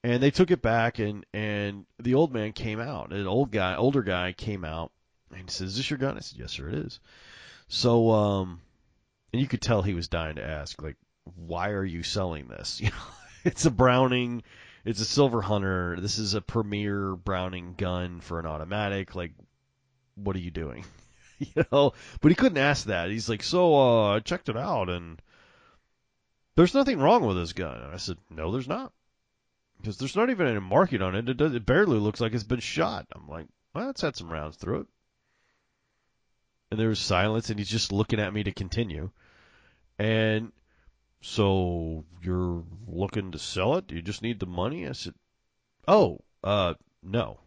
And 0.03 0.21
they 0.21 0.31
took 0.31 0.51
it 0.51 0.61
back, 0.61 0.99
and 0.99 1.25
and 1.33 1.85
the 1.99 2.15
old 2.15 2.33
man 2.33 2.53
came 2.53 2.79
out. 2.79 3.11
An 3.11 3.27
old 3.27 3.51
guy, 3.51 3.75
older 3.75 4.03
guy, 4.03 4.33
came 4.33 4.63
out 4.63 4.91
and 5.31 5.41
he 5.41 5.51
says, 5.51 5.69
"Is 5.69 5.77
this 5.77 5.89
your 5.89 5.99
gun?" 5.99 6.17
I 6.17 6.21
said, 6.21 6.39
"Yes, 6.39 6.51
sir, 6.51 6.69
it 6.69 6.75
is." 6.75 6.99
So, 7.67 8.11
um, 8.11 8.61
and 9.33 9.41
you 9.41 9.47
could 9.47 9.61
tell 9.61 9.81
he 9.81 9.93
was 9.93 10.07
dying 10.07 10.35
to 10.35 10.43
ask, 10.43 10.81
like, 10.81 10.97
why 11.35 11.71
are 11.71 11.85
you 11.85 12.03
selling 12.03 12.47
this? 12.47 12.81
You 12.81 12.89
know, 12.89 12.95
it's 13.43 13.65
a 13.65 13.71
Browning, 13.71 14.43
it's 14.85 15.01
a 15.01 15.05
Silver 15.05 15.41
Hunter. 15.41 15.97
This 15.99 16.19
is 16.19 16.35
a 16.35 16.41
premier 16.41 17.15
Browning 17.15 17.73
gun 17.75 18.21
for 18.21 18.39
an 18.39 18.45
automatic. 18.45 19.15
Like, 19.15 19.31
what 20.15 20.35
are 20.35 20.39
you 20.39 20.51
doing? 20.51 20.85
you 21.39 21.65
know, 21.71 21.93
but 22.21 22.29
he 22.29 22.35
couldn't 22.35 22.59
ask 22.59 22.85
that. 22.85 23.09
He's 23.09 23.27
like, 23.27 23.43
so 23.43 23.75
uh, 23.75 24.15
I 24.15 24.19
checked 24.19 24.47
it 24.47 24.55
out, 24.55 24.89
and 24.89 25.21
there's 26.55 26.75
nothing 26.75 26.99
wrong 26.99 27.25
with 27.25 27.35
this 27.35 27.53
gun. 27.53 27.81
And 27.81 27.93
I 27.93 27.97
said, 27.97 28.17
no, 28.29 28.51
there's 28.51 28.67
not 28.67 28.93
because 29.77 29.97
there's 29.97 30.15
not 30.15 30.29
even 30.29 30.47
any 30.47 30.59
marking 30.59 31.01
on 31.01 31.15
it. 31.15 31.29
It, 31.29 31.37
does, 31.37 31.53
it 31.53 31.65
barely 31.65 31.97
looks 31.97 32.21
like 32.21 32.33
it's 32.33 32.43
been 32.43 32.59
shot. 32.59 33.05
I'm 33.13 33.27
like, 33.27 33.47
well, 33.73 33.89
it's 33.89 34.01
had 34.01 34.15
some 34.15 34.31
rounds 34.31 34.57
through 34.57 34.81
it. 34.81 34.87
And 36.71 36.79
there 36.79 36.89
was 36.89 36.99
silence, 36.99 37.49
and 37.49 37.59
he's 37.59 37.69
just 37.69 37.91
looking 37.91 38.19
at 38.19 38.33
me 38.33 38.43
to 38.43 38.51
continue. 38.51 39.11
And 39.99 40.51
so 41.25 42.05
you're 42.21 42.63
looking 42.87 43.31
to 43.31 43.39
sell 43.39 43.77
it? 43.77 43.87
Do 43.87 43.95
you 43.95 44.03
just 44.03 44.21
need 44.21 44.39
the 44.39 44.45
money? 44.45 44.87
I 44.87 44.91
said, 44.91 45.15
oh, 45.87 46.19
uh, 46.43 46.75
no. 47.01 47.39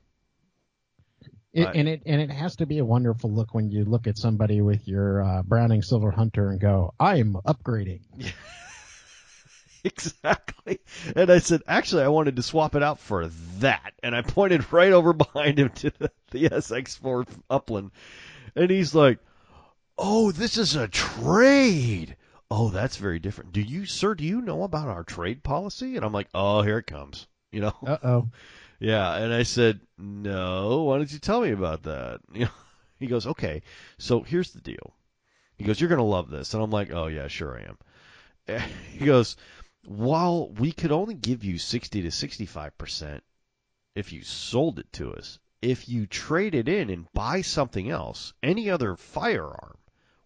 It, 1.53 1.67
I, 1.67 1.73
and 1.73 1.89
it 1.89 2.03
and 2.05 2.21
it 2.21 2.31
has 2.31 2.57
to 2.57 2.67
be 2.67 2.79
a 2.79 2.85
wonderful 2.85 3.31
look 3.31 3.55
when 3.55 3.71
you 3.71 3.85
look 3.85 4.07
at 4.07 4.19
somebody 4.19 4.61
with 4.61 4.87
your 4.87 5.23
uh, 5.23 5.43
Browning 5.43 5.83
Silver 5.83 6.11
Hunter 6.11 6.51
and 6.51 6.61
go, 6.61 6.93
"I'm 7.01 7.35
upgrading." 7.47 8.01
exactly. 9.85 10.81
And 11.17 11.31
I 11.31 11.39
said, 11.39 11.63
actually, 11.67 12.03
I 12.03 12.09
wanted 12.09 12.37
to 12.37 12.43
swap 12.43 12.75
it 12.75 12.83
out 12.83 12.99
for 12.99 13.29
that. 13.61 13.95
And 14.03 14.15
I 14.15 14.23
pointed 14.23 14.73
right 14.73 14.93
over 14.93 15.13
behind 15.13 15.59
him 15.59 15.71
to 15.71 15.93
the, 15.99 16.11
the 16.33 16.51
SX4 16.51 17.27
Upland. 17.49 17.93
And 18.55 18.71
he's 18.71 18.95
like, 18.95 19.19
oh, 19.97 20.33
this 20.33 20.59
is 20.59 20.77
a 20.77 20.89
trade. 20.89 22.17
Oh, 22.51 22.71
that's 22.71 22.97
very 22.97 23.19
different. 23.19 23.53
Do 23.53 23.61
you, 23.61 23.85
sir, 23.85 24.15
do 24.15 24.25
you 24.25 24.41
know 24.41 24.63
about 24.63 24.89
our 24.89 25.05
trade 25.05 25.43
policy? 25.43 25.97
And 25.97 26.05
I'm 26.05 26.13
like, 26.13 26.29
oh, 26.35 26.63
here 26.63 26.79
it 26.79 26.87
comes. 26.87 27.27
You 27.53 27.61
know? 27.63 27.75
Uh 27.87 27.99
oh. 28.03 28.29
Yeah. 28.81 29.17
And 29.17 29.35
I 29.35 29.43
said, 29.43 29.81
no, 29.99 30.85
why 30.85 30.99
don't 30.99 31.13
you 31.13 31.19
tell 31.19 31.41
me 31.41 31.51
about 31.51 31.83
that? 31.85 32.21
You 32.33 32.45
know? 32.45 32.51
He 32.99 33.07
goes, 33.07 33.27
okay, 33.27 33.63
so 33.99 34.23
here's 34.23 34.53
the 34.53 34.61
deal. 34.61 34.95
He 35.57 35.65
goes, 35.65 35.81
you're 35.81 35.89
going 35.89 35.99
to 35.99 36.05
love 36.05 36.31
this. 36.31 36.55
And 36.55 36.63
I'm 36.63 36.71
like, 36.71 36.93
oh, 36.93 37.07
yeah, 37.07 37.29
sure 37.29 37.59
I 37.59 37.69
am. 37.69 38.63
He 38.93 39.05
goes, 39.05 39.37
while 39.85 40.49
we 40.51 40.73
could 40.73 40.93
only 40.93 41.15
give 41.15 41.45
you 41.45 41.59
60 41.59 42.03
to 42.03 42.09
65% 42.09 43.21
if 43.95 44.13
you 44.13 44.23
sold 44.23 44.79
it 44.79 44.93
to 44.95 45.13
us, 45.13 45.39
if 45.61 45.89
you 45.89 46.07
trade 46.07 46.55
it 46.55 46.69
in 46.69 46.89
and 46.91 47.13
buy 47.13 47.43
something 47.43 47.91
else, 47.91 48.33
any 48.43 48.71
other 48.71 48.97
firearm, 48.97 49.77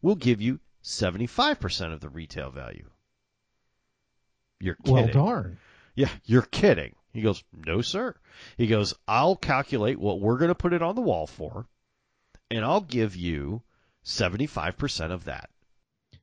we'll 0.02 0.14
give 0.14 0.40
you 0.40 0.60
75% 0.82 1.92
of 1.92 2.00
the 2.00 2.08
retail 2.08 2.50
value. 2.50 2.88
You're 4.60 4.76
kidding. 4.76 4.94
Well, 4.94 5.08
darn. 5.08 5.58
Yeah, 5.94 6.10
you're 6.24 6.42
kidding. 6.42 6.94
He 7.12 7.20
goes, 7.20 7.42
no, 7.52 7.82
sir. 7.82 8.14
He 8.56 8.66
goes, 8.66 8.94
I'll 9.06 9.36
calculate 9.36 9.98
what 9.98 10.20
we're 10.20 10.38
going 10.38 10.48
to 10.48 10.54
put 10.54 10.72
it 10.72 10.82
on 10.82 10.94
the 10.94 11.02
wall 11.02 11.26
for, 11.26 11.66
and 12.50 12.64
I'll 12.64 12.80
give 12.80 13.16
you 13.16 13.62
75% 14.04 15.10
of 15.10 15.24
that. 15.24 15.50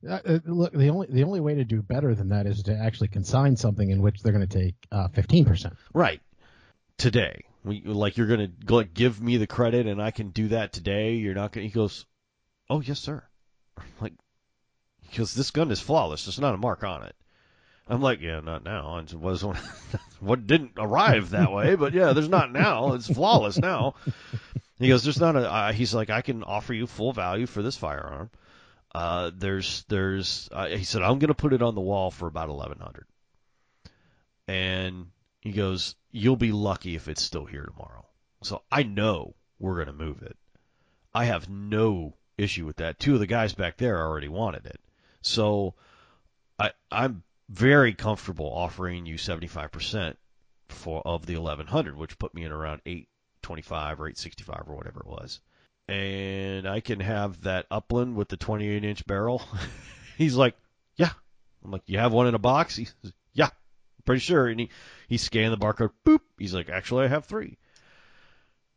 Uh, 0.08 0.18
uh, 0.26 0.38
look, 0.46 0.72
the 0.72 0.88
only 0.88 1.06
the 1.10 1.24
only 1.24 1.40
way 1.40 1.54
to 1.54 1.64
do 1.64 1.82
better 1.82 2.14
than 2.14 2.30
that 2.30 2.46
is 2.46 2.62
to 2.62 2.74
actually 2.74 3.08
consign 3.08 3.54
something 3.54 3.90
in 3.90 4.00
which 4.00 4.22
they're 4.22 4.32
going 4.32 4.46
to 4.46 4.58
take 4.58 4.74
uh, 4.90 5.08
fifteen 5.08 5.44
uh, 5.44 5.48
percent. 5.50 5.74
Right. 5.92 6.22
Today, 6.96 7.44
we, 7.64 7.82
like 7.82 8.16
you're 8.16 8.26
going 8.26 8.50
to 8.66 8.74
like, 8.74 8.94
give 8.94 9.20
me 9.20 9.36
the 9.36 9.46
credit, 9.46 9.86
and 9.86 10.00
I 10.00 10.10
can 10.10 10.30
do 10.30 10.48
that 10.48 10.72
today. 10.72 11.14
You're 11.14 11.34
not 11.34 11.52
going. 11.52 11.66
He 11.66 11.72
goes, 11.72 12.06
"Oh 12.70 12.80
yes, 12.80 12.98
sir." 12.98 13.22
Like, 14.00 14.14
because 15.10 15.34
this 15.34 15.50
gun 15.50 15.70
is 15.70 15.80
flawless. 15.80 16.24
There's 16.24 16.40
not 16.40 16.54
a 16.54 16.58
mark 16.58 16.84
on 16.84 17.02
it. 17.02 17.14
I'm 17.88 18.00
like, 18.00 18.20
yeah, 18.20 18.38
not 18.40 18.64
now. 18.64 18.98
It 18.98 19.12
was 19.14 19.42
what 20.20 20.46
didn't 20.46 20.72
arrive 20.78 21.30
that 21.30 21.52
way, 21.52 21.74
but 21.74 21.92
yeah, 21.92 22.12
there's 22.12 22.28
not 22.28 22.52
now. 22.52 22.92
It's 22.92 23.12
flawless 23.12 23.58
now. 23.58 23.94
He 24.78 24.88
goes, 24.88 25.02
there's 25.02 25.20
not 25.20 25.36
a. 25.36 25.50
Uh, 25.50 25.72
he's 25.72 25.92
like, 25.92 26.08
I 26.08 26.22
can 26.22 26.42
offer 26.42 26.72
you 26.72 26.86
full 26.86 27.12
value 27.12 27.46
for 27.46 27.62
this 27.62 27.76
firearm. 27.76 28.30
Uh, 28.94 29.30
there's 29.36 29.84
there's 29.88 30.48
uh, 30.52 30.66
he 30.66 30.84
said 30.84 31.02
I'm 31.02 31.18
going 31.18 31.28
to 31.28 31.34
put 31.34 31.52
it 31.52 31.62
on 31.62 31.74
the 31.74 31.80
wall 31.80 32.10
for 32.10 32.26
about 32.26 32.48
1100. 32.48 33.06
And 34.48 35.08
he 35.40 35.52
goes, 35.52 35.94
"You'll 36.10 36.36
be 36.36 36.52
lucky 36.52 36.96
if 36.96 37.08
it's 37.08 37.22
still 37.22 37.44
here 37.44 37.64
tomorrow." 37.64 38.06
So 38.42 38.62
I 38.70 38.82
know 38.82 39.34
we're 39.58 39.76
going 39.76 39.96
to 39.98 40.04
move 40.04 40.22
it. 40.22 40.36
I 41.12 41.26
have 41.26 41.48
no 41.48 42.14
issue 42.38 42.66
with 42.66 42.76
that. 42.76 42.98
Two 42.98 43.14
of 43.14 43.20
the 43.20 43.26
guys 43.26 43.52
back 43.52 43.76
there 43.76 44.00
already 44.00 44.28
wanted 44.28 44.66
it. 44.66 44.80
So 45.22 45.74
I 46.58 46.72
I'm 46.90 47.22
very 47.48 47.94
comfortable 47.94 48.46
offering 48.46 49.06
you 49.06 49.16
75% 49.16 50.16
for 50.68 51.02
of 51.04 51.26
the 51.26 51.36
1100, 51.36 51.96
which 51.96 52.18
put 52.18 52.34
me 52.34 52.44
in 52.44 52.52
around 52.52 52.80
825 52.86 54.00
or 54.00 54.06
865 54.06 54.64
or 54.68 54.76
whatever 54.76 55.00
it 55.00 55.06
was 55.06 55.40
and 55.90 56.68
I 56.68 56.80
can 56.80 57.00
have 57.00 57.42
that 57.42 57.66
upland 57.68 58.14
with 58.14 58.28
the 58.28 58.36
28 58.36 58.84
inch 58.84 59.04
barrel. 59.06 59.42
He's 60.16 60.36
like, 60.36 60.54
yeah. 60.94 61.10
I'm 61.64 61.72
like, 61.72 61.82
you 61.86 61.98
have 61.98 62.12
one 62.12 62.28
in 62.28 62.34
a 62.34 62.38
box? 62.38 62.76
He 62.76 62.84
says, 62.84 63.12
yeah, 63.32 63.50
pretty 64.04 64.20
sure. 64.20 64.46
And 64.46 64.60
he, 64.60 64.70
he 65.08 65.16
scanned 65.16 65.52
the 65.52 65.58
barcode. 65.58 65.90
Boop. 66.06 66.20
He's 66.38 66.54
like, 66.54 66.68
actually, 66.68 67.06
I 67.06 67.08
have 67.08 67.24
three. 67.24 67.58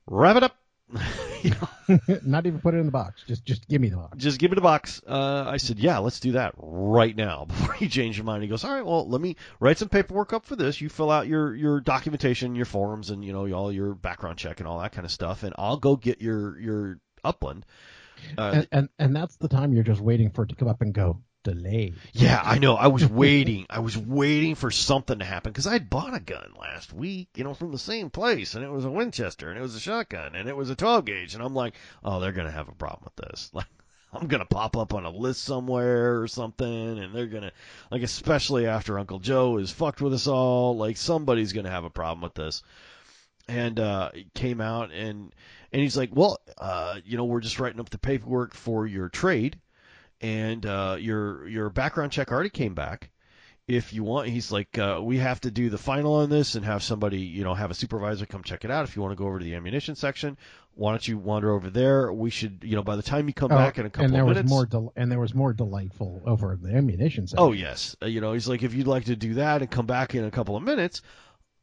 Wrap 0.07 0.37
it 0.37 0.43
up. 0.43 0.57
Not 2.23 2.45
even 2.45 2.59
put 2.59 2.73
it 2.73 2.77
in 2.77 2.85
the 2.85 2.91
box. 2.91 3.23
Just 3.27 3.45
just 3.45 3.67
give 3.67 3.81
me 3.81 3.89
the 3.89 3.97
box. 3.97 4.17
Just 4.17 4.39
give 4.39 4.51
me 4.51 4.55
the 4.55 4.61
box. 4.61 5.01
Uh, 5.05 5.45
I 5.47 5.57
said, 5.57 5.79
yeah, 5.79 5.97
let's 5.99 6.19
do 6.19 6.33
that 6.33 6.53
right 6.57 7.15
now. 7.15 7.45
Before 7.47 7.73
he 7.73 7.89
changed 7.89 8.17
his 8.17 8.25
mind, 8.25 8.43
he 8.43 8.49
goes, 8.49 8.63
all 8.63 8.73
right, 8.73 8.85
well, 8.85 9.07
let 9.07 9.21
me 9.21 9.35
write 9.59 9.77
some 9.77 9.89
paperwork 9.89 10.33
up 10.33 10.45
for 10.45 10.55
this. 10.55 10.79
You 10.79 10.89
fill 10.89 11.11
out 11.11 11.27
your 11.27 11.55
your 11.55 11.81
documentation, 11.81 12.55
your 12.55 12.65
forms, 12.65 13.09
and 13.09 13.23
you 13.23 13.33
know 13.33 13.51
all 13.53 13.71
your 13.71 13.93
background 13.93 14.37
check 14.37 14.59
and 14.59 14.67
all 14.67 14.79
that 14.79 14.91
kind 14.91 15.05
of 15.05 15.11
stuff, 15.11 15.43
and 15.43 15.53
I'll 15.57 15.77
go 15.77 15.95
get 15.95 16.21
your 16.21 16.59
your 16.59 16.99
upland. 17.23 17.65
Uh, 18.37 18.51
and, 18.53 18.67
and 18.71 18.89
and 18.99 19.15
that's 19.15 19.35
the 19.37 19.47
time 19.47 19.73
you're 19.73 19.83
just 19.83 20.01
waiting 20.01 20.29
for 20.29 20.43
it 20.43 20.49
to 20.49 20.55
come 20.55 20.67
up 20.67 20.81
and 20.81 20.93
go 20.93 21.21
delayed. 21.43 21.95
Yeah, 22.13 22.41
I 22.43 22.57
know. 22.57 22.75
I 22.75 22.87
was 22.87 23.05
waiting. 23.09 23.65
I 23.69 23.79
was 23.79 23.97
waiting 23.97 24.55
for 24.55 24.71
something 24.71 25.19
to 25.19 25.25
happen 25.25 25.51
because 25.51 25.67
I'd 25.67 25.89
bought 25.89 26.15
a 26.15 26.19
gun 26.19 26.53
last 26.59 26.93
week, 26.93 27.29
you 27.35 27.43
know, 27.43 27.53
from 27.53 27.71
the 27.71 27.77
same 27.77 28.09
place, 28.09 28.55
and 28.55 28.63
it 28.63 28.71
was 28.71 28.85
a 28.85 28.91
Winchester, 28.91 29.49
and 29.49 29.59
it 29.59 29.61
was 29.61 29.75
a 29.75 29.79
shotgun, 29.79 30.35
and 30.35 30.49
it 30.49 30.55
was 30.55 30.69
a 30.69 30.75
12 30.75 31.05
gauge, 31.05 31.33
and 31.35 31.43
I'm 31.43 31.53
like, 31.53 31.75
oh, 32.03 32.19
they're 32.19 32.31
gonna 32.31 32.51
have 32.51 32.69
a 32.69 32.75
problem 32.75 33.03
with 33.03 33.27
this. 33.27 33.51
Like, 34.13 34.21
I'm 34.21 34.27
gonna 34.27 34.45
pop 34.45 34.77
up 34.77 34.93
on 34.93 35.05
a 35.05 35.09
list 35.09 35.43
somewhere 35.43 36.21
or 36.21 36.27
something, 36.27 36.99
and 36.99 37.15
they're 37.15 37.25
gonna, 37.25 37.51
like, 37.89 38.03
especially 38.03 38.67
after 38.67 38.99
Uncle 38.99 39.17
Joe 39.17 39.57
is 39.57 39.71
fucked 39.71 40.01
with 40.01 40.13
us 40.13 40.27
all, 40.27 40.77
like 40.77 40.97
somebody's 40.97 41.51
gonna 41.51 41.71
have 41.71 41.83
a 41.83 41.89
problem 41.89 42.21
with 42.21 42.35
this. 42.35 42.61
And 43.47 43.79
uh, 43.79 44.11
came 44.35 44.61
out, 44.61 44.91
and 44.91 45.33
and 45.71 45.81
he's 45.81 45.97
like, 45.97 46.11
well, 46.13 46.37
uh, 46.59 46.99
you 47.03 47.17
know, 47.17 47.25
we're 47.25 47.41
just 47.41 47.59
writing 47.59 47.79
up 47.79 47.89
the 47.89 47.97
paperwork 47.97 48.53
for 48.53 48.85
your 48.85 49.09
trade 49.09 49.59
and 50.23 50.65
uh, 50.65 50.95
your 50.99 51.47
your 51.47 51.69
background 51.69 52.11
check 52.11 52.31
already 52.31 52.49
came 52.49 52.73
back. 52.73 53.11
If 53.67 53.93
you 53.93 54.03
want, 54.03 54.27
he's 54.27 54.51
like, 54.51 54.77
uh, 54.77 54.99
we 55.01 55.17
have 55.19 55.39
to 55.41 55.51
do 55.51 55.69
the 55.69 55.77
final 55.77 56.15
on 56.15 56.29
this 56.29 56.55
and 56.55 56.65
have 56.65 56.83
somebody, 56.83 57.19
you 57.19 57.45
know, 57.45 57.53
have 57.53 57.71
a 57.71 57.73
supervisor 57.73 58.25
come 58.25 58.43
check 58.43 58.65
it 58.65 58.71
out. 58.71 58.83
If 58.83 58.95
you 58.95 59.01
want 59.01 59.13
to 59.13 59.15
go 59.15 59.25
over 59.25 59.39
to 59.39 59.45
the 59.45 59.55
ammunition 59.55 59.95
section, 59.95 60.37
why 60.75 60.91
don't 60.91 61.07
you 61.07 61.17
wander 61.17 61.51
over 61.51 61.69
there? 61.69 62.11
We 62.11 62.29
should, 62.29 62.59
you 62.63 62.75
know, 62.75 62.83
by 62.83 62.97
the 62.97 63.03
time 63.03 63.27
you 63.27 63.33
come 63.33 63.53
oh, 63.53 63.55
back 63.55 63.77
in 63.77 63.85
a 63.85 63.89
couple 63.89 64.05
and 64.05 64.13
there 64.13 64.23
of 64.23 64.27
was 64.27 64.35
minutes. 64.35 64.49
More 64.49 64.65
del- 64.65 64.93
and 64.97 65.09
there 65.09 65.19
was 65.19 65.33
more 65.33 65.53
delightful 65.53 66.23
over 66.25 66.57
the 66.61 66.75
ammunition 66.75 67.27
section. 67.27 67.45
Oh 67.45 67.51
yes, 67.53 67.95
uh, 68.01 68.07
you 68.07 68.19
know, 68.19 68.33
he's 68.33 68.49
like, 68.49 68.63
if 68.63 68.73
you'd 68.73 68.87
like 68.87 69.05
to 69.05 69.15
do 69.15 69.35
that 69.35 69.61
and 69.61 69.71
come 69.71 69.85
back 69.85 70.13
in 70.13 70.25
a 70.25 70.31
couple 70.31 70.57
of 70.57 70.63
minutes, 70.63 71.01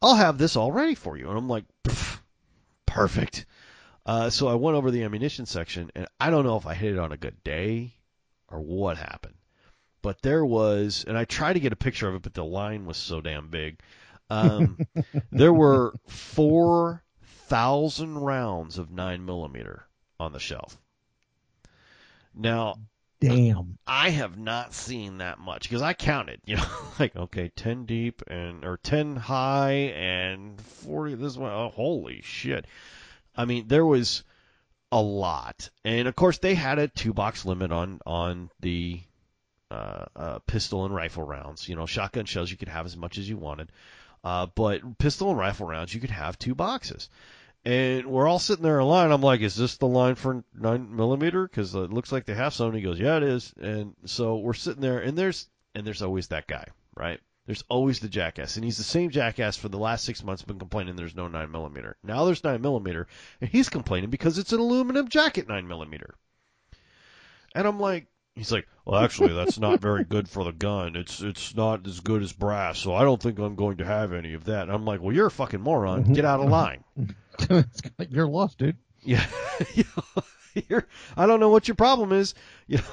I'll 0.00 0.16
have 0.16 0.38
this 0.38 0.56
all 0.56 0.72
ready 0.72 0.94
for 0.94 1.18
you. 1.18 1.28
And 1.28 1.36
I'm 1.36 1.48
like, 1.48 1.64
perfect. 2.86 3.44
Uh, 4.06 4.30
so 4.30 4.48
I 4.48 4.54
went 4.54 4.76
over 4.78 4.90
the 4.90 5.02
ammunition 5.02 5.44
section, 5.44 5.90
and 5.94 6.06
I 6.18 6.30
don't 6.30 6.44
know 6.44 6.56
if 6.56 6.66
I 6.66 6.72
hit 6.72 6.92
it 6.92 6.98
on 6.98 7.12
a 7.12 7.18
good 7.18 7.44
day 7.44 7.92
or 8.50 8.60
what 8.60 8.96
happened. 8.96 9.34
But 10.02 10.22
there 10.22 10.44
was, 10.44 11.04
and 11.06 11.16
I 11.16 11.24
tried 11.24 11.54
to 11.54 11.60
get 11.60 11.72
a 11.72 11.76
picture 11.76 12.08
of 12.08 12.14
it, 12.14 12.22
but 12.22 12.34
the 12.34 12.44
line 12.44 12.86
was 12.86 12.96
so 12.96 13.20
damn 13.20 13.48
big. 13.48 13.80
Um, 14.30 14.78
there 15.32 15.52
were 15.52 15.94
four 16.06 17.02
thousand 17.48 18.18
rounds 18.18 18.78
of 18.78 18.90
nine 18.90 19.24
millimeter 19.24 19.86
on 20.18 20.32
the 20.32 20.38
shelf. 20.38 20.78
Now, 22.34 22.76
Damn. 23.20 23.76
I 23.86 24.08
have 24.10 24.38
not 24.38 24.72
seen 24.72 25.18
that 25.18 25.38
much 25.38 25.64
because 25.64 25.82
I 25.82 25.92
counted, 25.92 26.40
you 26.46 26.56
know, 26.56 26.66
like 26.98 27.14
okay, 27.14 27.50
ten 27.54 27.84
deep 27.84 28.22
and 28.26 28.64
or 28.64 28.78
ten 28.78 29.16
high 29.16 29.92
and 29.94 30.58
forty 30.58 31.14
this 31.14 31.36
one. 31.36 31.52
Oh, 31.52 31.68
holy 31.68 32.22
shit! 32.22 32.66
I 33.36 33.44
mean, 33.44 33.68
there 33.68 33.84
was 33.84 34.22
a 34.92 35.00
lot, 35.00 35.70
and 35.84 36.08
of 36.08 36.16
course 36.16 36.38
they 36.38 36.54
had 36.54 36.78
a 36.78 36.88
two 36.88 37.12
box 37.12 37.44
limit 37.44 37.72
on 37.72 38.00
on 38.06 38.50
the 38.60 39.00
uh, 39.70 40.06
uh, 40.16 40.38
pistol 40.40 40.84
and 40.84 40.94
rifle 40.94 41.22
rounds. 41.22 41.68
You 41.68 41.76
know, 41.76 41.86
shotgun 41.86 42.24
shells 42.24 42.50
you 42.50 42.56
could 42.56 42.68
have 42.68 42.86
as 42.86 42.96
much 42.96 43.18
as 43.18 43.28
you 43.28 43.36
wanted, 43.36 43.70
uh, 44.24 44.46
but 44.54 44.98
pistol 44.98 45.30
and 45.30 45.38
rifle 45.38 45.66
rounds 45.66 45.94
you 45.94 46.00
could 46.00 46.10
have 46.10 46.38
two 46.38 46.54
boxes. 46.54 47.08
And 47.64 48.06
we're 48.06 48.26
all 48.26 48.38
sitting 48.38 48.62
there 48.62 48.80
in 48.80 48.86
line. 48.86 49.10
I'm 49.10 49.20
like, 49.20 49.42
is 49.42 49.54
this 49.54 49.76
the 49.76 49.86
line 49.86 50.14
for 50.14 50.42
nine 50.58 50.96
millimeter? 50.96 51.46
Because 51.46 51.74
it 51.74 51.92
looks 51.92 52.10
like 52.10 52.24
they 52.24 52.34
have 52.34 52.54
some. 52.54 52.68
And 52.68 52.76
he 52.76 52.82
goes, 52.82 52.98
yeah, 52.98 53.18
it 53.18 53.22
is. 53.22 53.52
And 53.60 53.94
so 54.06 54.38
we're 54.38 54.54
sitting 54.54 54.80
there, 54.80 55.00
and 55.00 55.16
there's 55.16 55.46
and 55.74 55.86
there's 55.86 56.02
always 56.02 56.28
that 56.28 56.46
guy, 56.46 56.64
right? 56.96 57.20
There's 57.50 57.64
always 57.68 57.98
the 57.98 58.08
jackass, 58.08 58.54
and 58.54 58.64
he's 58.64 58.76
the 58.76 58.84
same 58.84 59.10
jackass 59.10 59.56
for 59.56 59.68
the 59.68 59.76
last 59.76 60.04
six 60.04 60.22
months. 60.22 60.40
Been 60.40 60.60
complaining 60.60 60.94
there's 60.94 61.16
no 61.16 61.26
nine 61.26 61.50
millimeter. 61.50 61.96
Now 62.04 62.24
there's 62.24 62.44
nine 62.44 62.62
millimeter, 62.62 63.08
and 63.40 63.50
he's 63.50 63.68
complaining 63.68 64.08
because 64.08 64.38
it's 64.38 64.52
an 64.52 64.60
aluminum 64.60 65.08
jacket 65.08 65.48
nine 65.48 65.66
millimeter. 65.66 66.14
And 67.52 67.66
I'm 67.66 67.80
like, 67.80 68.06
he's 68.36 68.52
like, 68.52 68.68
well, 68.84 69.02
actually, 69.02 69.34
that's 69.34 69.58
not 69.58 69.80
very 69.80 70.04
good 70.04 70.28
for 70.28 70.44
the 70.44 70.52
gun. 70.52 70.94
It's 70.94 71.22
it's 71.22 71.56
not 71.56 71.84
as 71.88 71.98
good 71.98 72.22
as 72.22 72.32
brass, 72.32 72.78
so 72.78 72.94
I 72.94 73.02
don't 73.02 73.20
think 73.20 73.40
I'm 73.40 73.56
going 73.56 73.78
to 73.78 73.84
have 73.84 74.12
any 74.12 74.34
of 74.34 74.44
that. 74.44 74.68
And 74.68 74.70
I'm 74.70 74.84
like, 74.84 75.00
well, 75.00 75.12
you're 75.12 75.26
a 75.26 75.30
fucking 75.32 75.60
moron. 75.60 76.04
Get 76.12 76.24
out 76.24 76.38
of 76.38 76.50
mm-hmm. 76.50 77.10
line. 77.48 77.64
You're 78.10 78.28
lost, 78.28 78.58
dude. 78.58 78.76
Yeah, 79.02 79.26
you 79.74 79.82
know, 79.96 80.22
you're, 80.68 80.86
I 81.16 81.26
don't 81.26 81.40
know 81.40 81.48
what 81.48 81.66
your 81.66 81.74
problem 81.74 82.12
is. 82.12 82.32
You 82.68 82.76
know, 82.76 82.84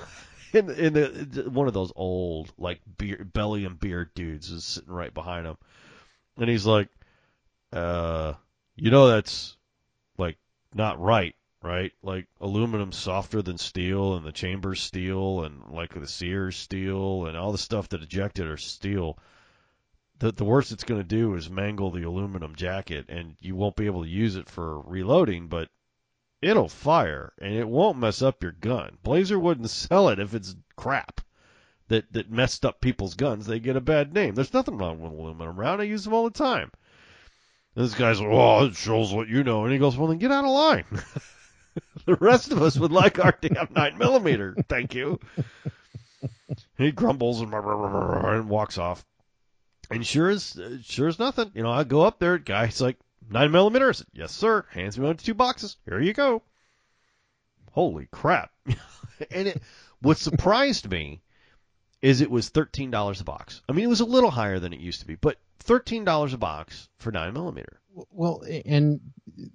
in, 0.54 0.94
the 0.94 1.50
one 1.50 1.68
of 1.68 1.74
those 1.74 1.92
old 1.96 2.54
like 2.58 2.82
beer, 2.98 3.24
belly 3.24 3.66
and 3.66 3.80
beard 3.80 4.14
dudes 4.14 4.50
is 4.50 4.64
sitting 4.64 4.94
right 4.94 5.14
behind 5.14 5.48
him, 5.48 5.58
and 6.38 6.50
he's 6.50 6.66
like, 6.66 6.90
uh, 7.74 8.34
you 8.76 8.92
know 8.92 9.08
that's 9.08 9.58
like 10.18 10.38
not 10.74 11.00
right, 11.00 11.36
right? 11.62 11.92
Like 12.02 12.28
aluminum's 12.42 12.98
softer 12.98 13.42
than 13.42 13.58
steel, 13.58 14.16
and 14.16 14.26
the 14.26 14.32
chamber's 14.32 14.82
steel, 14.82 15.44
and 15.44 15.62
like 15.70 15.94
the 15.94 16.08
Sears 16.08 16.56
steel, 16.56 17.26
and 17.26 17.38
all 17.38 17.52
the 17.52 17.58
stuff 17.58 17.90
that 17.90 18.04
ejected 18.04 18.48
are 18.48 18.58
steel 18.58 19.18
the 20.20 20.32
the 20.32 20.46
worst 20.46 20.72
it's 20.72 20.84
going 20.84 21.02
to 21.02 21.08
do 21.08 21.36
is 21.36 21.50
mangle 21.50 21.92
the 21.92 22.04
aluminum 22.04 22.56
jacket, 22.56 23.06
and 23.10 23.36
you 23.40 23.56
won't 23.56 23.76
be 23.76 23.86
able 23.86 24.04
to 24.04 24.10
use 24.10 24.36
it 24.36 24.50
for 24.50 24.82
reloading, 24.82 25.48
but 25.48 25.70
it'll 26.42 26.70
fire 26.70 27.34
and 27.40 27.54
it 27.54 27.68
won't 27.68 27.98
mess 27.98 28.22
up 28.22 28.44
your 28.44 28.52
gun. 28.52 28.98
Blazer 29.04 29.40
wouldn't 29.40 29.70
sell 29.70 30.10
it 30.10 30.20
if 30.20 30.34
it's 30.34 30.56
crap 30.76 31.22
that 31.88 32.12
that 32.14 32.32
messed 32.32 32.66
up 32.66 32.82
people's 32.82 33.16
guns. 33.16 33.46
They 33.46 33.60
get 33.60 33.76
a 33.76 33.82
bad 33.82 34.14
name. 34.14 34.36
There's 34.36 34.54
nothing 34.54 34.78
wrong 34.78 35.00
with 35.00 35.12
aluminum 35.12 35.60
round. 35.60 35.82
I 35.82 35.86
use 35.86 36.04
them 36.04 36.14
all 36.14 36.26
the 36.26 36.32
time. 36.32 36.72
And 37.76 37.86
this 37.86 37.96
guy's 37.96 38.20
like, 38.20 38.30
"Oh, 38.30 38.66
it 38.66 38.76
shows 38.76 39.14
what 39.14 39.28
you 39.28 39.44
know," 39.44 39.64
and 39.64 39.74
he 39.74 39.80
goes, 39.80 39.98
"Well, 39.98 40.08
then 40.08 40.18
get 40.18 40.32
out 40.32 40.46
of 40.46 40.52
line." 40.52 40.86
the 42.06 42.16
rest 42.16 42.52
of 42.52 42.62
us 42.62 42.78
would 42.78 42.92
like 42.92 43.24
our 43.24 43.38
damn 43.40 43.68
nine 43.76 43.98
millimeter. 43.98 44.56
Thank 44.68 44.96
you. 44.96 45.20
he 46.78 46.92
grumbles 46.92 47.42
and, 47.42 47.54
and 47.54 48.50
walks 48.50 48.78
off. 48.78 49.06
And 49.90 50.06
sure 50.06 50.30
as 50.30 50.60
sure 50.84 51.08
as 51.08 51.20
nothing, 51.20 51.52
you 51.54 51.64
know, 51.64 51.72
I 51.72 51.84
go 51.84 52.02
up 52.02 52.20
there, 52.20 52.38
guy's 52.38 52.82
like 52.82 52.98
nine 53.30 53.52
millimeter. 53.52 53.90
I 53.90 53.92
said, 53.94 54.08
yes, 54.14 54.32
sir. 54.32 54.66
Hands 54.72 54.98
me 54.98 55.04
one 55.04 55.12
of 55.12 55.24
two 55.24 55.34
boxes. 55.34 55.78
Here 55.86 56.00
you 56.00 56.14
go. 56.14 56.44
Holy 57.72 58.08
crap! 58.12 58.52
and 59.32 59.50
it, 59.50 59.62
what 60.02 60.18
surprised 60.18 60.90
me 60.90 61.22
is 62.02 62.22
it 62.22 62.32
was 62.32 62.50
thirteen 62.50 62.92
dollars 62.92 63.22
a 63.22 63.24
box. 63.24 63.62
I 63.70 63.74
mean, 63.74 63.86
it 63.86 63.90
was 63.90 64.00
a 64.00 64.06
little 64.06 64.32
higher 64.32 64.60
than 64.60 64.74
it 64.74 64.80
used 64.80 65.02
to 65.02 65.08
be, 65.08 65.16
but 65.16 65.38
thirteen 65.60 66.04
dollars 66.04 66.34
a 66.34 66.38
box 66.38 66.90
for 66.98 67.12
nine 67.12 67.34
millimeter. 67.34 67.80
Well, 68.12 68.44
and 68.66 69.00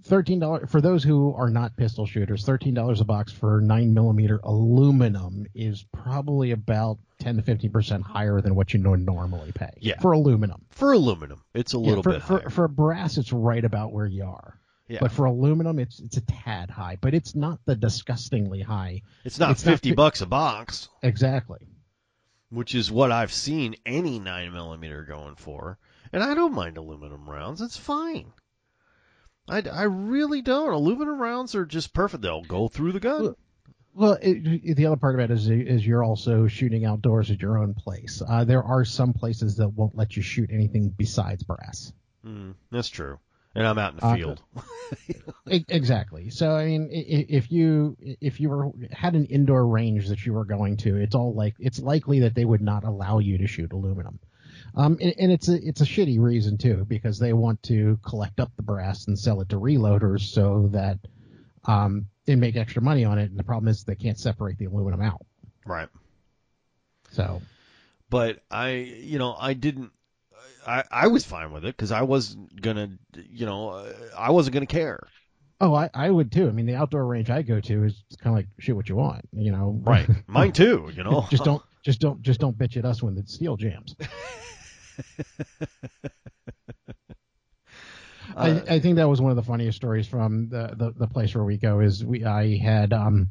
thirteen 0.04 0.38
dollars 0.40 0.70
for 0.70 0.80
those 0.80 1.04
who 1.04 1.32
are 1.34 1.50
not 1.50 1.76
pistol 1.76 2.06
shooters. 2.06 2.44
Thirteen 2.44 2.74
dollars 2.74 3.00
a 3.00 3.04
box 3.04 3.32
for 3.32 3.60
nine 3.60 3.94
millimeter 3.94 4.40
aluminum 4.42 5.46
is 5.54 5.84
probably 5.92 6.50
about 6.50 6.98
ten 7.18 7.36
to 7.36 7.42
fifteen 7.42 7.70
percent 7.70 8.02
higher 8.02 8.40
than 8.40 8.54
what 8.54 8.72
you 8.74 8.80
normally 8.80 9.52
pay. 9.52 9.70
Yeah. 9.80 10.00
for 10.00 10.12
aluminum. 10.12 10.64
For 10.70 10.92
aluminum, 10.92 11.42
it's 11.54 11.74
a 11.74 11.78
Yeah, 11.78 11.86
little 11.88 12.02
for, 12.02 12.12
bit 12.12 12.22
for, 12.22 12.38
higher. 12.40 12.50
for 12.50 12.68
brass, 12.68 13.16
it's 13.18 13.32
right 13.32 13.64
about 13.64 13.92
where 13.92 14.06
you 14.06 14.24
are. 14.24 14.58
yeah, 14.88 14.98
But 15.00 15.12
for 15.12 15.26
aluminum, 15.26 15.78
it's 15.78 16.00
it's 16.00 16.16
a 16.16 16.22
tad 16.22 16.70
high, 16.70 16.98
but 17.00 17.14
it's 17.14 17.34
not 17.34 17.60
the 17.64 17.76
disgustingly 17.76 18.60
high. 18.62 19.02
it's 19.24 19.38
not 19.38 19.52
it's 19.52 19.62
fifty 19.62 19.90
fi- 19.90 19.94
bucks 19.96 20.20
a 20.20 20.26
box, 20.26 20.88
Exactly. 21.02 21.68
which 22.50 22.74
is 22.74 22.90
what 22.90 23.12
I've 23.12 23.32
seen 23.32 23.76
any 23.86 24.18
nine 24.18 24.52
millimeter 24.52 25.04
going 25.04 25.36
for. 25.36 25.78
And 26.12 26.22
I 26.22 26.34
don't 26.34 26.52
mind 26.54 26.76
aluminum 26.76 27.28
rounds. 27.28 27.60
It's 27.62 27.76
fine. 27.76 28.32
I, 29.48 29.62
I 29.62 29.82
really 29.84 30.42
don't. 30.42 30.72
Aluminum 30.72 31.18
rounds 31.20 31.54
are 31.54 31.64
just 31.66 31.92
perfect. 31.94 32.22
They'll 32.22 32.42
go 32.42 32.68
through 32.68 32.92
the 32.92 33.00
gun. 33.00 33.22
Well, 33.22 33.36
Well, 33.94 34.18
it, 34.22 34.76
the 34.76 34.86
other 34.86 34.96
part 34.96 35.14
of 35.14 35.20
it 35.20 35.30
is 35.30 35.48
is 35.48 35.86
you're 35.86 36.04
also 36.04 36.46
shooting 36.46 36.84
outdoors 36.84 37.30
at 37.30 37.42
your 37.42 37.58
own 37.58 37.74
place. 37.74 38.22
Uh, 38.26 38.44
there 38.44 38.62
are 38.62 38.84
some 38.84 39.12
places 39.12 39.56
that 39.56 39.68
won't 39.70 39.96
let 39.96 40.16
you 40.16 40.22
shoot 40.22 40.50
anything 40.52 40.94
besides 40.96 41.42
brass. 41.42 41.92
Mm, 42.24 42.54
that's 42.70 42.88
true. 42.88 43.18
And 43.54 43.66
I'm 43.66 43.78
out 43.78 43.92
in 43.92 43.98
the 43.98 44.06
Uh, 44.06 44.14
field. 44.16 44.42
Exactly. 45.46 46.30
So 46.30 46.54
I 46.54 46.66
mean, 46.66 46.88
if 46.90 47.50
you 47.50 47.96
if 48.00 48.40
you 48.40 48.48
were 48.48 48.70
had 48.92 49.14
an 49.14 49.26
indoor 49.26 49.66
range 49.66 50.08
that 50.08 50.24
you 50.24 50.32
were 50.32 50.44
going 50.44 50.76
to, 50.78 50.96
it's 50.96 51.14
all 51.14 51.34
like 51.34 51.54
it's 51.58 51.78
likely 51.80 52.20
that 52.20 52.34
they 52.34 52.44
would 52.44 52.62
not 52.62 52.84
allow 52.84 53.18
you 53.18 53.38
to 53.38 53.46
shoot 53.46 53.72
aluminum. 53.72 54.18
Um, 54.74 54.96
and, 55.00 55.14
and 55.18 55.32
it's 55.32 55.48
a 55.48 55.54
it's 55.54 55.80
a 55.82 55.84
shitty 55.84 56.18
reason 56.18 56.56
too 56.56 56.84
because 56.88 57.18
they 57.18 57.32
want 57.32 57.62
to 57.64 57.98
collect 58.06 58.40
up 58.40 58.50
the 58.56 58.62
brass 58.62 59.06
and 59.06 59.18
sell 59.18 59.40
it 59.40 59.50
to 59.50 59.56
reloaders 59.56 60.20
so 60.20 60.68
that 60.72 60.98
um, 61.64 62.06
they 62.24 62.36
make 62.36 62.56
extra 62.56 62.80
money 62.82 63.04
on 63.04 63.18
it. 63.18 63.30
And 63.30 63.38
the 63.38 63.44
problem 63.44 63.68
is 63.68 63.84
they 63.84 63.94
can't 63.94 64.18
separate 64.18 64.58
the 64.58 64.64
aluminum 64.66 65.02
out. 65.02 65.24
Right. 65.66 65.88
So 67.10 67.42
But 68.08 68.42
I, 68.50 68.70
you 68.70 69.18
know, 69.18 69.36
I 69.38 69.52
didn't. 69.54 69.90
I, 70.66 70.84
I 70.90 71.06
was 71.08 71.24
fine 71.24 71.52
with 71.52 71.64
it 71.64 71.76
because 71.76 71.90
I 71.92 72.02
wasn't 72.02 72.60
gonna, 72.60 72.90
you 73.28 73.46
know, 73.46 73.70
uh, 73.70 73.92
I 74.16 74.30
wasn't 74.30 74.54
gonna 74.54 74.66
care. 74.66 75.06
oh, 75.60 75.74
I, 75.74 75.90
I 75.92 76.08
would 76.10 76.30
too. 76.32 76.48
I 76.48 76.52
mean, 76.52 76.66
the 76.66 76.76
outdoor 76.76 77.04
range 77.04 77.30
I 77.30 77.42
go 77.42 77.60
to 77.60 77.84
is 77.84 78.02
kind 78.22 78.32
of 78.32 78.38
like 78.38 78.46
shoot 78.58 78.76
what 78.76 78.88
you 78.88 78.96
want, 78.96 79.28
you 79.32 79.50
know. 79.52 79.80
Right. 79.82 80.08
Mine 80.26 80.52
too. 80.52 80.90
You 80.94 81.04
know. 81.04 81.26
just 81.30 81.44
don't 81.44 81.62
just 81.84 82.00
don't 82.00 82.22
just 82.22 82.40
don't 82.40 82.56
bitch 82.56 82.76
at 82.76 82.84
us 82.84 83.02
when 83.02 83.14
the 83.14 83.24
steel 83.26 83.56
jams. 83.56 83.96
I, 88.36 88.50
Uh, 88.50 88.64
I 88.68 88.80
think 88.80 88.96
that 88.96 89.08
was 89.08 89.20
one 89.20 89.30
of 89.30 89.36
the 89.36 89.42
funniest 89.42 89.76
stories 89.76 90.06
from 90.06 90.48
the, 90.48 90.74
the, 90.76 90.92
the 90.96 91.06
place 91.06 91.34
where 91.34 91.44
we 91.44 91.58
go 91.58 91.80
is 91.80 92.04
we 92.04 92.24
I 92.24 92.56
had 92.56 92.92
um 92.92 93.30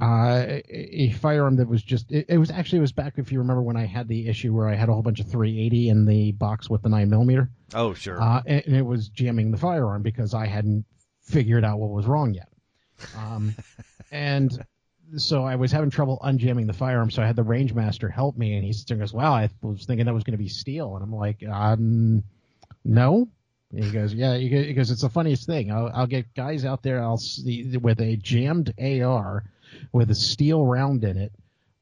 uh, 0.00 0.44
a 0.46 0.62
a 0.68 1.10
firearm 1.12 1.56
that 1.56 1.68
was 1.68 1.82
just 1.82 2.10
it, 2.10 2.26
it 2.28 2.38
was 2.38 2.50
actually 2.50 2.78
it 2.78 2.82
was 2.82 2.92
back 2.92 3.14
if 3.16 3.30
you 3.32 3.38
remember 3.38 3.62
when 3.62 3.76
I 3.76 3.86
had 3.86 4.08
the 4.08 4.28
issue 4.28 4.52
where 4.52 4.68
I 4.68 4.74
had 4.74 4.88
a 4.88 4.92
whole 4.92 5.02
bunch 5.02 5.20
of 5.20 5.30
380 5.30 5.88
in 5.88 6.04
the 6.04 6.32
box 6.32 6.68
with 6.68 6.82
the 6.82 6.88
nine 6.88 7.08
millimeter 7.08 7.50
oh 7.74 7.94
sure. 7.94 8.20
uh, 8.20 8.42
and, 8.44 8.62
and 8.66 8.76
it 8.76 8.84
was 8.84 9.08
jamming 9.08 9.52
the 9.52 9.56
firearm 9.56 10.02
because 10.02 10.34
I 10.34 10.46
hadn't 10.46 10.84
figured 11.22 11.64
out 11.64 11.78
what 11.78 11.90
was 11.90 12.06
wrong 12.06 12.34
yet. 12.34 12.48
Um, 13.16 13.54
and 14.10 14.50
so 15.16 15.44
I 15.44 15.56
was 15.56 15.72
having 15.72 15.90
trouble 15.90 16.18
unjamming 16.22 16.66
the 16.66 16.72
firearm, 16.72 17.10
so 17.10 17.22
I 17.22 17.26
had 17.26 17.36
the 17.36 17.42
range 17.42 17.72
master 17.74 18.08
help 18.08 18.36
me, 18.36 18.54
and 18.54 18.64
he 18.64 18.72
sits 18.72 18.84
there 18.84 18.96
goes, 18.96 19.12
"Wow, 19.12 19.34
I 19.34 19.48
was 19.62 19.84
thinking 19.84 20.06
that 20.06 20.14
was 20.14 20.24
going 20.24 20.32
to 20.32 20.42
be 20.42 20.48
steel," 20.48 20.94
and 20.94 21.02
I'm 21.02 21.14
like, 21.14 21.42
um, 21.48 22.22
"No." 22.84 23.28
And 23.72 23.84
he 23.84 23.90
goes, 23.90 24.14
"Yeah." 24.14 24.36
He 24.36 24.72
goes, 24.74 24.90
"It's 24.90 25.02
the 25.02 25.08
funniest 25.08 25.46
thing. 25.46 25.70
I'll, 25.70 25.90
I'll 25.94 26.06
get 26.06 26.34
guys 26.34 26.64
out 26.64 26.82
there, 26.82 27.02
I'll 27.02 27.18
see 27.18 27.76
with 27.76 28.00
a 28.00 28.16
jammed 28.16 28.72
AR 28.80 29.44
with 29.92 30.10
a 30.10 30.14
steel 30.14 30.64
round 30.64 31.04
in 31.04 31.16
it." 31.16 31.32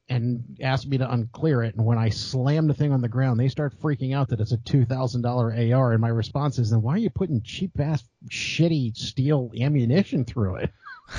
And 0.09 0.59
ask 0.61 0.87
me 0.87 0.99
to 0.99 1.11
unclear 1.11 1.63
it, 1.63 1.75
and 1.75 1.87
when 1.87 1.97
I 1.97 2.11
slam 2.11 2.67
the 2.67 2.75
thing 2.75 2.93
on 2.93 3.01
the 3.01 3.09
ground, 3.09 3.41
they 3.41 3.49
start 3.49 3.79
freaking 3.81 4.15
out 4.15 4.29
that 4.29 4.41
it's 4.41 4.53
a 4.53 4.59
two 4.59 4.85
thousand 4.85 5.23
dollar 5.23 5.53
AR. 5.53 5.93
And 5.93 6.01
my 6.01 6.09
response 6.09 6.59
is, 6.59 6.71
"Then 6.71 6.83
why 6.83 6.95
are 6.95 6.99
you 6.99 7.11
putting 7.11 7.41
cheap 7.43 7.79
ass, 7.81 8.05
shitty 8.29 8.97
steel 8.97 9.51
ammunition 9.59 10.25
through 10.25 10.57
it?" 10.57 10.73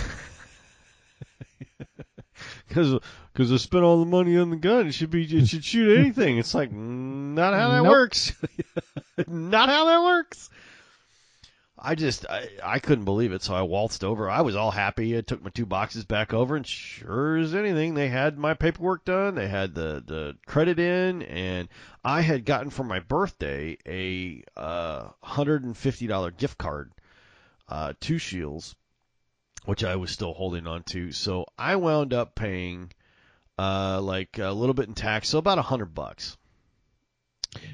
Because 2.74 3.00
because 3.32 3.52
I 3.52 3.58
spent 3.58 3.84
all 3.84 4.00
the 4.00 4.10
money 4.10 4.36
on 4.38 4.50
the 4.50 4.56
gun. 4.56 4.88
It 4.88 4.94
should 4.94 5.12
be 5.12 5.24
it 5.24 5.48
should 5.48 5.64
shoot 5.64 5.98
anything. 5.98 6.38
It's 6.40 6.56
like 6.56 6.72
not 6.72 7.54
how 7.54 7.70
that 7.70 7.84
Nope. 7.84 7.92
works. 7.92 8.34
not 9.28 9.70
how 9.70 9.86
that 9.86 10.02
works. 10.02 10.50
I 11.78 11.96
just 11.96 12.26
I, 12.30 12.48
I 12.64 12.80
couldn't 12.80 13.06
believe 13.06 13.34
it, 13.34 13.44
so 13.44 13.54
I 13.54 13.62
waltzed 13.64 14.04
over. 14.04 14.30
I 14.30 14.42
was 14.42 14.56
all 14.56 14.72
happy. 14.72 15.18
I 15.18 15.22
took 15.22 15.44
my 15.44 15.50
two 15.50 15.66
boxes 15.66 16.06
back 16.06 16.34
over, 16.34 16.56
and 16.56 16.66
sure 16.66 17.38
as 17.38 17.54
anything, 17.54 17.94
they 17.94 18.08
had 18.08 18.38
my 18.38 18.54
paperwork 18.54 19.04
done. 19.06 19.36
They 19.36 19.48
had 19.50 19.76
the 19.76 20.02
the 20.06 20.38
credit 20.48 20.80
in, 20.80 21.22
and 21.24 21.68
I 22.04 22.22
had 22.22 22.46
gotten 22.46 22.70
for 22.70 22.84
my 22.86 23.02
birthday 23.02 23.78
a 23.86 24.44
uh, 24.58 25.10
hundred 25.22 25.64
and 25.64 25.76
fifty 25.78 26.08
dollar 26.08 26.32
gift 26.32 26.58
card 26.58 26.92
uh, 27.68 27.94
to 28.00 28.18
Scheels, 28.18 28.76
which 29.66 29.84
I 29.84 29.96
was 29.96 30.12
still 30.12 30.34
holding 30.34 30.68
on 30.68 30.84
to. 30.84 31.12
So 31.12 31.46
I 31.58 31.76
wound 31.76 32.14
up 32.14 32.36
paying 32.36 32.92
uh, 33.58 34.02
like 34.02 34.40
a 34.40 34.52
little 34.52 34.74
bit 34.74 34.88
in 34.88 34.94
tax, 34.94 35.30
so 35.30 35.38
about 35.38 35.58
a 35.60 35.64
hundred 35.64 35.94
bucks. 35.94 36.38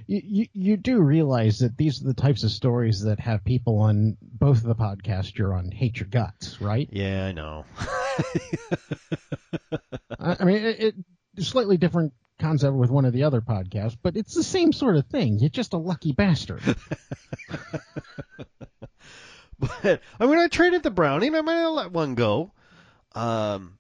You, 0.08 0.22
you 0.24 0.48
you 0.52 0.78
do 0.78 1.00
realize 1.00 1.60
that 1.60 1.78
these 1.78 2.02
are 2.02 2.06
the 2.06 2.14
types 2.14 2.44
of 2.44 2.52
stories 2.52 3.04
that 3.04 3.20
have 3.22 3.46
people 3.46 3.80
on 3.80 4.18
both 4.22 4.58
of 4.58 4.64
the 4.64 4.76
podcasts 4.76 5.38
you're 5.38 5.54
on 5.54 5.72
hate 5.72 6.00
your 6.00 6.10
guts, 6.10 6.60
right? 6.62 6.90
Yeah, 6.92 7.28
I 7.28 7.32
know. 7.32 7.66
I, 10.20 10.44
mean, 10.44 10.58
it, 10.58 10.80
it 10.80 10.96
slightly 11.40 11.78
different 11.78 12.12
concept 12.40 12.76
with 12.76 12.90
one 12.90 13.06
of 13.06 13.14
the 13.14 13.24
other 13.24 13.40
podcasts, 13.42 13.98
but 14.02 14.18
it's 14.18 14.34
the 14.34 14.44
same 14.44 14.74
sort 14.74 14.96
of 14.96 15.06
thing. 15.08 15.40
You're 15.40 15.50
just 15.50 15.74
a 15.74 15.78
lucky 15.78 16.12
bastard. 16.12 16.62
but 19.60 20.02
I 20.20 20.26
mean, 20.26 20.40
I 20.40 20.48
traded 20.48 20.84
the 20.84 20.92
brownie. 20.92 21.28
I 21.28 21.42
might 21.42 21.54
have 21.56 21.72
let 21.72 21.92
one 21.92 22.16
go. 22.16 22.52
Um, 23.16 23.80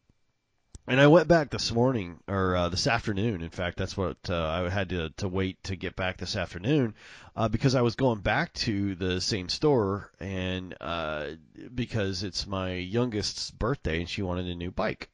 and 0.89 0.99
I 0.99 1.05
went 1.07 1.27
back 1.27 1.51
this 1.51 1.71
morning 1.71 2.19
or 2.27 2.55
uh, 2.55 2.69
this 2.69 2.87
afternoon. 2.87 3.41
In 3.41 3.51
fact, 3.51 3.77
that's 3.77 3.95
what 3.95 4.17
uh, 4.27 4.47
I 4.47 4.69
had 4.69 4.89
to 4.89 5.09
to 5.17 5.27
wait 5.27 5.63
to 5.65 5.75
get 5.75 5.95
back 5.95 6.17
this 6.17 6.35
afternoon 6.35 6.95
uh, 7.35 7.47
because 7.47 7.75
I 7.75 7.81
was 7.81 7.95
going 7.95 8.21
back 8.21 8.53
to 8.53 8.95
the 8.95 9.21
same 9.21 9.49
store 9.49 10.11
and 10.19 10.75
uh, 10.81 11.27
because 11.73 12.23
it's 12.23 12.47
my 12.47 12.73
youngest's 12.73 13.51
birthday 13.51 13.99
and 13.99 14.09
she 14.09 14.23
wanted 14.23 14.47
a 14.47 14.55
new 14.55 14.71
bike. 14.71 15.09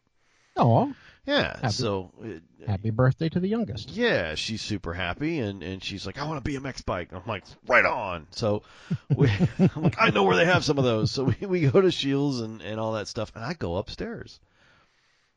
Oh, 0.56 0.94
Yeah, 1.26 1.58
Happy- 1.60 1.74
so 1.74 2.12
it, 2.24 2.44
happy 2.68 2.92
birthday 2.92 3.30
to 3.30 3.40
the 3.40 3.48
youngest. 3.48 3.90
yeah, 3.92 4.36
she's 4.36 4.62
super 4.62 4.94
happy, 4.94 5.40
and 5.40 5.64
and 5.64 5.84
she's 5.84 6.06
like, 6.06 6.20
I 6.20 6.26
want 6.28 6.46
a 6.46 6.50
BMX 6.50 6.86
bike. 6.86 7.10
I'm 7.14 7.24
like, 7.28 7.44
right 7.68 7.86
on. 7.86 8.28
So 8.32 8.62
we, 9.16 9.30
I'm 9.60 9.84
like, 9.84 9.96
I 10.00 10.10
know 10.12 10.24
where 10.24 10.36
they 10.36 10.46
have 10.46 10.64
some 10.64 10.78
of 10.78 10.84
those. 10.84 11.12
So 11.12 11.24
we 11.40 11.48
we 11.48 11.62
go 11.68 11.82
to 11.82 11.92
Scheels 11.92 12.42
and 12.42 12.62
and 12.62 12.80
all 12.80 12.94
that 12.94 13.08
stuff, 13.08 13.32
and 13.36 13.44
I 13.44 13.54
go 13.54 13.78
upstairs. 13.78 14.40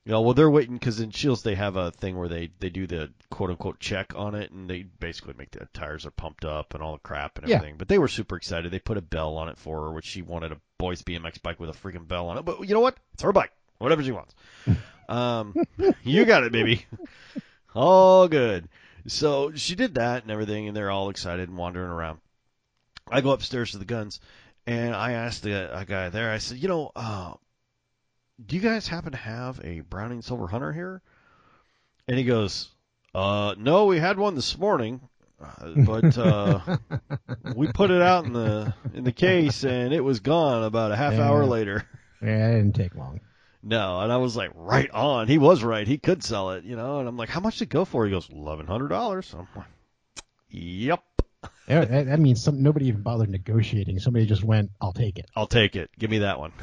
You 0.04 0.12
know, 0.12 0.22
well, 0.22 0.32
they're 0.34 0.48
waiting 0.50 0.74
because 0.74 1.00
in 1.00 1.10
Scheels 1.12 1.42
they 1.42 1.54
have 1.54 1.76
a 1.76 1.90
thing 1.90 2.16
where 2.18 2.28
they 2.28 2.50
they 2.60 2.70
do 2.70 2.86
the 2.86 3.10
quote 3.30 3.50
unquote 3.50 3.78
check 3.80 4.12
on 4.16 4.34
it, 4.34 4.50
and 4.50 4.68
they 4.68 4.82
basically 4.82 5.34
make 5.38 5.50
the 5.52 5.66
tires 5.74 6.04
are 6.06 6.10
pumped 6.10 6.44
up 6.44 6.74
and 6.74 6.82
all 6.82 6.92
the 6.94 6.98
crap 6.98 7.38
and 7.38 7.48
Yeah. 7.48 7.56
everything. 7.56 7.76
But 7.78 7.88
they 7.88 7.98
were 7.98 8.08
super 8.08 8.36
excited. 8.36 8.70
They 8.72 8.78
put 8.78 8.96
a 8.98 9.02
bell 9.02 9.36
on 9.36 9.48
it 9.48 9.58
for 9.58 9.82
her, 9.84 9.92
which 9.92 10.06
she 10.06 10.20
wanted 10.22 10.52
a 10.52 10.60
boys 10.78 11.02
BMX 11.02 11.42
bike 11.42 11.58
with 11.60 11.70
a 11.70 11.72
freaking 11.72 12.06
bell 12.08 12.28
on 12.28 12.38
it. 12.38 12.44
But 12.44 12.60
you 12.68 12.74
know 12.74 12.80
what? 12.80 12.96
It's 13.14 13.22
her 13.22 13.32
bike. 13.32 13.52
Whatever 13.78 14.02
she 14.02 14.12
wants. 14.12 14.34
Um, 15.08 15.54
you 16.02 16.24
got 16.24 16.44
it, 16.44 16.52
baby. 16.52 16.86
All 17.74 18.28
good. 18.28 18.68
So 19.06 19.52
she 19.54 19.74
did 19.74 19.94
that 19.94 20.22
and 20.22 20.30
everything, 20.30 20.68
and 20.68 20.76
they're 20.76 20.90
all 20.90 21.08
excited 21.10 21.48
and 21.48 21.56
wandering 21.56 21.90
around. 21.90 22.18
I 23.10 23.20
go 23.20 23.30
upstairs 23.30 23.70
to 23.72 23.78
the 23.78 23.84
guns, 23.84 24.20
and 24.66 24.94
I 24.94 25.12
asked 25.12 25.42
the 25.42 25.78
a 25.78 25.84
guy 25.84 26.10
there. 26.10 26.30
I 26.30 26.38
said, 26.38 26.58
you 26.58 26.68
know, 26.68 26.92
uh, 26.94 27.34
do 28.44 28.56
you 28.56 28.62
guys 28.62 28.86
happen 28.86 29.12
to 29.12 29.18
have 29.18 29.60
a 29.64 29.80
Browning 29.80 30.22
Silver 30.22 30.46
Hunter 30.46 30.72
here? 30.72 31.00
And 32.06 32.18
he 32.18 32.24
goes, 32.24 32.68
uh, 33.14 33.54
no, 33.58 33.86
we 33.86 33.98
had 33.98 34.18
one 34.18 34.34
this 34.34 34.58
morning, 34.58 35.00
uh, 35.42 35.70
but 35.76 36.18
uh, 36.18 36.60
we 37.54 37.68
put 37.68 37.90
it 37.90 38.02
out 38.02 38.26
in 38.26 38.32
the 38.32 38.74
in 38.92 39.04
the 39.04 39.12
case, 39.12 39.64
and 39.64 39.92
it 39.94 40.00
was 40.00 40.20
gone 40.20 40.64
about 40.64 40.92
a 40.92 40.96
half 40.96 41.14
hour 41.14 41.44
later. 41.46 41.86
Yeah, 42.22 42.48
it 42.48 42.56
didn't 42.56 42.74
take 42.74 42.94
long. 42.94 43.20
No, 43.68 44.00
and 44.00 44.10
I 44.10 44.16
was 44.16 44.34
like, 44.34 44.50
right 44.54 44.90
on. 44.92 45.28
He 45.28 45.36
was 45.36 45.62
right. 45.62 45.86
He 45.86 45.98
could 45.98 46.24
sell 46.24 46.52
it, 46.52 46.64
you 46.64 46.74
know. 46.74 47.00
And 47.00 47.08
I'm 47.08 47.18
like, 47.18 47.28
how 47.28 47.40
much 47.40 47.58
did 47.58 47.64
it 47.64 47.68
go 47.68 47.84
for? 47.84 48.06
He 48.06 48.10
goes, 48.10 48.30
eleven 48.30 48.66
hundred 48.66 48.88
dollars. 48.88 49.34
I'm 49.34 49.46
like, 49.54 49.66
yep, 50.48 51.02
Yeah, 51.68 51.84
that, 51.84 52.06
that 52.06 52.18
means 52.18 52.42
some, 52.42 52.62
nobody 52.62 52.86
even 52.86 53.02
bothered 53.02 53.28
negotiating. 53.28 53.98
Somebody 53.98 54.24
just 54.24 54.42
went, 54.42 54.70
"I'll 54.80 54.94
take 54.94 55.18
it." 55.18 55.26
I'll 55.36 55.46
take 55.46 55.76
it. 55.76 55.90
Give 55.98 56.10
me 56.10 56.20
that 56.20 56.38
one. 56.38 56.52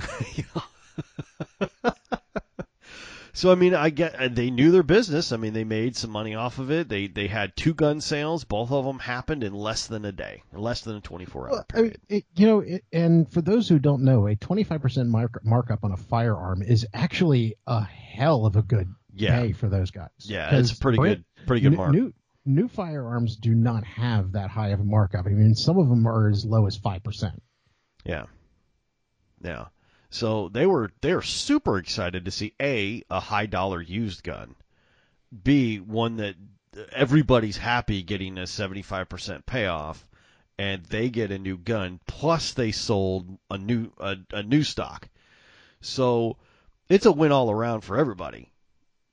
so 3.36 3.52
I 3.52 3.56
mean, 3.56 3.76
I 3.76 3.92
get 3.92 4.34
they 4.36 4.50
knew 4.50 4.72
their 4.72 4.82
business. 4.82 5.32
I 5.32 5.38
mean, 5.38 5.54
they 5.54 5.64
made 5.64 5.96
some 5.96 6.10
money 6.10 6.34
off 6.34 6.58
of 6.58 6.72
it. 6.72 6.90
They 6.90 7.06
they 7.08 7.28
had 7.28 7.56
two 7.56 7.74
gun 7.76 8.02
sales. 8.02 8.44
Both 8.46 8.72
of 8.72 8.84
them 8.86 8.98
happened 8.98 9.44
in 9.44 9.54
less 9.54 9.86
than 9.86 10.04
a 10.06 10.12
day, 10.12 10.42
less 10.52 10.82
than 10.82 10.96
a 10.96 11.02
24 11.02 11.44
hour 11.44 11.52
Well, 11.52 11.66
I 11.74 11.82
mean, 11.82 11.84
period. 11.92 12.02
it, 12.10 12.26
you 12.36 12.48
know, 12.48 12.60
it, 12.62 12.84
and 12.92 13.32
for 13.32 13.42
those 13.42 13.70
who 13.70 13.78
don't 13.78 14.02
know, 14.04 14.28
a 14.28 14.36
25% 14.36 15.08
mark, 15.10 15.40
markup 15.44 15.84
on 15.84 15.92
a 15.92 15.98
firearm 15.98 16.64
is 16.64 16.88
actually 16.94 17.56
a 17.68 17.84
hell 17.84 18.46
of 18.48 18.56
a 18.56 18.62
good 18.64 18.88
Yeah. 19.14 19.40
pay 19.42 19.52
for 19.52 19.70
those 19.70 19.92
guys. 19.92 20.10
Yeah, 20.20 20.56
it's 20.58 20.72
a 20.72 20.78
pretty 20.78 20.98
good, 20.98 21.24
pretty 21.46 21.62
good 21.62 21.72
new, 21.72 21.78
mark. 21.78 21.92
New, 21.92 22.14
new 22.46 22.68
firearms 22.68 23.36
do 23.36 23.54
not 23.54 23.84
have 23.84 24.32
that 24.34 24.50
high 24.50 24.70
of 24.70 24.80
a 24.80 24.84
markup. 24.84 25.26
I 25.26 25.30
mean, 25.30 25.56
some 25.56 25.78
of 25.78 25.90
them 25.90 26.08
are 26.08 26.30
as 26.30 26.46
low 26.46 26.66
as 26.68 26.78
5%. 26.78 27.32
Yeah. 28.06 28.26
Yeah. 29.44 29.66
So 30.16 30.48
they 30.48 30.66
were 30.66 30.94
they 31.02 31.14
were 31.14 31.22
super 31.22 31.78
excited 31.78 32.24
to 32.24 32.32
see 32.32 32.54
a 32.62 33.04
a 33.10 33.20
high 33.20 33.48
dollar 33.48 33.82
used 33.82 34.24
gun, 34.24 34.56
b 35.44 35.82
one 35.82 36.16
that 36.18 36.36
everybody's 36.94 37.58
happy 37.58 38.02
getting 38.02 38.38
a 38.38 38.44
75% 38.44 39.46
payoff 39.46 40.08
and 40.58 40.86
they 40.86 41.10
get 41.10 41.34
a 41.34 41.38
new 41.38 41.58
gun 41.58 42.00
plus 42.08 42.54
they 42.54 42.72
sold 42.72 43.38
a 43.52 43.58
new 43.58 43.92
a, 44.00 44.16
a 44.32 44.42
new 44.42 44.64
stock. 44.64 45.10
So 45.82 46.38
it's 46.88 47.06
a 47.06 47.12
win 47.12 47.34
all 47.34 47.52
around 47.52 47.82
for 47.82 47.98
everybody. 47.98 48.54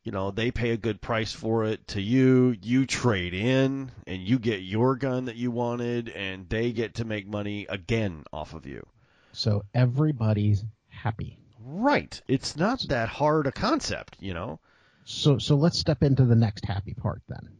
You 0.04 0.12
know, 0.12 0.30
they 0.30 0.52
pay 0.52 0.70
a 0.70 0.76
good 0.76 1.00
price 1.00 1.32
for 1.32 1.64
it 1.64 1.84
to 1.88 2.00
you, 2.00 2.56
you 2.62 2.86
trade 2.86 3.34
in 3.34 3.90
and 4.06 4.22
you 4.22 4.38
get 4.38 4.60
your 4.60 4.94
gun 4.94 5.24
that 5.24 5.34
you 5.34 5.50
wanted 5.50 6.10
and 6.10 6.48
they 6.48 6.70
get 6.70 6.94
to 6.94 7.04
make 7.04 7.26
money 7.26 7.66
again 7.68 8.22
off 8.32 8.54
of 8.54 8.66
you. 8.66 8.86
So 9.32 9.64
everybody's 9.74 10.64
happy. 11.02 11.38
Right. 11.60 12.20
It's 12.28 12.56
not 12.56 12.80
that 12.88 13.08
hard 13.08 13.46
a 13.46 13.52
concept, 13.52 14.16
you 14.20 14.34
know. 14.34 14.60
So 15.04 15.38
so 15.38 15.56
let's 15.56 15.78
step 15.78 16.02
into 16.02 16.24
the 16.24 16.36
next 16.36 16.64
happy 16.64 16.94
part 16.94 17.22
then. 17.28 17.50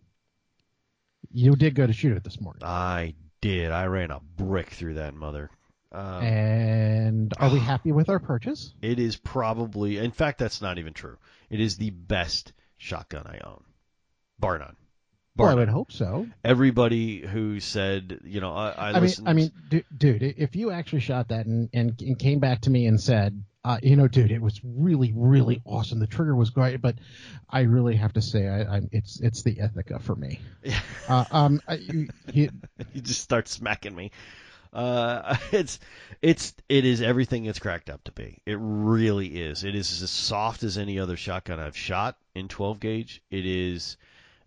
You 1.32 1.56
did 1.56 1.74
go 1.74 1.86
to 1.86 1.92
shoot 1.92 2.16
it 2.16 2.24
this 2.24 2.40
morning. 2.40 2.62
I 2.64 3.14
did. 3.40 3.70
I 3.70 3.86
ran 3.86 4.10
a 4.10 4.20
brick 4.20 4.70
through 4.70 4.94
that 4.94 5.14
mother. 5.14 5.50
Um, 5.90 6.22
and 6.22 7.34
are 7.38 7.50
we 7.50 7.58
happy 7.58 7.92
with 7.92 8.08
our 8.08 8.18
purchase? 8.18 8.74
it 8.82 8.98
is 8.98 9.16
probably, 9.16 9.98
in 9.98 10.10
fact, 10.10 10.38
that's 10.38 10.62
not 10.62 10.78
even 10.78 10.94
true. 10.94 11.18
It 11.50 11.60
is 11.60 11.76
the 11.76 11.90
best 11.90 12.52
shotgun 12.78 13.26
I 13.26 13.40
own, 13.46 13.62
bar 14.38 14.58
none. 14.58 14.76
Bar 15.34 15.46
Well, 15.46 15.56
I 15.56 15.58
would 15.60 15.68
hope 15.68 15.92
so. 15.92 16.26
Everybody 16.44 17.20
who 17.20 17.58
said, 17.60 18.20
you 18.24 18.40
know, 18.40 18.52
I, 18.52 18.70
I, 18.70 18.90
I 18.90 19.00
mean. 19.00 19.12
I 19.24 19.32
mean, 19.32 19.50
du- 19.68 19.84
dude, 19.96 20.22
if 20.22 20.54
you 20.54 20.70
actually 20.70 21.00
shot 21.00 21.28
that 21.28 21.46
and, 21.46 21.70
and, 21.72 22.00
and 22.02 22.18
came 22.18 22.38
back 22.38 22.60
to 22.62 22.70
me 22.70 22.86
and 22.86 23.00
said, 23.00 23.42
uh, 23.64 23.78
you 23.82 23.96
know, 23.96 24.08
dude, 24.08 24.30
it 24.30 24.42
was 24.42 24.60
really, 24.64 25.12
really 25.14 25.62
awesome. 25.64 26.00
The 26.00 26.06
trigger 26.06 26.34
was 26.34 26.50
great, 26.50 26.82
but 26.82 26.96
I 27.48 27.60
really 27.62 27.96
have 27.96 28.12
to 28.14 28.22
say, 28.22 28.48
I, 28.48 28.76
I 28.76 28.80
it's 28.90 29.20
it's 29.20 29.42
the 29.42 29.58
Ithaca 29.60 29.98
for 30.00 30.16
me. 30.16 30.40
Uh, 31.08 31.24
um, 31.32 31.60
I, 31.66 31.74
you, 31.74 32.08
you, 32.32 32.48
you 32.94 33.00
just 33.00 33.20
start 33.20 33.48
smacking 33.48 33.94
me. 33.94 34.12
Uh, 34.72 35.36
it's 35.52 35.80
it's 36.22 36.54
it 36.68 36.84
is 36.84 37.02
everything 37.02 37.46
it's 37.46 37.58
cracked 37.58 37.90
up 37.90 38.04
to 38.04 38.12
be. 38.12 38.38
It 38.46 38.56
really 38.60 39.26
is. 39.26 39.64
It 39.64 39.74
is 39.74 40.00
as 40.00 40.10
soft 40.10 40.62
as 40.62 40.78
any 40.78 41.00
other 41.00 41.16
shotgun 41.16 41.58
I've 41.58 41.76
shot 41.76 42.16
in 42.36 42.46
12 42.46 42.78
gauge. 42.78 43.22
It 43.30 43.44
is 43.44 43.96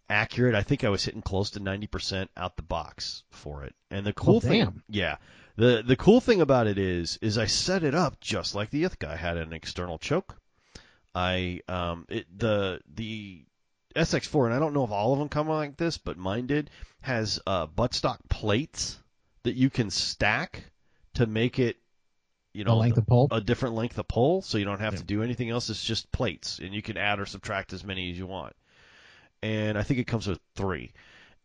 accurate. 0.09 0.55
I 0.55 0.63
think 0.63 0.83
I 0.83 0.89
was 0.89 1.03
hitting 1.03 1.21
close 1.21 1.51
to 1.51 1.59
90% 1.59 2.27
out 2.37 2.55
the 2.55 2.63
box 2.63 3.23
for 3.31 3.63
it. 3.63 3.73
And 3.91 4.05
the 4.05 4.13
cool 4.13 4.33
Well, 4.33 4.39
thing, 4.41 4.59
damn. 4.65 4.83
yeah, 4.89 5.17
the 5.55 5.83
the 5.85 5.95
cool 5.95 6.19
thing 6.21 6.41
about 6.41 6.67
it 6.67 6.77
is 6.77 7.17
is 7.21 7.37
I 7.37 7.45
set 7.45 7.83
it 7.83 7.95
up 7.95 8.19
just 8.19 8.55
like 8.55 8.69
the 8.69 8.83
Ithaca. 8.83 9.09
I 9.09 9.15
had 9.15 9.37
an 9.37 9.53
external 9.53 9.97
choke. 9.97 10.35
I 11.13 11.61
um 11.67 12.05
it 12.09 12.25
the 12.37 12.81
the 12.93 13.45
SX4 13.95 14.47
and 14.47 14.53
I 14.53 14.59
don't 14.59 14.73
know 14.73 14.83
if 14.83 14.91
all 14.91 15.13
of 15.13 15.19
them 15.19 15.29
come 15.29 15.47
like 15.47 15.77
this, 15.77 15.97
but 15.97 16.17
mine 16.17 16.47
did 16.47 16.69
has 17.01 17.39
uh 17.47 17.67
buttstock 17.67 18.17
plates 18.29 18.97
that 19.43 19.55
you 19.55 19.69
can 19.69 19.89
stack 19.89 20.63
to 21.13 21.25
make 21.25 21.59
it 21.59 21.77
you 22.53 22.63
know 22.65 22.81
pole. 23.07 23.27
a 23.31 23.39
different 23.41 23.75
length 23.75 23.97
of 23.97 24.07
pole, 24.07 24.41
so 24.41 24.57
you 24.57 24.65
don't 24.65 24.79
have 24.81 24.93
Yeah. 24.93 24.99
to 24.99 25.05
do 25.05 25.23
anything 25.23 25.49
else. 25.49 25.69
It's 25.69 25.83
just 25.83 26.11
plates, 26.11 26.59
and 26.59 26.73
you 26.73 26.81
can 26.81 26.97
add 26.97 27.19
or 27.19 27.25
subtract 27.25 27.73
as 27.73 27.83
many 27.83 28.11
as 28.11 28.17
you 28.17 28.27
want. 28.27 28.53
And 29.45 29.77
I 29.77 29.83
think 29.83 29.99
it 29.99 30.07
comes 30.07 30.25
with 30.25 30.39
three, 30.55 30.91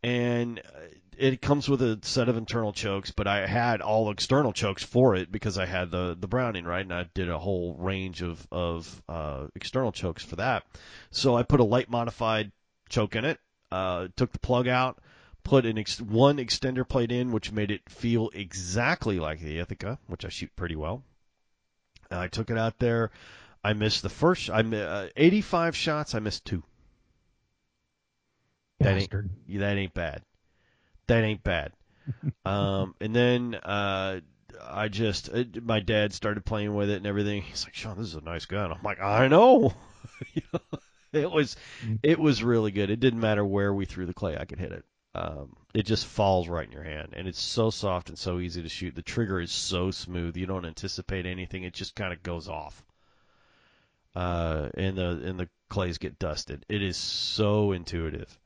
and 0.03 0.59
uh, 0.61 0.81
it 1.19 1.43
comes 1.43 1.69
with 1.69 1.83
a 1.83 1.99
set 2.01 2.31
of 2.31 2.39
internal 2.39 2.73
chokes. 2.73 3.11
But 3.11 3.27
I 3.27 3.47
had 3.47 3.83
all 3.83 4.11
external 4.11 4.55
chokes 4.55 4.83
for 4.83 5.17
it 5.17 5.31
because 5.31 5.59
I 5.59 5.67
had 5.67 5.91
the 5.91 6.17
the 6.19 6.27
Browning 6.27 6.65
right, 6.65 6.81
and 6.81 6.95
I 6.95 7.05
did 7.13 7.29
a 7.29 7.39
whole 7.39 7.77
range 7.79 8.23
of 8.23 8.47
of 8.51 9.03
uh, 9.07 9.49
external 9.55 9.93
chokes 9.93 10.25
for 10.25 10.37
that. 10.37 10.65
So 11.11 11.37
I 11.37 11.43
put 11.43 11.61
a 11.61 11.65
light 11.65 11.91
modified 11.91 12.53
choke 12.89 13.17
in 13.17 13.27
it, 13.27 13.39
uh, 13.71 14.09
took 14.17 14.33
the 14.33 14.39
plug 14.39 14.67
out, 14.67 14.99
put 15.45 15.67
an 15.67 15.77
ex- 15.77 16.01
one 16.01 16.39
extender 16.39 16.89
plate 16.89 17.13
in, 17.13 17.33
which 17.33 17.53
made 17.53 17.71
it 17.71 17.83
feel 17.91 18.31
exactly 18.33 19.19
like 19.19 19.41
the 19.41 19.59
Ithaca, 19.59 19.99
which 20.07 20.25
I 20.25 20.31
shoot 20.31 20.57
pretty 20.57 20.77
well. 20.77 21.03
And 22.11 22.19
I 22.19 22.29
took 22.29 22.49
it 22.49 22.57
out 22.57 22.79
there. 22.79 23.11
I 23.63 23.75
missed 23.75 24.03
the 24.03 24.09
first. 24.09 24.49
I 24.49 24.61
uh, 24.63 25.09
85 25.15 25.77
shots. 25.77 26.15
I 26.15 26.21
missed 26.21 26.47
two. 26.47 26.63
That 28.81 28.97
ain't, 28.97 29.11
that 29.61 29.77
ain't 29.77 29.95
bad. 29.95 30.23
That 31.07 31.25
ain't 31.25 31.43
bad. 31.43 31.73
um, 32.45 32.95
and 33.01 33.15
then 33.15 33.55
uh, 33.55 34.21
I 34.69 34.89
just 34.89 35.29
uh, 35.33 35.45
my 35.63 35.81
dad 35.81 36.13
started 36.13 36.45
playing 36.45 36.75
with 36.75 36.91
it 36.91 36.97
and 36.97 37.07
everything. 37.07 37.43
He's 37.43 37.65
like, 37.65 37.75
Sean, 37.75 37.99
this 37.99 38.09
is 38.09 38.15
a 38.15 38.21
nice 38.21 38.47
gun. 38.47 38.73
I'm 38.73 38.83
like, 38.83 39.01
I 39.01 39.29
know. 39.29 39.75
You 40.35 40.43
know, 40.53 40.79
it 41.13 41.31
was 41.31 41.57
it 42.03 42.19
was 42.19 42.43
really 42.43 42.71
good. 42.71 42.91
It 42.91 43.01
didn't 43.01 43.21
matter 43.21 43.45
where 43.45 43.73
we 43.73 43.85
threw 43.85 44.07
the 44.07 44.15
clay, 44.15 44.37
I 44.37 44.45
could 44.45 44.59
hit 44.59 44.73
it. 44.73 44.85
Um, 45.15 45.57
it 45.75 45.85
just 45.85 46.07
falls 46.07 46.49
right 46.49 46.67
in 46.67 46.73
your 46.73 46.85
hand, 46.85 47.15
and 47.17 47.27
it's 47.27 47.41
so 47.41 47.71
soft 47.71 48.11
and 48.11 48.19
so 48.19 48.39
easy 48.39 48.63
to 48.63 48.69
shoot. 48.69 48.95
The 48.95 49.03
trigger 49.03 49.41
is 49.41 49.51
so 49.51 49.91
smooth; 49.91 50.37
you 50.37 50.47
don't 50.47 50.67
anticipate 50.67 51.27
anything. 51.27 51.65
It 51.65 51.75
just 51.75 51.97
kind 51.97 52.13
of 52.13 52.23
goes 52.23 52.49
off, 52.49 52.85
uh, 54.15 54.69
and 54.75 54.97
the 54.97 55.09
and 55.25 55.41
the 55.41 55.49
clays 55.69 55.99
get 55.99 56.19
dusted. 56.19 56.65
It 56.69 56.83
is 56.83 56.97
so 56.97 57.73
intuitive. 57.73 58.39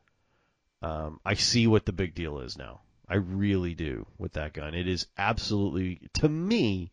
Um, 0.85 1.21
I 1.25 1.35
see 1.35 1.67
what 1.67 1.87
the 1.87 1.93
big 1.93 2.15
deal 2.15 2.41
is 2.41 2.59
now. 2.59 2.81
I 3.09 3.17
really 3.17 3.75
do 3.75 4.07
with 4.19 4.35
that 4.35 4.53
gun. 4.53 4.75
It 4.75 4.87
is 4.87 5.07
absolutely, 5.17 6.09
to 6.15 6.29
me, 6.29 6.91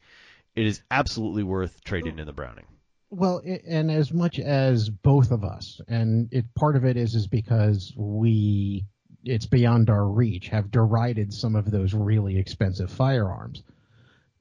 it 0.55 0.65
is 0.65 0.81
absolutely 0.89 1.43
worth 1.43 1.83
trading 1.83 2.17
in 2.17 2.25
the 2.25 2.31
Browning. 2.31 2.67
Well, 3.09 3.41
and 3.67 3.91
as 3.91 4.13
much 4.13 4.39
as 4.39 4.89
both 4.89 5.31
of 5.31 5.43
us, 5.43 5.81
and 5.89 6.29
it 6.31 6.45
part 6.55 6.77
of 6.77 6.85
it 6.85 6.95
is 6.95 7.15
is 7.15 7.27
because 7.27 7.93
we 7.97 8.85
it's 9.25 9.45
beyond 9.45 9.89
our 9.89 10.07
reach 10.07 10.47
have 10.47 10.71
derided 10.71 11.33
some 11.33 11.55
of 11.55 11.69
those 11.69 11.93
really 11.93 12.37
expensive 12.37 12.89
firearms. 12.89 13.61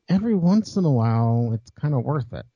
Every 0.09 0.37
once 0.37 0.77
in 0.77 0.85
a 0.85 0.91
while, 0.91 1.51
it's 1.55 1.71
kind 1.73 1.95
of 1.95 2.05
worth 2.05 2.33
it. 2.33 2.47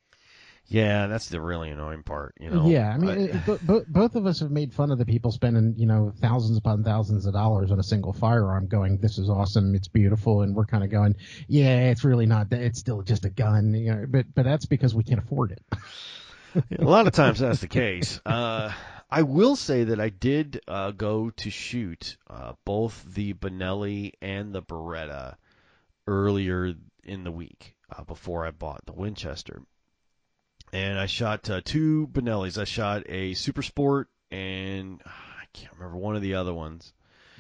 Yeah, 0.67 1.09
that's 1.09 1.29
the 1.29 1.41
really 1.41 1.71
annoying 1.71 2.03
part. 2.03 2.35
You 2.41 2.51
know. 2.51 2.67
yeah, 2.67 2.91
I 2.91 2.97
mean, 2.97 3.19
it, 3.19 3.47
bo- 3.47 3.59
bo- 3.63 3.85
both 3.87 4.17
of 4.17 4.27
us 4.27 4.41
have 4.41 4.51
made 4.51 4.73
fun 4.73 4.91
of 4.91 4.99
the 4.99 5.05
people 5.05 5.31
spending, 5.31 5.75
you 5.77 5.87
know, 5.87 6.13
thousands 6.21 6.57
upon 6.57 6.83
thousands 6.83 7.27
of 7.27 7.35
dollars 7.35 7.71
on 7.71 7.79
a 7.79 7.83
single 7.83 8.15
firearm, 8.15 8.67
going, 8.67 8.99
"This 8.99 9.19
is 9.19 9.29
awesome, 9.29 9.75
it's 9.75 9.89
beautiful," 9.89 10.41
and 10.41 10.55
we're 10.55 10.65
kind 10.65 10.83
of 10.83 10.91
going, 10.91 11.17
"Yeah, 11.49 11.91
it's 11.91 12.03
really 12.03 12.27
not. 12.27 12.51
that. 12.51 12.63
It's 12.63 12.79
still 12.79 13.03
just 13.03 13.25
a 13.27 13.31
gun." 13.31 13.75
You 13.75 13.95
know, 13.95 14.07
but 14.09 14.27
but 14.35 14.45
that's 14.45 14.65
because 14.65 14.95
we 14.95 15.05
can't 15.05 15.21
afford 15.21 15.53
it. 15.53 15.63
a 16.79 16.85
lot 16.85 17.07
of 17.07 17.13
times 17.13 17.41
that's 17.41 17.61
the 17.61 17.69
case. 17.69 18.21
Uh, 18.25 18.73
I 19.11 19.23
will 19.23 19.57
say 19.57 19.85
that 19.85 20.01
I 20.01 20.09
did 20.09 20.61
uh, 20.67 20.93
go 20.93 21.31
to 21.31 21.51
shoot 21.51 22.17
uh, 22.29 22.55
both 22.65 23.05
the 23.15 23.35
Benelli 23.35 24.13
and 24.23 24.53
the 24.53 24.63
Beretta 24.63 25.37
earlier 26.07 26.75
in 27.05 27.25
the 27.25 27.31
week 27.31 27.77
uh, 27.97 28.03
before 28.05 28.47
I 28.47 28.51
bought 28.51 28.87
the 28.87 28.93
Winchester. 28.93 29.63
And 30.75 30.99
I 30.99 31.07
shot 31.07 31.49
uh, 31.49 31.61
two 31.65 32.09
Benellis. 32.09 32.59
I 32.59 32.65
shot 32.65 33.05
a 33.09 33.35
Super 33.35 33.63
Sport 33.63 34.09
and 34.33 35.01
I 35.07 35.45
can't 35.53 35.73
remember 35.75 35.99
one 35.99 36.17
of 36.17 36.23
the 36.23 36.35
other 36.35 36.53
ones. 36.53 36.93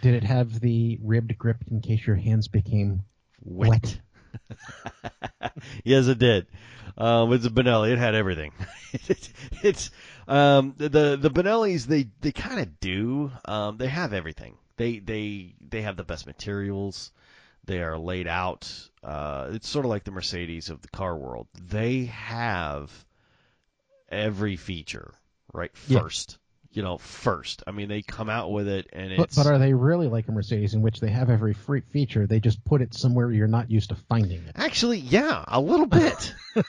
Did 0.03 0.14
it 0.14 0.22
have 0.22 0.61
the 0.61 1.01
ribbed 1.03 1.37
grip 1.37 1.57
in 1.68 1.80
case 1.80 2.07
your 2.07 2.14
hands 2.14 2.47
became 2.47 3.03
Wet. 3.43 4.01
yes, 5.85 6.07
it 6.07 6.18
did. 6.18 6.47
Um, 6.97 7.32
it's 7.32 7.45
a 7.45 7.51
Benelli. 7.51 7.91
It 7.91 7.99
had 7.99 8.14
everything. 8.14 8.53
it's 9.62 9.91
um, 10.28 10.74
the 10.76 11.18
the 11.20 11.30
Benellis. 11.30 11.87
They 11.87 12.09
they 12.20 12.32
kind 12.32 12.61
of 12.61 12.78
do. 12.78 13.32
Um, 13.45 13.78
they 13.78 13.89
have 13.89 14.12
everything. 14.12 14.57
They 14.76 15.01
they 15.01 15.57
they 15.61 15.82
have 15.82 15.97
the 15.97 16.05
best 16.05 16.26
materials. 16.26 17.11
They 17.66 17.80
are 17.80 17.99
laid 17.99 18.28
out. 18.28 18.70
Uh, 19.03 19.51
it's 19.53 19.68
sort 19.68 19.85
of 19.85 19.91
like 19.91 20.05
the 20.05 20.11
Mercedes 20.11 20.70
of 20.70 20.82
the 20.82 20.89
car 20.89 21.16
world. 21.16 21.49
They 21.61 22.05
have 22.07 23.03
every 24.09 24.57
feature 24.57 25.14
right 25.52 25.70
Yeah. 25.88 26.00
first. 26.00 26.38
You 26.70 26.82
know, 26.82 26.98
first. 26.98 27.62
I 27.68 27.70
mean, 27.70 27.88
they 27.88 28.02
come 28.02 28.28
out 28.28 28.50
with 28.50 28.66
it, 28.66 28.88
and 28.92 29.16
But, 29.16 29.30
but 29.36 29.46
are 29.46 29.59
they 29.59 29.72
really 29.74 30.09
like 30.09 30.26
a 30.26 30.32
Mercedes 30.32 30.74
in 30.74 30.82
which 30.82 30.98
they 30.98 31.09
have 31.09 31.30
every 31.30 31.55
free 31.55 31.82
feature? 31.92 32.26
They 32.26 32.40
just 32.40 32.64
put 32.64 32.82
it 32.82 32.94
somewhere 32.94 33.30
you're 33.30 33.46
not 33.46 33.70
used 33.70 33.90
to 33.90 33.94
finding 33.94 34.42
it. 34.44 34.52
Actually, 34.57 34.98
yeah, 34.98 35.44
a 35.46 35.61
little 35.61 35.86
bit. 35.86 36.34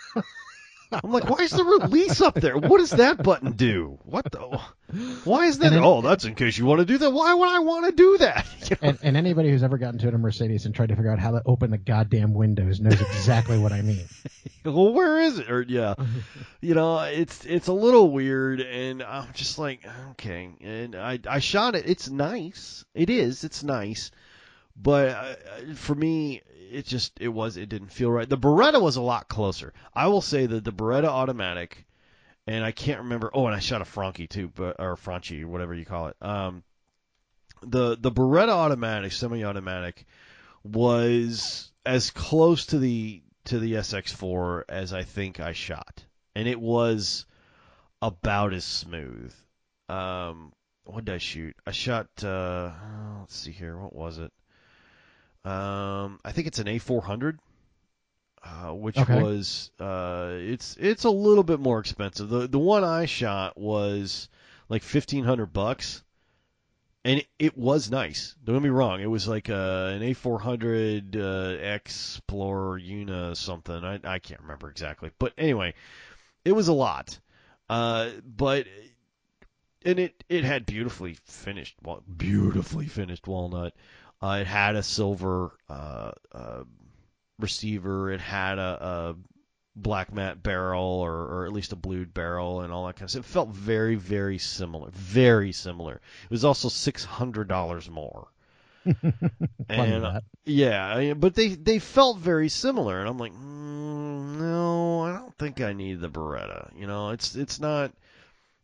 I'm 1.03 1.11
like, 1.11 1.29
why 1.29 1.43
is 1.43 1.51
the 1.51 1.63
release 1.63 2.21
up 2.21 2.35
there? 2.35 2.57
What 2.57 2.77
does 2.79 2.91
that 2.91 3.21
button 3.21 3.53
do? 3.53 3.99
What 4.03 4.31
the? 4.31 4.61
Why 5.23 5.45
is 5.45 5.57
that? 5.59 5.71
Then- 5.71 5.83
oh, 5.83 6.01
that's 6.01 6.25
in 6.25 6.35
case 6.35 6.57
you 6.57 6.65
want 6.65 6.79
to 6.79 6.85
do 6.85 6.97
that. 6.97 7.09
Why 7.09 7.33
would 7.33 7.49
I 7.49 7.59
want 7.59 7.85
to 7.87 7.91
do 7.91 8.17
that? 8.19 8.45
You 8.65 8.77
know? 8.81 8.89
And, 8.89 8.99
and 9.03 9.17
anybody 9.17 9.51
who's 9.51 9.61
ever 9.61 9.77
gotten 9.77 9.99
to 9.99 10.07
a 10.07 10.17
Mercedes 10.17 10.65
and 10.65 10.73
tried 10.73 10.89
to 10.89 10.95
figure 10.95 11.11
out 11.11 11.19
how 11.19 11.29
to 11.29 11.41
open 11.45 11.69
the 11.69 11.77
goddamn 11.77 12.33
windows 12.33 12.79
knows 12.79 12.99
exactly 12.99 13.59
what 13.59 13.71
I 13.71 13.83
mean. 13.83 14.07
well, 14.65 14.91
where 14.91 15.21
is 15.21 15.37
it? 15.37 15.51
Or 15.51 15.61
yeah, 15.61 15.93
you 16.61 16.73
know, 16.73 16.99
it's 17.01 17.45
it's 17.45 17.67
a 17.67 17.73
little 17.73 18.09
weird, 18.09 18.61
and 18.61 19.03
I'm 19.03 19.31
just 19.33 19.59
like, 19.59 19.81
okay. 20.11 20.49
And 20.61 20.95
I 20.95 21.19
I 21.29 21.39
shot 21.39 21.75
it. 21.75 21.87
It's 21.87 22.09
nice. 22.09 22.85
It 22.95 23.11
is. 23.11 23.43
It's 23.43 23.63
nice. 23.63 24.09
But 24.75 25.09
uh, 25.09 25.35
for 25.75 25.93
me, 25.93 26.41
it 26.71 26.85
just 26.85 27.19
it 27.19 27.27
was 27.27 27.57
it 27.57 27.69
didn't 27.69 27.89
feel 27.89 28.11
right. 28.11 28.27
The 28.27 28.37
Beretta 28.37 28.81
was 28.81 28.95
a 28.95 29.01
lot 29.01 29.27
closer. 29.27 29.73
I 29.93 30.07
will 30.07 30.21
say 30.21 30.45
that 30.45 30.63
the 30.63 30.71
Beretta 30.71 31.05
automatic, 31.05 31.85
and 32.47 32.63
I 32.63 32.71
can't 32.71 33.01
remember. 33.01 33.29
Oh, 33.33 33.45
and 33.47 33.55
I 33.55 33.59
shot 33.59 33.81
a 33.81 33.85
Franchi 33.85 34.27
too, 34.27 34.51
but 34.53 34.77
or 34.79 34.95
Franchi 34.95 35.43
whatever 35.43 35.73
you 35.73 35.85
call 35.85 36.07
it. 36.07 36.17
Um, 36.21 36.63
the 37.61 37.97
the 37.99 38.11
Beretta 38.11 38.49
automatic, 38.49 39.11
semi-automatic, 39.11 40.05
was 40.63 41.71
as 41.85 42.11
close 42.11 42.67
to 42.67 42.79
the 42.79 43.21
to 43.45 43.59
the 43.59 43.73
SX4 43.73 44.63
as 44.69 44.93
I 44.93 45.03
think 45.03 45.39
I 45.39 45.53
shot, 45.53 46.03
and 46.35 46.47
it 46.47 46.59
was 46.59 47.25
about 48.01 48.53
as 48.53 48.65
smooth. 48.65 49.33
Um, 49.89 50.51
what 50.85 51.05
did 51.05 51.15
I 51.15 51.19
shoot? 51.19 51.55
I 51.65 51.71
shot. 51.71 52.07
Uh, 52.23 52.71
let's 53.19 53.35
see 53.35 53.51
here. 53.51 53.77
What 53.77 53.95
was 53.95 54.17
it? 54.17 54.31
Um, 55.45 56.19
I 56.25 56.31
think 56.33 56.47
it's 56.47 56.59
an 56.59 56.67
A400, 56.67 57.39
uh, 58.43 58.73
which 58.73 59.07
Okay. 59.07 59.09
was 59.09 59.71
uh, 59.79 60.31
it's 60.33 60.77
it's 60.79 61.03
a 61.05 61.09
little 61.09 61.43
bit 61.43 61.59
more 61.59 61.79
expensive. 61.79 62.29
The 62.29 62.47
the 62.47 62.59
one 62.59 62.83
I 62.83 63.05
shot 63.05 63.57
was 63.57 64.29
like 64.69 64.83
fifteen 64.83 65.23
hundred 65.25 65.47
bucks, 65.53 66.03
and 67.03 67.19
it, 67.19 67.27
it 67.37 67.57
was 67.57 67.91
nice. 67.91 68.35
Don't 68.43 68.55
get 68.55 68.63
me 68.63 68.69
wrong. 68.69 68.99
It 69.01 69.09
was 69.09 69.27
like 69.27 69.49
uh, 69.49 69.91
an 69.93 70.01
A400 70.01 71.15
uh, 71.15 71.57
Explorer 71.75 72.79
Una 72.79 73.35
something. 73.35 73.83
I 73.83 73.99
I 74.03 74.19
can't 74.19 74.41
remember 74.41 74.69
exactly, 74.69 75.11
but 75.19 75.33
anyway, 75.37 75.73
it 76.45 76.53
was 76.53 76.67
a 76.69 76.73
lot. 76.73 77.19
Uh, 77.69 78.09
but 78.25 78.67
and 79.85 79.99
it 79.99 80.23
it 80.29 80.43
had 80.43 80.65
beautifully 80.65 81.13
finished, 81.23 81.77
beautifully 82.17 82.87
finished 82.87 83.27
walnut. 83.27 83.73
Uh, 84.21 84.39
it 84.41 84.47
had 84.47 84.75
a 84.75 84.83
silver 84.83 85.51
uh, 85.69 86.11
uh, 86.31 86.63
receiver. 87.39 88.11
It 88.11 88.21
had 88.21 88.57
a, 88.59 88.61
a 88.61 89.15
black 89.75 90.13
matte 90.13 90.41
barrel, 90.41 90.83
or, 90.83 91.13
or 91.13 91.45
at 91.45 91.53
least 91.53 91.73
a 91.73 91.75
blued 91.75 92.13
barrel, 92.13 92.61
and 92.61 92.71
all 92.71 92.87
that 92.87 92.95
kind 92.95 93.03
of 93.03 93.11
stuff. 93.11 93.25
It 93.25 93.29
felt 93.29 93.49
very, 93.49 93.95
very 93.95 94.37
similar. 94.37 94.89
Very 94.91 95.51
similar. 95.51 95.95
It 95.95 96.31
was 96.31 96.45
also 96.45 96.69
six 96.69 97.03
hundred 97.03 97.47
dollars 97.47 97.89
more. 97.89 98.27
Funny 98.85 99.23
and 99.67 100.03
that. 100.03 100.23
yeah, 100.45 101.13
but 101.15 101.33
they 101.33 101.49
they 101.49 101.79
felt 101.79 102.19
very 102.19 102.49
similar, 102.49 102.99
and 102.99 103.09
I'm 103.09 103.17
like, 103.17 103.33
mm, 103.33 104.39
no, 104.39 105.01
I 105.01 105.13
don't 105.13 105.35
think 105.37 105.59
I 105.59 105.73
need 105.73 106.01
the 106.01 106.09
Beretta. 106.09 106.71
You 106.77 106.85
know, 106.87 107.09
it's 107.09 107.35
it's 107.35 107.59
not 107.59 107.91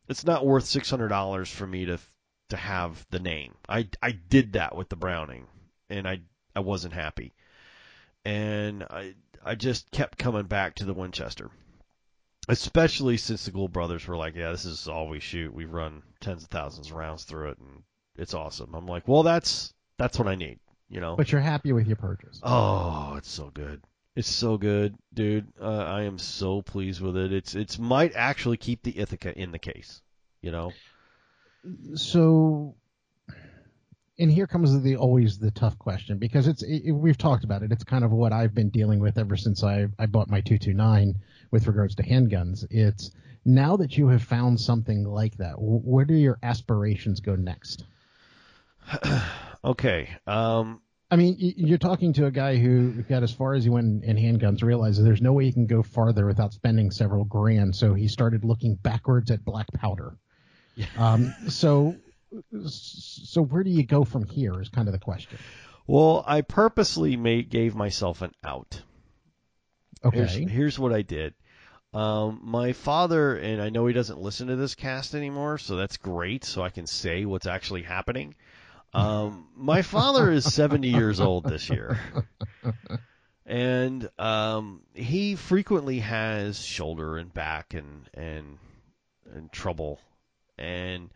it's 0.08 0.24
not 0.24 0.45
worth 0.45 0.66
six 0.66 0.89
hundred 0.89 1.10
dollars 1.10 1.49
for 1.49 1.66
me 1.66 1.86
to 1.86 1.97
to 2.52 2.58
have 2.58 3.06
the 3.10 3.20
name. 3.20 3.56
I 3.68 3.88
I 4.02 4.12
did 4.12 4.54
that 4.54 4.76
with 4.76 4.89
the 4.89 4.95
Browning, 4.95 5.47
and 5.89 6.08
I 6.08 6.22
I 6.56 6.60
wasn't 6.60 6.93
happy, 6.93 7.34
and 8.24 8.84
I 8.84 9.16
I 9.43 9.56
just 9.56 9.89
kept 9.91 10.18
coming 10.18 10.45
back 10.45 10.76
to 10.76 10.86
the 10.86 10.93
Winchester. 10.93 11.49
Especially 12.49 13.18
since 13.18 13.45
the 13.45 13.52
Gould 13.52 13.72
brothers 13.72 14.08
were 14.08 14.18
like, 14.18 14.36
yeah, 14.36 14.52
this 14.52 14.66
is 14.66 14.88
all 14.88 15.08
we 15.08 15.20
shoot. 15.20 15.54
We've 15.54 15.72
run 15.72 16.02
tens 16.20 16.43
of 16.43 16.49
thousands 16.49 16.89
of 16.89 16.95
rounds 16.95 17.24
through 17.24 17.52
it, 17.52 17.60
and 17.60 17.84
it's 18.18 18.34
awesome. 18.34 18.74
I'm 18.74 18.88
like, 18.88 19.08
well, 19.08 19.24
that's 19.24 19.74
that's 19.97 20.20
what 20.20 20.28
I 20.28 20.36
need, 20.36 20.60
you 20.89 20.99
know. 20.99 21.16
But 21.16 21.32
you're 21.32 21.41
happy 21.41 21.72
with 21.72 21.88
your 21.88 21.97
purchase. 21.97 22.39
Oh, 22.43 23.16
it's 23.18 23.32
so 23.32 23.52
good. 23.54 23.82
It's 24.16 24.30
so 24.30 24.58
good, 24.58 24.95
dude. 25.14 25.47
Uh, 25.62 25.86
I 25.86 26.04
am 26.04 26.18
so 26.18 26.62
pleased 26.62 26.99
with 26.99 27.16
it. 27.16 27.32
It's 27.32 27.56
it's 27.56 27.80
might 27.80 28.14
actually 28.16 28.58
keep 28.58 28.84
the 28.84 28.99
Ithaca 28.99 29.38
in 29.38 29.52
the 29.52 29.60
case. 29.60 30.02
You 30.41 30.52
know. 30.52 30.74
So, 31.95 32.76
and 34.18 34.32
here 34.32 34.47
comes 34.47 34.82
the 34.82 34.95
always 34.95 35.38
the 35.38 35.51
tough 35.51 35.78
question 35.78 36.18
because 36.18 36.47
it's 36.47 36.64
it, 36.64 36.91
we've 36.91 37.18
talked 37.18 37.43
about 37.43 37.64
it. 37.64 37.72
It's 37.72 37.84
kind 37.84 38.03
of 38.03 38.12
what 38.12 38.34
I've 38.34 38.53
been 38.53 38.70
dealing 38.70 38.99
with 38.99 39.18
ever 39.18 39.38
since 39.38 39.64
I 39.64 39.88
I 39.99 40.05
bought 40.05 40.30
my 40.30 40.41
229 40.41 41.16
with 41.51 41.68
regards 41.68 41.95
to 41.95 42.03
handguns. 42.03 42.66
It's 42.70 43.12
now 43.45 43.78
that 43.78 43.97
you 43.97 44.07
have 44.07 44.24
found 44.24 44.59
something 44.59 45.03
like 45.03 45.38
that. 45.38 45.55
Where 45.57 46.05
do 46.05 46.14
your 46.14 46.39
aspirations 46.43 47.20
go 47.20 47.36
next? 47.36 47.86
Okay. 49.64 50.09
Um, 50.26 50.82
I 51.12 51.18
mean, 51.18 51.36
you're 51.38 51.78
talking 51.78 52.14
to 52.14 52.26
a 52.26 52.32
guy 52.32 52.57
who 52.57 53.03
got 53.03 53.22
as 53.22 53.32
far 53.32 53.53
as 53.53 53.64
he 53.64 53.70
went 53.70 54.03
in 54.03 54.18
handguns, 54.18 54.64
realizes 54.64 55.03
there's 55.03 55.22
no 55.22 55.34
way 55.34 55.45
he 55.45 55.51
can 55.51 55.68
go 55.68 55.84
farther 55.84 56.26
without 56.26 56.53
spending 56.53 56.89
several 56.89 57.26
grand, 57.26 57.76
so 57.76 57.93
he 57.93 58.07
started 58.07 58.43
looking 58.43 58.74
backwards 58.76 59.30
at 59.30 59.45
black 59.45 59.68
powder. 59.74 60.18
Um, 60.97 61.34
so, 61.47 61.95
so 62.67 63.41
where 63.41 63.63
do 63.63 63.69
you 63.69 63.84
go 63.84 64.03
from 64.03 64.25
here 64.25 64.61
is 64.61 64.69
kind 64.69 64.88
of 64.88 64.93
the 64.93 64.99
question. 64.99 65.38
well, 65.88 66.23
I 66.25 66.41
purposely 66.41 67.17
made 67.17 67.49
gave 67.49 67.75
myself 67.75 68.21
an 68.21 68.32
out. 68.43 68.82
Here's, 70.11 70.36
Okay. 70.36 70.45
here's 70.45 70.79
what 70.79 70.93
I 70.93 71.01
did. 71.01 71.34
Um, 71.93 72.39
my 72.43 72.71
father, 72.71 73.36
and 73.36 73.61
I 73.61 73.69
know 73.69 73.86
he 73.86 73.93
doesn't 73.93 74.19
listen 74.19 74.47
to 74.47 74.55
this 74.55 74.75
cast 74.75 75.13
anymore, 75.13 75.57
so 75.57 75.75
that's 75.75 75.97
great. 75.97 76.45
So 76.45 76.61
I 76.61 76.69
can 76.69 76.88
say 76.88 77.25
what's 77.25 77.45
actually 77.45 77.82
happening. 77.84 78.34
Um, 78.93 79.47
my 79.55 79.82
father 79.82 80.32
is 80.32 80.51
70 80.53 80.89
years 80.97 81.19
old 81.19 81.43
this 81.43 81.69
year, 81.69 81.99
and 83.45 84.09
um, 84.17 84.82
he 84.93 85.36
frequently 85.36 85.99
has 85.99 86.63
shoulder 86.63 87.17
and 87.17 87.34
back 87.34 87.73
and 87.73 88.09
and 88.13 88.57
and 89.34 89.51
trouble. 89.51 89.99
And 90.58 91.10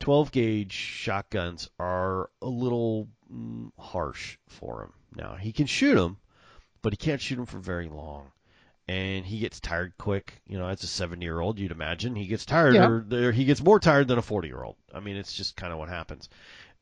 12 0.00 0.32
gauge 0.32 0.72
shotguns 0.72 1.68
are 1.78 2.30
a 2.42 2.46
little 2.46 3.08
mm, 3.32 3.70
harsh 3.78 4.38
for 4.48 4.82
him. 4.84 4.92
Now 5.14 5.34
he 5.36 5.52
can 5.52 5.66
shoot 5.66 5.94
them, 5.94 6.18
but 6.82 6.92
he 6.92 6.96
can't 6.96 7.20
shoot 7.20 7.36
them 7.36 7.46
for 7.46 7.58
very 7.58 7.88
long. 7.88 8.30
And 8.88 9.26
he 9.26 9.40
gets 9.40 9.58
tired 9.58 9.94
quick. 9.98 10.40
You 10.46 10.58
know, 10.58 10.68
as 10.68 10.82
a 10.84 10.86
70 10.86 11.24
year 11.24 11.40
old, 11.40 11.58
you'd 11.58 11.72
imagine 11.72 12.14
he 12.14 12.26
gets 12.26 12.46
tired, 12.46 12.74
Yeah. 12.74 12.86
or, 12.86 13.06
or 13.10 13.32
he 13.32 13.44
gets 13.44 13.62
more 13.62 13.80
tired 13.80 14.06
than 14.08 14.18
a 14.18 14.22
40 14.22 14.46
year 14.48 14.62
old. 14.62 14.76
I 14.94 15.00
mean, 15.00 15.16
it's 15.16 15.32
just 15.32 15.56
kind 15.56 15.72
of 15.72 15.78
what 15.78 15.88
happens. 15.88 16.28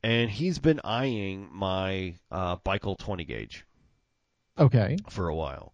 And 0.02 0.28
he's 0.30 0.58
been 0.58 0.80
eyeing 0.84 1.48
my 1.50 2.14
uh, 2.30 2.56
Baikal 2.58 2.98
20 2.98 3.24
gauge 3.24 3.64
Okay. 4.58 4.98
for 5.08 5.28
a 5.28 5.34
while, 5.34 5.72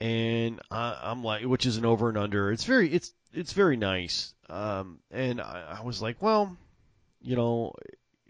and 0.00 0.58
I, 0.70 0.98
I'm 1.02 1.22
like, 1.22 1.44
which 1.44 1.66
is 1.66 1.76
an 1.76 1.84
over 1.84 2.08
and 2.08 2.16
under. 2.16 2.50
It's 2.50 2.64
very, 2.64 2.88
it's 2.90 3.12
it's 3.32 3.52
very 3.52 3.76
nice. 3.76 4.34
Um, 4.48 4.98
and 5.10 5.40
I, 5.40 5.78
I 5.78 5.82
was 5.84 6.02
like, 6.02 6.20
well, 6.20 6.56
you 7.20 7.36
know, 7.36 7.72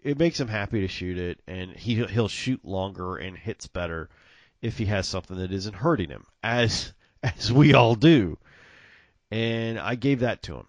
it 0.01 0.17
makes 0.17 0.39
him 0.39 0.47
happy 0.47 0.81
to 0.81 0.87
shoot 0.87 1.17
it, 1.17 1.39
and 1.47 1.71
he 1.71 1.95
he'll 2.05 2.27
shoot 2.27 2.63
longer 2.65 3.17
and 3.17 3.37
hits 3.37 3.67
better 3.67 4.09
if 4.61 4.77
he 4.77 4.85
has 4.85 5.07
something 5.07 5.37
that 5.37 5.51
isn't 5.51 5.75
hurting 5.75 6.09
him, 6.09 6.25
as 6.43 6.93
as 7.23 7.51
we 7.51 7.73
all 7.73 7.95
do. 7.95 8.37
And 9.31 9.79
I 9.79 9.95
gave 9.95 10.19
that 10.19 10.43
to 10.43 10.55
him, 10.57 10.67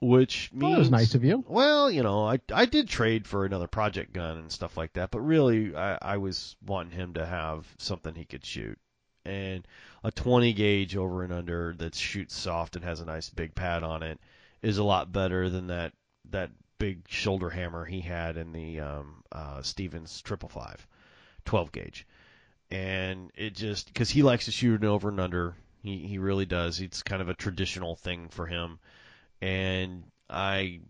which 0.00 0.50
means 0.52 0.62
Well, 0.62 0.72
that 0.72 0.78
was 0.78 0.90
nice 0.90 1.14
of 1.14 1.22
you. 1.24 1.44
well, 1.46 1.90
you 1.90 2.02
know, 2.02 2.24
I 2.26 2.40
I 2.52 2.64
did 2.66 2.88
trade 2.88 3.26
for 3.26 3.44
another 3.44 3.66
project 3.68 4.12
gun 4.12 4.38
and 4.38 4.50
stuff 4.50 4.76
like 4.76 4.94
that, 4.94 5.10
but 5.10 5.20
really 5.20 5.76
I, 5.76 5.98
I 6.00 6.16
was 6.16 6.56
wanting 6.64 6.92
him 6.98 7.14
to 7.14 7.26
have 7.26 7.66
something 7.78 8.14
he 8.14 8.24
could 8.24 8.44
shoot. 8.44 8.78
And 9.24 9.66
a 10.02 10.10
20 10.10 10.52
gauge 10.52 10.96
over 10.96 11.22
and 11.22 11.32
under 11.32 11.74
that 11.78 11.94
shoots 11.94 12.36
soft 12.36 12.76
and 12.76 12.84
has 12.84 13.00
a 13.00 13.06
nice 13.06 13.30
big 13.30 13.54
pad 13.54 13.82
on 13.82 14.02
it 14.02 14.20
is 14.62 14.78
a 14.78 14.84
lot 14.84 15.12
better 15.12 15.48
than 15.48 15.68
that 15.68 15.92
that 16.30 16.50
big 16.78 17.08
shoulder 17.08 17.50
hammer 17.50 17.84
he 17.84 18.00
had 18.00 18.36
in 18.36 18.52
the 18.52 18.80
um, 18.80 19.22
uh, 19.32 19.62
Stevens 19.62 20.20
triple 20.22 20.48
five, 20.48 20.86
12 21.44 21.72
gauge. 21.72 22.06
And 22.70 23.30
it 23.34 23.54
just 23.54 23.86
because 23.86 24.10
he 24.10 24.22
likes 24.22 24.46
to 24.46 24.50
shoot 24.50 24.82
an 24.82 24.88
over 24.88 25.08
and 25.08 25.20
under, 25.20 25.54
he 25.82 25.98
he 26.06 26.18
really 26.18 26.46
does. 26.46 26.80
It's 26.80 27.02
kind 27.02 27.22
of 27.22 27.28
a 27.28 27.34
traditional 27.34 27.94
thing 27.96 28.28
for 28.28 28.46
him 28.46 28.78
and 29.44 30.04
I, 30.30 30.80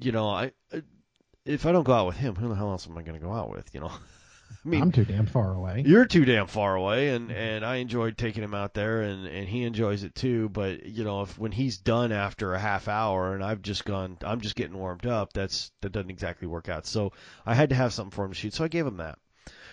you 0.00 0.10
know, 0.10 0.28
I 0.28 0.52
if 1.44 1.66
I 1.66 1.72
don't 1.72 1.84
go 1.84 1.92
out 1.92 2.06
with 2.06 2.16
him, 2.16 2.34
who 2.34 2.48
the 2.48 2.54
hell 2.56 2.70
else 2.70 2.88
am 2.88 2.98
I 2.98 3.02
going 3.02 3.18
to 3.18 3.24
go 3.24 3.32
out 3.32 3.50
with? 3.50 3.72
You 3.72 3.80
know, 3.80 3.92
I 4.64 4.68
mean, 4.68 4.82
I'm 4.82 4.92
too 4.92 5.04
damn 5.04 5.26
far 5.26 5.54
away. 5.54 5.82
you're 5.86 6.06
too 6.06 6.24
damn 6.24 6.46
far 6.46 6.74
away, 6.74 7.10
and 7.10 7.30
and 7.30 7.64
I 7.64 7.76
enjoyed 7.76 8.16
taking 8.18 8.42
him 8.42 8.54
out 8.54 8.74
there, 8.74 9.02
and 9.02 9.26
and 9.26 9.48
he 9.48 9.64
enjoys 9.64 10.04
it 10.04 10.14
too. 10.14 10.48
But 10.48 10.86
you 10.86 11.04
know, 11.04 11.22
if 11.22 11.38
when 11.38 11.52
he's 11.52 11.78
done 11.78 12.12
after 12.12 12.54
a 12.54 12.58
half 12.58 12.88
hour, 12.88 13.34
and 13.34 13.44
I've 13.44 13.62
just 13.62 13.84
gone, 13.84 14.18
I'm 14.24 14.40
just 14.40 14.56
getting 14.56 14.76
warmed 14.78 15.06
up. 15.06 15.32
That's 15.32 15.70
that 15.80 15.92
doesn't 15.92 16.10
exactly 16.10 16.48
work 16.48 16.68
out. 16.68 16.86
So 16.86 17.12
I 17.44 17.54
had 17.54 17.68
to 17.70 17.74
have 17.74 17.92
something 17.92 18.10
for 18.10 18.24
him 18.24 18.32
to 18.32 18.38
shoot, 18.38 18.54
so 18.54 18.64
I 18.64 18.68
gave 18.68 18.86
him 18.86 18.96
that, 18.98 19.18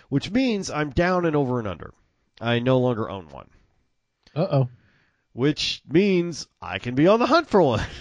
which 0.08 0.30
means 0.30 0.70
I'm 0.70 0.90
down 0.90 1.24
and 1.26 1.36
over 1.36 1.58
and 1.58 1.68
under. 1.68 1.92
I 2.40 2.58
no 2.58 2.78
longer 2.78 3.08
own 3.08 3.28
one 3.28 3.48
Uh 4.34 4.46
oh. 4.50 4.68
which 5.32 5.82
means 5.88 6.48
I 6.60 6.78
can 6.78 6.94
be 6.96 7.06
on 7.06 7.20
the 7.20 7.26
hunt 7.26 7.48
for 7.48 7.62
one. 7.62 7.84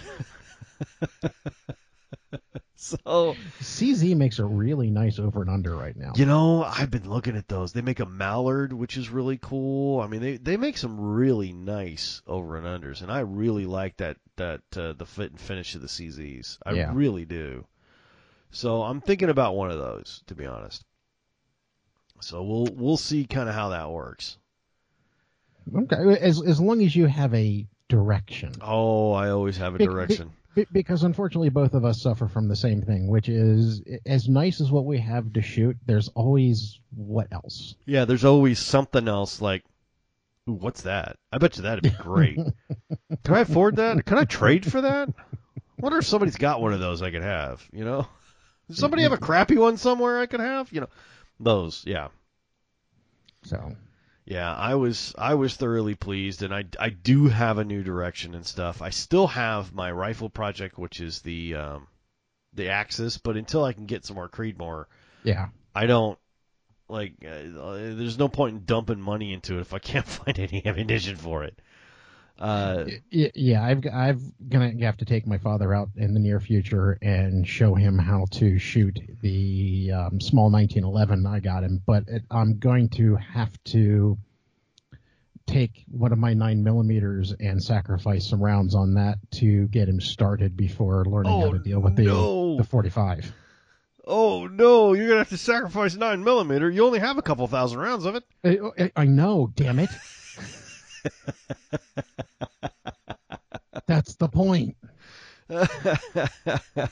so, 3.06 3.36
CZ 3.62 4.16
makes 4.16 4.40
a 4.40 4.46
really 4.46 4.90
nice 4.90 5.20
over 5.20 5.42
and 5.42 5.52
under 5.52 5.76
right 5.76 5.96
now. 5.96 6.14
you 6.16 6.26
know, 6.26 6.64
I've 6.64 6.90
been 6.90 7.08
looking 7.08 7.38
at 7.38 7.48
those. 7.48 7.74
They 7.74 7.82
make 7.82 8.00
a 8.00 8.06
mallard, 8.08 8.74
which 8.74 8.98
is 8.98 9.10
really 9.10 9.38
cool. 9.38 10.02
I 10.02 10.08
mean, 10.08 10.20
they 10.22 10.38
they 10.38 10.58
make 10.58 10.78
some 10.78 11.00
really 11.00 11.54
nice 11.54 12.24
over 12.26 12.58
and 12.58 12.66
unders, 12.66 13.04
and 13.04 13.12
I 13.12 13.20
really 13.20 13.68
like 13.68 13.98
that 13.98 14.18
that 14.38 14.62
uh, 14.76 14.94
the 14.94 15.06
fit 15.06 15.30
and 15.30 15.40
finish 15.40 15.76
of 15.76 15.82
the 15.82 15.88
CZs. 15.88 16.58
I 16.66 16.74
Yeah. 16.74 16.92
really 16.94 17.26
do. 17.26 17.66
So 18.50 18.82
I'm 18.82 19.00
thinking 19.00 19.30
about 19.30 19.56
one 19.56 19.70
of 19.70 19.78
those, 19.78 20.24
to 20.28 20.36
be 20.36 20.48
honest. 20.48 20.84
So 22.20 22.42
we'll 22.44 22.68
we'll 22.74 22.98
see 22.98 23.26
kind 23.26 23.48
of 23.48 23.54
how 23.54 23.70
that 23.70 23.92
works. 23.92 24.38
Okay. 25.76 26.18
As 26.20 26.42
as 26.42 26.60
long 26.60 26.82
as 26.82 26.96
you 26.96 27.06
have 27.06 27.34
a 27.36 27.68
direction. 27.90 28.54
Oh, 28.60 29.12
I 29.12 29.30
always 29.30 29.58
have 29.58 29.76
a 29.76 29.78
direction. 29.78 30.32
Be- 30.56 30.68
because 30.72 31.04
unfortunately 31.04 31.50
both 31.50 31.74
of 31.74 31.86
us 31.86 32.02
suffer 32.02 32.28
from 32.28 32.48
the 32.48 32.56
same 32.56 32.82
thing, 32.82 33.08
which 33.08 33.30
is 33.30 33.82
as 34.06 34.28
nice 34.28 34.62
as 34.62 34.72
what 34.72 34.86
we 34.86 35.00
have 35.00 35.34
to 35.34 35.42
shoot, 35.42 35.78
there's 35.86 36.10
always 36.10 36.80
what 36.96 37.28
else. 37.32 37.76
Yeah, 37.86 38.06
there's 38.06 38.26
always 38.26 38.60
something 38.60 39.08
else 39.08 39.42
like, 39.42 39.64
ooh, 40.50 40.54
what's 40.54 40.82
that? 40.84 41.18
I 41.32 41.38
bet 41.38 41.58
you 41.58 41.64
that'd 41.64 41.84
be 41.84 41.90
great. 41.90 42.38
Can 43.24 43.36
I 43.36 43.42
afford 43.42 43.78
that? 43.78 44.06
Can 44.06 44.18
I 44.18 44.26
trade 44.26 44.70
for 44.70 44.82
that? 44.82 45.10
wonder 45.78 45.98
if 45.98 46.06
somebody's 46.06 46.38
got 46.38 46.62
one 46.62 46.74
of 46.74 46.80
those 46.80 47.02
I 47.02 47.12
could 47.12 47.24
have, 47.24 47.68
you 47.72 47.84
know? 47.84 48.08
Does 48.68 48.78
somebody 48.78 49.04
have 49.04 49.12
a 49.12 49.18
crappy 49.18 49.58
one 49.58 49.78
somewhere 49.78 50.20
I 50.20 50.28
could 50.28 50.40
have? 50.40 50.72
You 50.72 50.82
know, 50.82 50.90
those, 51.40 51.84
yeah. 51.86 52.10
So 53.44 53.76
Yeah, 54.26 54.54
I 54.54 54.76
was 54.76 55.16
I 55.18 55.34
was 55.34 55.56
thoroughly 55.56 55.96
pleased, 55.96 56.44
and 56.44 56.54
I, 56.54 56.66
I 56.80 56.90
do 56.90 57.28
have 57.28 57.58
a 57.58 57.66
new 57.66 57.84
direction 57.84 58.36
and 58.36 58.46
stuff. 58.46 58.82
I 58.82 58.92
still 58.92 59.28
have 59.28 59.74
my 59.74 59.92
rifle 59.92 60.30
project, 60.30 60.78
which 60.78 61.00
is 61.00 61.22
the 61.22 61.56
um, 61.56 61.88
the 62.54 62.70
Axis, 62.70 63.18
but 63.18 63.36
until 63.36 63.64
I 63.64 63.74
can 63.74 63.86
get 63.86 64.06
some 64.06 64.16
more 64.16 64.30
Creedmoor, 64.30 64.86
yeah. 65.24 65.48
I 65.74 65.86
don't 65.88 66.20
like. 66.88 67.14
Uh, 67.26 67.74
there's 67.74 68.20
no 68.20 68.28
point 68.28 68.58
in 68.58 68.66
dumping 68.66 69.02
money 69.02 69.34
into 69.34 69.58
it 69.58 69.62
if 69.62 69.74
I 69.74 69.80
can't 69.80 70.08
find 70.08 70.38
any 70.38 70.66
ammunition 70.66 71.16
for 71.16 71.44
it. 71.44 71.60
Uh, 72.42 72.86
Yeah, 73.12 73.64
I've 73.64 73.86
I've 73.94 74.22
gonna 74.50 74.74
have 74.84 74.98
to 74.98 75.06
take 75.06 75.28
my 75.28 75.38
father 75.38 75.74
out 75.76 75.90
in 75.96 76.16
the 76.16 76.20
near 76.20 76.40
future 76.40 76.98
and 77.02 77.48
show 77.48 77.76
him 77.76 78.00
how 78.00 78.26
to 78.32 78.58
shoot 78.58 79.00
the 79.22 79.92
um, 79.92 80.20
small 80.20 80.50
1911 80.50 81.28
I 81.28 81.40
got 81.40 81.64
him, 81.64 81.82
but 81.86 82.04
it, 82.08 82.24
I'm 82.32 82.58
going 82.58 82.90
to 82.90 83.16
have 83.18 83.52
to 83.66 84.18
take 85.46 85.84
one 85.92 86.12
of 86.12 86.18
my 86.18 86.34
nine 86.34 86.64
millimeters 86.64 87.34
and 87.40 87.62
sacrifice 87.62 88.28
some 88.30 88.42
rounds 88.42 88.74
on 88.74 88.94
that 88.96 89.18
to 89.32 89.68
get 89.68 89.88
him 89.88 90.00
started 90.02 90.56
before 90.58 91.06
learning 91.06 91.32
how 91.42 91.48
Oh, 91.48 91.52
to 91.54 91.60
deal 91.60 91.80
with 91.80 91.96
the 91.96 92.06
no. 92.06 92.58
the 92.58 92.64
45. 92.64 93.34
oh 94.08 94.48
no, 94.48 94.94
you're 94.94 95.08
gonna 95.08 95.20
have 95.20 95.30
to 95.30 95.38
sacrifice 95.38 95.96
nine 95.96 96.24
millimeter. 96.24 96.72
You 96.72 96.86
only 96.86 97.00
have 97.00 97.18
a 97.20 97.22
couple 97.22 97.46
thousand 97.48 97.80
rounds 97.80 98.06
of 98.06 98.16
it. 98.16 98.24
I- 98.44 98.92
I 98.96 99.06
know, 99.06 99.52
damn 99.56 99.78
it. 99.80 99.90
That's 103.88 104.16
the 104.16 104.30
point. 104.30 104.76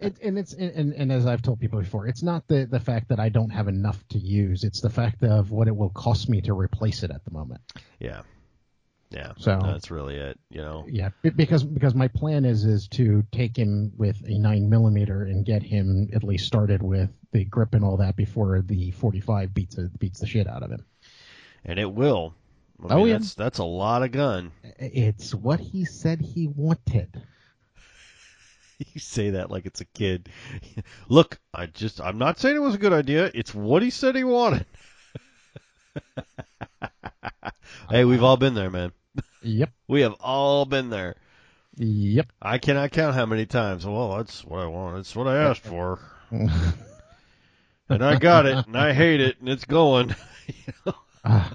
It, 0.00 0.18
and 0.22 0.36
it's 0.38 0.54
and, 0.54 0.92
and 0.92 1.12
as 1.12 1.24
I've 1.24 1.40
told 1.40 1.60
people 1.60 1.78
before, 1.78 2.08
it's 2.08 2.22
not 2.22 2.48
the 2.48 2.66
the 2.66 2.80
fact 2.80 3.08
that 3.10 3.20
I 3.20 3.28
don't 3.28 3.50
have 3.50 3.68
enough 3.68 4.02
to 4.08 4.18
use. 4.18 4.64
It's 4.64 4.80
the 4.80 4.90
fact 4.90 5.22
of 5.22 5.52
what 5.52 5.68
it 5.68 5.76
will 5.76 5.90
cost 5.90 6.28
me 6.28 6.40
to 6.42 6.52
replace 6.52 7.04
it 7.04 7.10
at 7.12 7.24
the 7.24 7.30
moment. 7.30 7.60
yeah, 8.00 8.22
yeah. 9.10 9.32
So- 9.38 9.60
that's 9.62 9.90
really 9.90 10.16
it. 10.16 10.38
You 10.50 10.62
know. 10.62 10.84
Yeah, 10.88 11.10
because 11.22 11.62
because 11.62 11.94
my 11.94 12.08
plan 12.08 12.44
is 12.44 12.64
is 12.64 12.88
to 12.88 13.22
take 13.30 13.56
him 13.56 13.92
with 13.96 14.20
a 14.26 14.36
nine 14.36 14.68
millimeter 14.68 15.22
and 15.22 15.46
get 15.46 15.62
him 15.62 16.08
at 16.12 16.24
least 16.24 16.46
started 16.46 16.82
with 16.82 17.10
the 17.32 17.44
grip 17.44 17.74
and 17.74 17.84
all 17.84 17.98
that 17.98 18.16
before 18.16 18.60
the 18.62 18.90
45 18.90 19.54
beats 19.54 19.78
it, 19.78 19.96
beats 19.98 20.20
the 20.20 20.26
shit 20.26 20.48
out 20.48 20.64
of 20.64 20.72
him. 20.72 20.84
and 21.64 21.78
it 21.78 21.92
will. 21.92 22.34
I 22.88 22.94
Oh, 22.94 22.98
mean, 22.98 23.06
yeah. 23.08 23.12
that's 23.14 23.34
that's 23.34 23.58
a 23.58 23.64
lot 23.64 24.02
of 24.02 24.12
gun. 24.12 24.52
It's 24.78 25.34
what 25.34 25.60
he 25.60 25.84
said 25.84 26.20
he 26.20 26.46
wanted. 26.48 27.22
You 28.92 29.00
say 29.00 29.30
that 29.30 29.50
like 29.50 29.64
it's 29.64 29.80
a 29.80 29.86
kid. 29.86 30.28
Look, 31.08 31.38
I 31.54 31.64
just 31.64 31.98
I'm 31.98 32.18
not 32.18 32.38
saying 32.38 32.56
it 32.56 32.60
was 32.62 32.74
a 32.74 32.78
good 32.78 32.92
idea. 32.92 33.30
It's 33.32 33.54
what 33.54 33.82
he 33.82 33.88
said 33.88 34.14
he 34.14 34.22
wanted. 34.22 34.66
hey, 37.90 38.04
we've 38.04 38.22
all 38.22 38.36
been 38.36 38.52
there, 38.52 38.68
man. 38.68 38.92
Yep, 39.42 39.70
We 39.88 40.02
have 40.02 40.14
all 40.20 40.66
been 40.66 40.90
there. 40.90 41.14
yep. 41.78 42.30
I 42.42 42.58
cannot 42.58 42.90
count 42.92 43.14
how 43.14 43.24
many 43.24 43.46
times. 43.46 43.86
Well, 43.86 44.18
that's 44.18 44.44
what 44.44 44.60
I 44.60 44.66
want. 44.66 44.96
That's 44.96 45.16
what 45.16 45.26
I 45.26 45.36
asked 45.38 45.64
for. 45.64 45.98
and 46.30 48.04
I 48.04 48.18
got 48.18 48.44
it, 48.44 48.66
and 48.66 48.76
I 48.76 48.92
hate 48.92 49.20
it, 49.22 49.40
and 49.40 49.48
it's 49.48 49.64
going. 49.64 50.14
Uh, 51.24 51.48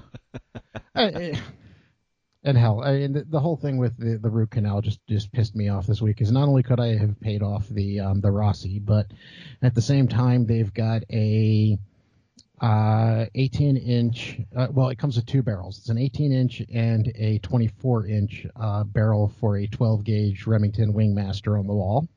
I- 0.94 1.40
and 2.44 2.56
hell, 2.58 2.82
I 2.82 2.92
mean, 2.98 3.12
the, 3.12 3.24
the 3.24 3.40
whole 3.40 3.56
thing 3.56 3.78
with 3.78 3.96
the, 3.98 4.18
the 4.18 4.30
root 4.30 4.50
canal 4.50 4.80
just, 4.80 5.00
just 5.08 5.32
pissed 5.32 5.54
me 5.54 5.68
off 5.68 5.86
this 5.86 6.02
week. 6.02 6.20
Is 6.20 6.32
not 6.32 6.48
only 6.48 6.62
could 6.62 6.80
I 6.80 6.96
have 6.96 7.20
paid 7.20 7.42
off 7.42 7.68
the 7.68 8.00
um, 8.00 8.20
the 8.20 8.30
Rossi, 8.30 8.78
but 8.78 9.06
at 9.62 9.74
the 9.74 9.82
same 9.82 10.08
time 10.08 10.46
they've 10.46 10.72
got 10.72 11.02
a 11.10 11.78
uh, 12.60 13.26
18 13.34 13.76
inch. 13.76 14.40
Uh, 14.54 14.68
well, 14.70 14.88
it 14.88 14.98
comes 14.98 15.16
with 15.16 15.26
two 15.26 15.42
barrels. 15.42 15.78
It's 15.78 15.88
an 15.88 15.98
18 15.98 16.32
inch 16.32 16.62
and 16.72 17.12
a 17.16 17.38
24 17.38 18.06
inch 18.06 18.46
uh, 18.56 18.84
barrel 18.84 19.32
for 19.40 19.56
a 19.58 19.66
12 19.66 20.04
gauge 20.04 20.46
Remington 20.46 20.92
Wingmaster 20.92 21.58
on 21.58 21.66
the 21.66 21.74
wall. 21.74 22.08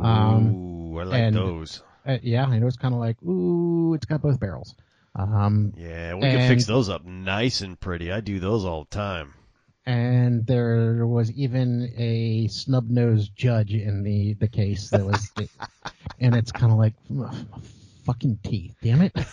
Um, 0.00 0.54
Ooh, 0.54 0.98
I 0.98 1.04
like 1.04 1.20
and- 1.20 1.36
those. 1.36 1.82
Uh, 2.04 2.18
yeah, 2.22 2.44
I 2.46 2.58
know 2.58 2.66
it's 2.66 2.76
kind 2.76 2.94
of 2.94 2.98
like 3.00 3.22
ooh, 3.22 3.94
it's 3.94 4.06
got 4.06 4.22
both 4.22 4.40
barrels. 4.40 4.74
Um, 5.14 5.72
Yeah, 5.76 6.14
we 6.14 6.22
can 6.22 6.48
fix 6.48 6.64
those 6.66 6.88
up 6.88 7.04
nice 7.04 7.60
and 7.60 7.78
pretty. 7.78 8.10
I 8.10 8.20
do 8.20 8.40
those 8.40 8.64
all 8.64 8.84
the 8.84 8.90
time. 8.96 9.34
and 9.84 10.46
there 10.46 11.06
was 11.06 11.30
even 11.32 11.92
a 11.96 12.46
snub 12.48 12.88
nosed 12.88 13.32
judge 13.36 13.74
in 13.74 14.02
the 14.04 14.34
the 14.34 14.46
case 14.48 14.90
that 14.90 15.04
was 15.04 15.30
and 16.20 16.34
it's 16.36 16.52
kind 16.52 16.70
of 16.72 16.78
like 16.78 16.94
fucking 18.04 18.38
teeth 18.44 18.74
damn 18.82 19.02
it 19.02 19.12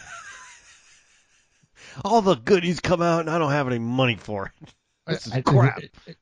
All 2.06 2.22
the 2.22 2.36
goodies 2.36 2.80
come 2.80 3.02
out, 3.02 3.22
and 3.22 3.30
I 3.30 3.38
don't 3.38 3.52
have 3.52 3.68
any 3.68 3.80
money 3.80 4.16
for 4.16 4.46
it. 4.48 4.70
This 5.08 5.26
is 5.28 5.34
I- 5.34 5.38
I- 5.38 5.42
crap. 5.42 5.80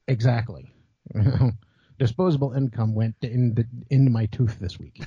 exactly 0.08 0.72
disposable 1.99 2.53
income 2.53 2.93
went 2.95 3.16
into 3.22 3.66
into 3.89 4.12
my 4.12 4.28
tooth 4.28 4.60
this 4.60 4.78
week 4.80 5.01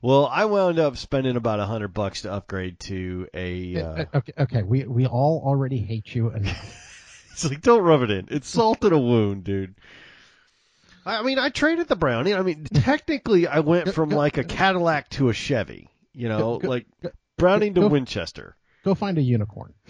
Well, 0.00 0.26
I 0.26 0.44
wound 0.44 0.78
up 0.78 0.96
spending 0.96 1.36
about 1.36 1.60
a 1.60 1.66
hundred 1.66 1.88
bucks 1.88 2.22
to 2.22 2.32
upgrade 2.32 2.78
to 2.80 3.28
a. 3.34 3.76
Uh, 3.82 4.04
okay 4.14 4.32
okay 4.38 4.62
we 4.62 4.84
we 4.84 5.06
all 5.06 5.42
already 5.44 5.78
hate 5.78 6.14
you 6.14 6.30
enough 6.30 7.26
it's 7.32 7.44
like 7.44 7.60
don't 7.62 7.82
rub 7.82 8.02
it 8.02 8.10
in. 8.10 8.28
It's 8.30 8.48
salt 8.48 8.84
in 8.84 8.92
a 8.92 8.98
wound, 8.98 9.44
dude. 9.44 9.74
I 11.06 11.22
mean, 11.22 11.38
I 11.38 11.48
traded 11.48 11.88
the 11.88 11.96
Brownie. 11.96 12.34
I 12.34 12.42
mean, 12.42 12.64
technically, 12.64 13.46
I 13.46 13.60
went 13.60 13.94
from 13.94 14.10
like 14.10 14.36
a 14.36 14.44
Cadillac 14.44 15.08
to 15.10 15.30
a 15.30 15.32
Chevy. 15.32 15.88
You 16.12 16.28
know, 16.28 16.58
go- 16.58 16.68
like 16.68 16.86
go- 17.02 17.10
Browning 17.36 17.74
to 17.74 17.80
go- 17.82 17.88
Winchester. 17.88 18.56
go 18.84 18.94
find 18.94 19.16
a 19.18 19.22
unicorn 19.22 19.72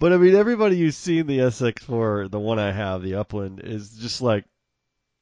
But 0.00 0.12
I 0.12 0.16
mean, 0.16 0.36
everybody 0.36 0.78
who's 0.78 0.96
seen 0.96 1.26
the 1.26 1.38
SX4, 1.40 2.30
the 2.30 2.38
one 2.38 2.60
I 2.60 2.70
have, 2.70 3.02
the 3.02 3.14
Upland, 3.16 3.60
is 3.64 3.90
just 3.90 4.22
like, 4.22 4.44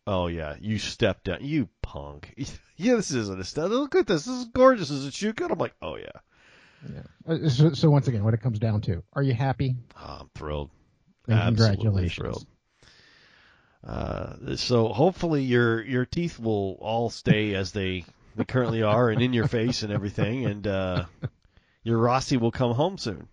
oh 0.06 0.26
yeah, 0.28 0.56
you 0.60 0.78
stepped 0.78 1.24
down, 1.24 1.38
you 1.42 1.68
punk. 1.82 2.34
yeah, 2.76 2.96
this 2.96 3.10
isn't 3.10 3.40
a 3.40 3.44
step. 3.44 3.68
Look 3.70 3.94
at 3.94 4.06
this. 4.06 4.24
This 4.24 4.36
is 4.36 4.44
gorgeous. 4.46 4.90
Is 4.90 5.06
it 5.06 5.14
shoot 5.14 5.36
good? 5.36 5.50
I'm 5.50 5.58
like, 5.58 5.74
oh 5.82 5.96
yeah, 5.96 6.96
Uh, 7.26 7.48
so, 7.48 7.72
so 7.72 7.90
once 7.90 8.08
again 8.08 8.24
what 8.24 8.34
it 8.34 8.40
comes 8.40 8.58
down 8.58 8.80
to 8.82 9.02
are 9.12 9.22
you 9.22 9.34
happy 9.34 9.76
oh, 10.00 10.18
I'm 10.20 10.30
thrilled. 10.34 10.70
and 11.26 11.38
Absolutely 11.38 11.76
congratulations 11.76 12.16
thrilled. 12.16 12.46
Uh, 13.86 14.56
so 14.56 14.88
hopefully 14.88 15.44
your 15.44 15.80
your 15.82 16.04
teeth 16.04 16.40
will 16.40 16.76
all 16.80 17.08
stay 17.08 17.54
as 17.54 17.70
they, 17.70 18.04
they 18.34 18.44
currently 18.44 18.82
are 18.82 19.10
and 19.10 19.22
in 19.22 19.32
your 19.32 19.46
face 19.46 19.84
and 19.84 19.92
everything, 19.92 20.44
and 20.44 20.66
uh, 20.66 21.04
your 21.84 21.98
Rossi 21.98 22.36
will 22.36 22.50
come 22.50 22.74
home 22.74 22.98
soon. 22.98 23.28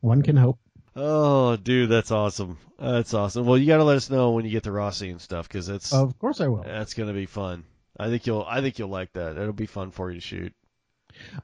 one 0.00 0.22
can 0.22 0.36
hope 0.36 0.58
Oh, 0.94 1.56
dude, 1.56 1.88
that's 1.88 2.10
awesome. 2.10 2.58
That's 2.78 3.14
awesome. 3.14 3.46
Well, 3.46 3.56
you 3.56 3.66
got 3.66 3.78
to 3.78 3.84
let 3.84 3.96
us 3.96 4.10
know 4.10 4.32
when 4.32 4.44
you 4.44 4.50
get 4.50 4.62
the 4.62 4.72
Rossi 4.72 5.10
and 5.10 5.20
stuff 5.20 5.48
because 5.48 5.66
that's 5.66 5.92
of 5.92 6.18
course 6.18 6.40
i 6.40 6.48
will 6.48 6.62
that's 6.62 6.94
gonna 6.94 7.12
be 7.12 7.26
fun. 7.26 7.64
I 7.98 8.08
think 8.08 8.26
you'll 8.26 8.44
I 8.46 8.60
think 8.60 8.78
you'll 8.78 8.88
like 8.88 9.12
that. 9.12 9.36
It'll 9.36 9.52
be 9.52 9.66
fun 9.66 9.90
for 9.90 10.10
you 10.10 10.20
to 10.20 10.26
shoot. 10.26 10.52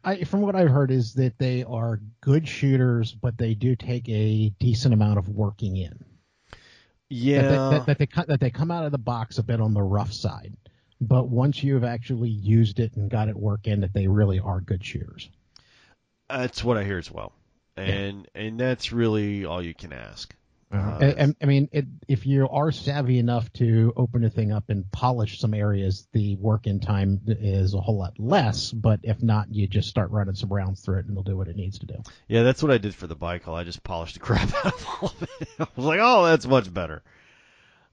I, 0.02 0.24
from 0.24 0.40
what 0.40 0.56
I've 0.56 0.70
heard, 0.70 0.90
is 0.90 1.14
that 1.14 1.38
they 1.38 1.62
are 1.62 2.00
good 2.22 2.48
shooters, 2.48 3.12
but 3.12 3.36
they 3.36 3.54
do 3.54 3.76
take 3.76 4.08
a 4.08 4.48
decent 4.58 4.94
amount 4.94 5.18
of 5.18 5.28
working 5.28 5.76
in. 5.76 6.04
Yeah, 7.10 7.42
That, 7.42 7.48
they, 7.48 7.56
that, 7.56 7.86
that 7.86 7.98
they 7.98 8.22
that 8.26 8.40
they 8.40 8.50
come 8.50 8.70
out 8.70 8.84
of 8.84 8.92
the 8.92 8.98
box 8.98 9.38
a 9.38 9.42
bit 9.42 9.60
on 9.60 9.74
the 9.74 9.82
rough 9.82 10.12
side, 10.12 10.54
but 11.00 11.28
once 11.28 11.62
you've 11.62 11.84
actually 11.84 12.30
used 12.30 12.80
it 12.80 12.96
and 12.96 13.10
got 13.10 13.28
it 13.28 13.36
working, 13.36 13.80
that 13.80 13.92
they 13.92 14.08
really 14.08 14.40
are 14.40 14.60
good 14.60 14.84
shooters. 14.84 15.28
that's 16.28 16.64
what 16.64 16.76
I 16.76 16.84
hear 16.84 16.98
as 16.98 17.10
well. 17.10 17.32
And 17.82 18.28
and 18.34 18.58
that's 18.60 18.92
really 18.92 19.44
all 19.44 19.62
you 19.62 19.74
can 19.74 19.92
ask. 19.92 20.34
Uh, 20.70 20.98
I, 21.00 21.06
I- 21.24 21.34
I 21.42 21.46
mean, 21.46 21.70
it, 21.72 21.86
if 22.08 22.26
you 22.26 22.46
are 22.46 22.70
savvy 22.72 23.18
enough 23.18 23.50
to 23.54 23.94
open 23.96 24.22
a 24.24 24.28
thing 24.30 24.52
up 24.52 24.64
and 24.68 24.90
polish 24.92 25.40
some 25.40 25.54
areas, 25.54 26.06
the 26.12 26.36
work-in 26.36 26.78
time 26.80 27.20
is 27.26 27.72
a 27.72 27.80
whole 27.80 27.96
lot 27.96 28.18
less. 28.18 28.70
But 28.70 29.00
if 29.02 29.22
not, 29.22 29.46
you 29.50 29.66
just 29.66 29.88
start 29.88 30.10
running 30.10 30.34
some 30.34 30.52
rounds 30.52 30.82
through 30.82 30.98
it, 30.98 31.06
and 31.06 31.12
it'll 31.12 31.22
do 31.22 31.38
what 31.38 31.48
it 31.48 31.56
needs 31.56 31.78
to 31.78 31.86
do. 31.86 31.94
Yeah, 32.28 32.42
that's 32.42 32.62
what 32.62 32.70
I 32.70 32.76
did 32.76 32.94
for 32.94 33.06
the 33.06 33.16
Baikal. 33.16 33.54
I 33.54 33.64
just 33.64 33.82
polished 33.82 34.14
the 34.14 34.20
crap 34.26 34.52
out 34.56 34.66
of 34.74 34.86
all 35.00 35.08
of 35.08 35.22
it. 35.22 35.48
I 35.58 35.66
was 35.74 35.86
like, 35.86 36.00
oh, 36.02 36.26
that's 36.26 36.46
much 36.46 36.72
better. 36.72 37.02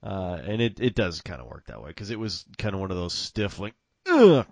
Uh, 0.02 0.38
and 0.44 0.60
it, 0.60 0.78
it 0.78 0.94
does 0.94 1.22
kind 1.22 1.40
of 1.40 1.46
work 1.48 1.66
that 1.68 1.80
way 1.82 1.88
because 1.88 2.10
it 2.10 2.18
was 2.18 2.44
kind 2.58 2.74
of 2.74 2.80
one 2.82 2.90
of 2.90 2.96
those 2.98 3.14
stiff, 3.14 3.58
like, 3.58 3.74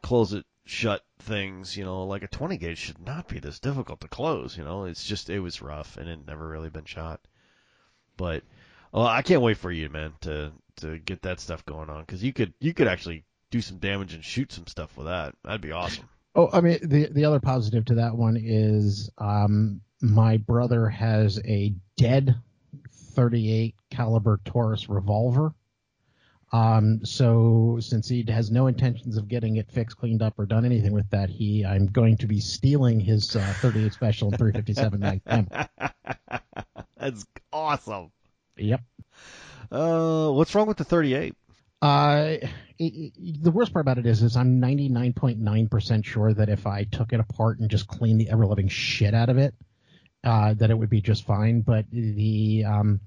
close 0.03 0.33
it 0.33 0.47
shut 0.65 1.03
things. 1.21 1.77
You 1.77 1.85
know, 1.85 2.05
like 2.05 2.23
a 2.23 2.29
20 2.29 2.57
gauge 2.57 2.79
should 2.79 3.05
not 3.05 3.29
be 3.29 3.39
this 3.39 3.61
difficult 3.61 4.01
to 4.01 4.09
close. 4.09 4.57
You 4.57 4.65
know, 4.65 4.85
it's 4.85 5.05
just, 5.05 5.31
it 5.31 5.41
was 5.41 5.63
rough 5.63 5.97
and 5.97 6.09
it 6.09 6.27
never 6.27 6.47
really 6.47 6.71
been 6.71 6.85
shot. 6.85 7.21
But, 8.17 8.45
well, 8.93 9.07
I 9.07 9.23
can't 9.23 9.43
wait 9.43 9.57
for 9.59 9.73
you, 9.73 9.89
man, 9.89 10.13
to, 10.23 10.53
to 10.77 10.99
get 10.99 11.23
that 11.23 11.41
stuff 11.41 11.67
going 11.67 11.91
on 11.91 12.01
because 12.03 12.23
you 12.23 12.33
could, 12.33 12.55
you 12.61 12.75
could 12.75 12.89
actually 12.89 13.25
do 13.51 13.61
some 13.61 13.79
damage 13.79 14.15
and 14.15 14.25
shoot 14.25 14.53
some 14.53 14.67
stuff 14.67 14.97
with 14.97 15.07
that. 15.07 15.35
That'd 15.45 15.61
be 15.61 15.73
awesome. 15.73 16.09
Oh, 16.37 16.51
I 16.53 16.61
mean, 16.61 16.79
the 16.83 17.07
the 17.13 17.25
other 17.25 17.39
positive 17.39 17.85
to 17.87 17.95
that 17.95 18.17
one 18.17 18.37
is 18.37 19.09
um, 19.19 19.81
my 20.01 20.37
brother 20.37 20.89
has 20.89 21.41
a 21.45 21.73
dead 21.97 22.35
38 22.91 23.77
caliber 23.91 24.41
Taurus 24.45 24.89
revolver. 24.89 25.55
Um, 26.55 27.05
so 27.05 27.79
since 27.81 28.09
he 28.09 28.25
has 28.29 28.53
no 28.53 28.69
intentions 28.69 29.17
of 29.17 29.27
getting 29.27 29.57
it 29.57 29.69
fixed, 29.73 29.97
cleaned 29.97 30.23
up, 30.23 30.39
or 30.39 30.47
done 30.47 30.65
anything 30.65 30.93
with 30.93 31.11
that, 31.11 31.29
he 31.29 31.65
I'm 31.67 31.87
going 31.87 32.17
to 32.19 32.29
be 32.29 32.39
stealing 32.39 33.01
his 33.01 33.35
uh, 33.35 33.55
38 33.61 33.93
special 33.93 34.29
and 34.29 34.39
357 34.39 35.01
mag 35.01 35.21
ammo. 35.27 35.67
That's 36.97 37.27
awesome. 37.53 38.13
Yep. 38.57 38.83
Uh, 39.73 40.31
what's 40.31 40.55
wrong 40.55 40.69
with 40.69 40.77
the 40.77 40.85
38? 40.85 41.35
Uh, 41.83 42.37
it, 42.79 42.85
it- 43.19 43.43
the 43.43 43.51
worst 43.51 43.73
part 43.73 43.83
about 43.83 43.99
it 43.99 44.07
is, 44.07 44.23
is 44.23 44.37
I'm 44.37 44.61
99.9% 44.61 46.05
sure 46.05 46.33
that 46.35 46.49
if 46.49 46.69
I 46.69 46.85
took 46.85 47.13
it 47.13 47.19
apart 47.19 47.59
and 47.59 47.69
just 47.69 47.89
cleaned 47.89 48.21
the 48.21 48.31
ever 48.31 48.47
loving 48.47 48.69
shit 48.69 49.13
out 49.13 49.29
of 49.29 49.39
it, 49.39 49.55
uh, 50.23 50.55
that 50.55 50.71
it 50.71 50.79
would 50.79 50.89
be 50.89 51.01
just 51.01 51.27
fine. 51.27 51.63
But 51.63 51.87
the, 51.91 52.65
um, 52.65 53.01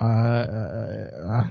uh, 0.00 0.04
uh, 0.04 1.46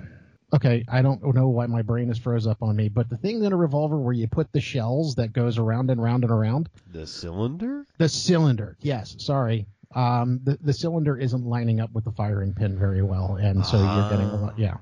okay, 0.53 0.85
I 0.87 1.01
don't 1.01 1.33
know 1.35 1.49
why 1.49 1.65
my 1.65 1.81
brain 1.81 2.09
is 2.09 2.17
froze 2.17 2.47
up 2.47 2.61
on 2.61 2.75
me, 2.75 2.87
but 2.89 3.09
the 3.09 3.17
thing 3.17 3.43
in 3.43 3.51
a 3.51 3.55
revolver 3.57 3.97
where 3.97 4.13
you 4.13 4.27
put 4.27 4.51
the 4.51 4.61
shells 4.61 5.15
that 5.15 5.33
goes 5.33 5.57
around 5.57 5.89
and 5.89 6.01
round 6.01 6.23
and 6.23 6.31
around, 6.31 6.69
The 6.91 7.07
cylinder? 7.07 7.85
the 7.97 8.07
cylinder, 8.09 8.77
yes, 8.81 9.15
sorry. 9.19 9.65
Um, 9.95 10.39
the, 10.43 10.57
the 10.61 10.73
cylinder 10.73 11.17
isn't 11.17 11.45
lining 11.45 11.79
up 11.79 11.91
with 11.93 12.03
the 12.05 12.11
firing 12.11 12.53
pin 12.53 12.77
very 12.77 13.01
well, 13.03 13.35
and 13.35 13.65
so 13.65 13.77
you're 13.77 14.09
getting 14.09 14.27
a 14.27 14.35
lot, 14.35 14.57
yeah. 14.59 14.77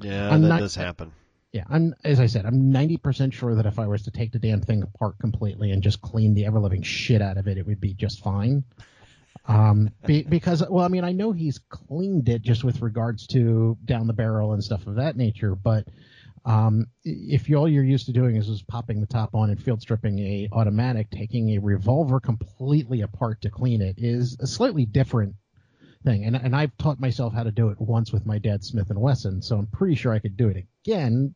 Yeah, 0.00 0.30
I'm 0.30 0.42
that 0.42 0.48
not- 0.48 0.60
does 0.60 0.74
happen. 0.74 1.12
Yeah, 1.50 1.64
I'm 1.70 1.94
as 2.04 2.20
I 2.20 2.26
said, 2.26 2.44
I'm 2.44 2.70
90% 2.74 3.32
sure 3.32 3.54
that 3.54 3.64
if 3.64 3.78
I 3.78 3.86
was 3.86 4.02
to 4.02 4.10
take 4.10 4.32
the 4.32 4.38
damn 4.38 4.60
thing 4.60 4.82
apart 4.82 5.18
completely 5.18 5.70
and 5.70 5.82
just 5.82 6.02
clean 6.02 6.34
the 6.34 6.44
ever 6.44 6.60
living 6.60 6.82
shit 6.82 7.22
out 7.22 7.38
of 7.38 7.48
it, 7.48 7.56
it 7.56 7.66
would 7.66 7.80
be 7.80 7.94
just 7.94 8.22
fine. 8.22 8.64
Um, 9.46 9.90
be, 10.04 10.22
because 10.22 10.62
well, 10.68 10.84
I 10.84 10.88
mean, 10.88 11.04
I 11.04 11.12
know 11.12 11.32
he's 11.32 11.58
cleaned 11.58 12.28
it 12.28 12.42
just 12.42 12.64
with 12.64 12.82
regards 12.82 13.26
to 13.28 13.78
down 13.84 14.06
the 14.06 14.12
barrel 14.12 14.52
and 14.52 14.62
stuff 14.62 14.86
of 14.86 14.96
that 14.96 15.16
nature, 15.16 15.54
but 15.54 15.86
um, 16.44 16.86
if 17.04 17.48
you, 17.48 17.56
all 17.56 17.68
you're 17.68 17.84
used 17.84 18.06
to 18.06 18.12
doing 18.12 18.36
is 18.36 18.46
just 18.46 18.66
popping 18.68 19.00
the 19.00 19.06
top 19.06 19.34
on 19.34 19.50
and 19.50 19.62
field 19.62 19.82
stripping 19.82 20.18
a 20.18 20.48
automatic, 20.52 21.10
taking 21.10 21.50
a 21.50 21.58
revolver 21.58 22.20
completely 22.20 23.02
apart 23.02 23.42
to 23.42 23.50
clean 23.50 23.82
it 23.82 23.96
is 23.98 24.38
a 24.40 24.46
slightly 24.46 24.86
different 24.86 25.34
thing. 26.04 26.24
And 26.24 26.36
and 26.36 26.56
I've 26.56 26.76
taught 26.78 27.00
myself 27.00 27.34
how 27.34 27.42
to 27.42 27.50
do 27.50 27.68
it 27.68 27.80
once 27.80 28.12
with 28.12 28.24
my 28.24 28.38
dad 28.38 28.64
Smith 28.64 28.90
and 28.90 29.00
Wesson, 29.00 29.42
so 29.42 29.58
I'm 29.58 29.66
pretty 29.66 29.94
sure 29.94 30.12
I 30.12 30.20
could 30.20 30.36
do 30.36 30.48
it 30.48 30.66
again. 30.84 31.34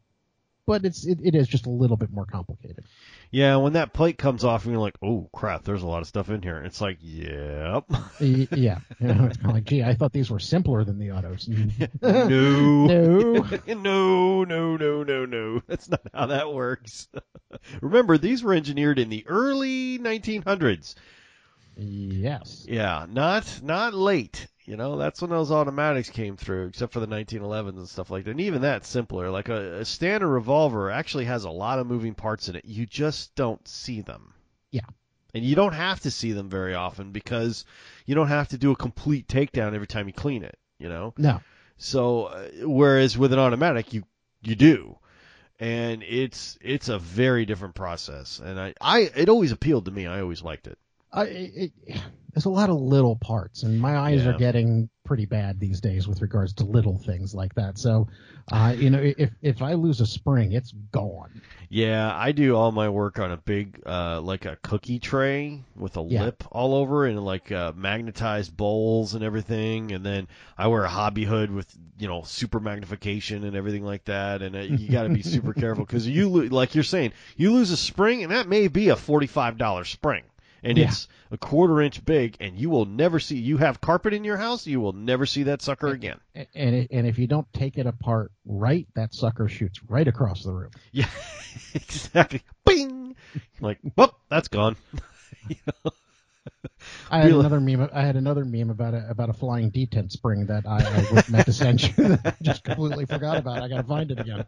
But 0.66 0.84
it's 0.84 1.06
it, 1.06 1.18
it 1.22 1.34
is 1.34 1.48
just 1.48 1.66
a 1.66 1.70
little 1.70 1.96
bit 1.96 2.10
more 2.10 2.26
complicated. 2.26 2.84
Yeah, 3.32 3.56
when 3.56 3.72
that 3.72 3.94
plate 3.94 4.18
comes 4.18 4.44
off 4.44 4.64
and 4.64 4.72
you're 4.72 4.80
like, 4.82 4.98
oh 5.02 5.30
crap, 5.32 5.64
there's 5.64 5.82
a 5.82 5.86
lot 5.86 6.02
of 6.02 6.06
stuff 6.06 6.28
in 6.28 6.42
here. 6.42 6.58
It's 6.58 6.82
like, 6.82 6.98
yep. 7.00 7.84
Yeah, 8.20 8.78
you 9.00 9.08
know, 9.08 9.24
it's 9.24 9.38
kind 9.38 9.46
of 9.46 9.54
like, 9.54 9.64
gee, 9.64 9.82
I 9.82 9.94
thought 9.94 10.12
these 10.12 10.30
were 10.30 10.38
simpler 10.38 10.84
than 10.84 10.98
the 10.98 11.12
autos. 11.12 11.48
no. 12.02 12.28
no. 12.28 13.32
no, 13.66 14.44
no, 14.44 14.76
no, 14.76 15.02
no, 15.02 15.24
no. 15.24 15.62
That's 15.66 15.88
not 15.88 16.02
how 16.12 16.26
that 16.26 16.52
works. 16.52 17.08
Remember, 17.80 18.18
these 18.18 18.44
were 18.44 18.52
engineered 18.52 18.98
in 18.98 19.08
the 19.08 19.26
early 19.26 19.98
1900s. 19.98 20.94
Yes. 21.74 22.66
Yeah, 22.68 23.06
not 23.08 23.60
not 23.62 23.94
late 23.94 24.46
You 24.64 24.76
know, 24.76 24.96
that's 24.96 25.20
when 25.20 25.30
those 25.30 25.50
automatics 25.50 26.08
came 26.08 26.36
through, 26.36 26.66
except 26.66 26.92
for 26.92 27.00
the 27.00 27.08
1911s 27.08 27.76
and 27.76 27.88
stuff 27.88 28.10
like 28.10 28.24
that. 28.24 28.30
And 28.30 28.40
even 28.40 28.62
that's 28.62 28.88
simpler. 28.88 29.28
Like 29.30 29.48
a, 29.48 29.80
a 29.80 29.84
standard 29.84 30.28
revolver 30.28 30.90
actually 30.90 31.24
has 31.24 31.44
a 31.44 31.50
lot 31.50 31.80
of 31.80 31.88
moving 31.88 32.14
parts 32.14 32.48
in 32.48 32.54
it. 32.54 32.64
You 32.64 32.86
just 32.86 33.34
don't 33.34 33.66
see 33.66 34.02
them. 34.02 34.34
Yeah. 34.70 34.86
And 35.34 35.44
you 35.44 35.56
don't 35.56 35.72
have 35.72 36.00
to 36.00 36.10
see 36.10 36.32
them 36.32 36.48
very 36.48 36.74
often 36.74 37.10
because 37.10 37.64
you 38.06 38.14
don't 38.14 38.28
have 38.28 38.48
to 38.48 38.58
do 38.58 38.70
a 38.70 38.76
complete 38.76 39.26
takedown 39.26 39.74
every 39.74 39.86
time 39.86 40.06
you 40.06 40.12
clean 40.14 40.44
it. 40.44 40.58
You 40.78 40.88
know. 40.88 41.14
No. 41.16 41.40
So 41.76 42.26
uh, 42.26 42.48
whereas 42.62 43.18
with 43.18 43.32
an 43.32 43.38
automatic, 43.40 43.92
you 43.92 44.04
you 44.42 44.54
do, 44.54 44.98
and 45.58 46.02
it's 46.02 46.58
it's 46.60 46.88
a 46.88 46.98
very 46.98 47.46
different 47.46 47.74
process. 47.74 48.40
And 48.44 48.60
I 48.60 48.74
I 48.80 49.10
it 49.16 49.28
always 49.28 49.52
appealed 49.52 49.86
to 49.86 49.90
me. 49.90 50.06
I 50.06 50.20
always 50.20 50.42
liked 50.42 50.66
it. 50.66 50.78
I, 51.12 51.24
it, 51.24 51.72
it, 51.86 52.00
there's 52.32 52.46
a 52.46 52.50
lot 52.50 52.70
of 52.70 52.80
little 52.80 53.16
parts, 53.16 53.62
and 53.62 53.78
my 53.78 53.96
eyes 53.98 54.24
Yeah. 54.24 54.30
are 54.30 54.38
getting 54.38 54.88
pretty 55.04 55.26
bad 55.26 55.60
these 55.60 55.80
days 55.80 56.08
with 56.08 56.22
regards 56.22 56.54
to 56.54 56.64
little 56.64 56.96
things 56.96 57.34
like 57.34 57.54
that. 57.56 57.76
So, 57.76 58.08
uh, 58.50 58.74
you 58.76 58.88
know, 58.88 59.00
if 59.02 59.30
if 59.42 59.60
I 59.60 59.74
lose 59.74 60.00
a 60.00 60.06
spring, 60.06 60.52
it's 60.52 60.72
gone. 60.92 61.42
Yeah, 61.68 62.14
I 62.16 62.32
do 62.32 62.56
all 62.56 62.72
my 62.72 62.88
work 62.88 63.18
on 63.18 63.30
a 63.32 63.36
big, 63.36 63.82
uh, 63.84 64.20
like 64.22 64.46
a 64.46 64.56
cookie 64.62 64.98
tray 64.98 65.62
with 65.76 65.96
a 65.98 66.02
Yeah. 66.02 66.24
lip 66.24 66.44
all 66.50 66.74
over 66.74 67.04
and 67.06 67.22
like 67.22 67.52
uh, 67.52 67.72
magnetized 67.76 68.56
bowls 68.56 69.14
and 69.14 69.22
everything. 69.22 69.92
And 69.92 70.04
then 70.04 70.28
I 70.56 70.68
wear 70.68 70.84
a 70.84 70.88
hobby 70.88 71.24
hood 71.24 71.50
with, 71.50 71.74
you 71.98 72.08
know, 72.08 72.22
super 72.22 72.60
magnification 72.60 73.44
and 73.44 73.56
everything 73.56 73.84
like 73.84 74.04
that. 74.06 74.40
And 74.42 74.54
uh, 74.56 74.60
you 74.60 74.88
got 74.90 75.04
to 75.04 75.08
be 75.10 75.22
super 75.22 75.52
careful 75.54 75.84
because 75.84 76.06
you, 76.06 76.28
lo- 76.28 76.48
like 76.50 76.74
you're 76.74 76.84
saying, 76.84 77.12
you 77.36 77.52
lose 77.52 77.70
a 77.70 77.76
spring 77.76 78.22
and 78.22 78.32
that 78.32 78.48
may 78.48 78.68
be 78.68 78.90
a 78.90 78.96
$45 78.96 79.86
spring. 79.86 80.24
And 80.62 80.78
Yeah. 80.78 80.84
it's 80.88 81.08
a 81.30 81.38
quarter 81.38 81.80
inch 81.82 82.04
big, 82.04 82.36
and 82.40 82.56
you 82.56 82.70
will 82.70 82.84
never 82.84 83.18
see. 83.18 83.38
You 83.38 83.56
have 83.58 83.80
carpet 83.80 84.12
in 84.14 84.22
your 84.24 84.36
house, 84.36 84.66
you 84.66 84.80
will 84.80 84.92
never 84.92 85.26
see 85.26 85.44
that 85.44 85.60
sucker 85.62 85.88
again. 85.88 86.20
And 86.34 86.74
it, 86.74 86.88
and 86.90 87.06
if 87.06 87.18
you 87.18 87.26
don't 87.26 87.52
take 87.52 87.78
it 87.78 87.86
apart 87.86 88.30
right, 88.44 88.86
that 88.94 89.12
sucker 89.14 89.48
shoots 89.48 89.80
right 89.88 90.06
across 90.06 90.44
the 90.44 90.52
room. 90.52 90.70
Yeah, 90.92 91.08
exactly. 91.74 92.42
Bing. 92.64 93.16
Like, 93.60 93.78
whoop, 93.96 94.14
that's 94.28 94.48
gone. 94.48 94.76
I 97.10 97.18
had 97.20 97.32
another 97.32 97.60
meme. 97.60 97.88
I 97.92 98.02
had 98.02 98.16
another 98.16 98.44
meme 98.44 98.70
about 98.70 98.94
a 98.94 99.06
about 99.08 99.30
a 99.30 99.32
flying 99.32 99.70
detent 99.70 100.10
spring 100.10 100.46
that 100.46 100.66
I, 100.66 100.78
I 100.78 101.24
meant 101.30 101.46
to 101.46 101.52
send 101.52 101.82
you. 101.82 101.92
that 101.96 102.20
I 102.24 102.34
just 102.42 102.64
completely 102.64 103.06
forgot 103.06 103.36
about. 103.36 103.62
I 103.62 103.68
gotta 103.68 103.84
find 103.84 104.10
it 104.10 104.18
again. 104.18 104.44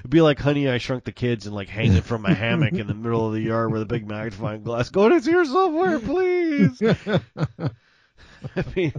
It'd 0.00 0.10
be 0.10 0.22
like 0.22 0.38
Honey, 0.38 0.68
I 0.68 0.78
Shrunk 0.78 1.04
the 1.04 1.12
Kids 1.12 1.46
and 1.46 1.54
like 1.54 1.68
hanging 1.68 2.02
from 2.02 2.24
a 2.26 2.34
hammock 2.34 2.72
in 2.72 2.86
the 2.86 2.94
middle 2.94 3.26
of 3.26 3.34
the 3.34 3.40
yard 3.40 3.72
with 3.72 3.82
a 3.82 3.86
big 3.86 4.08
magnifying 4.08 4.62
glass. 4.62 4.88
Go 4.88 5.08
to 5.08 5.20
here 5.20 5.44
somewhere, 5.44 6.00
please. 6.00 6.82
I 8.56 8.64
mean, 8.74 8.92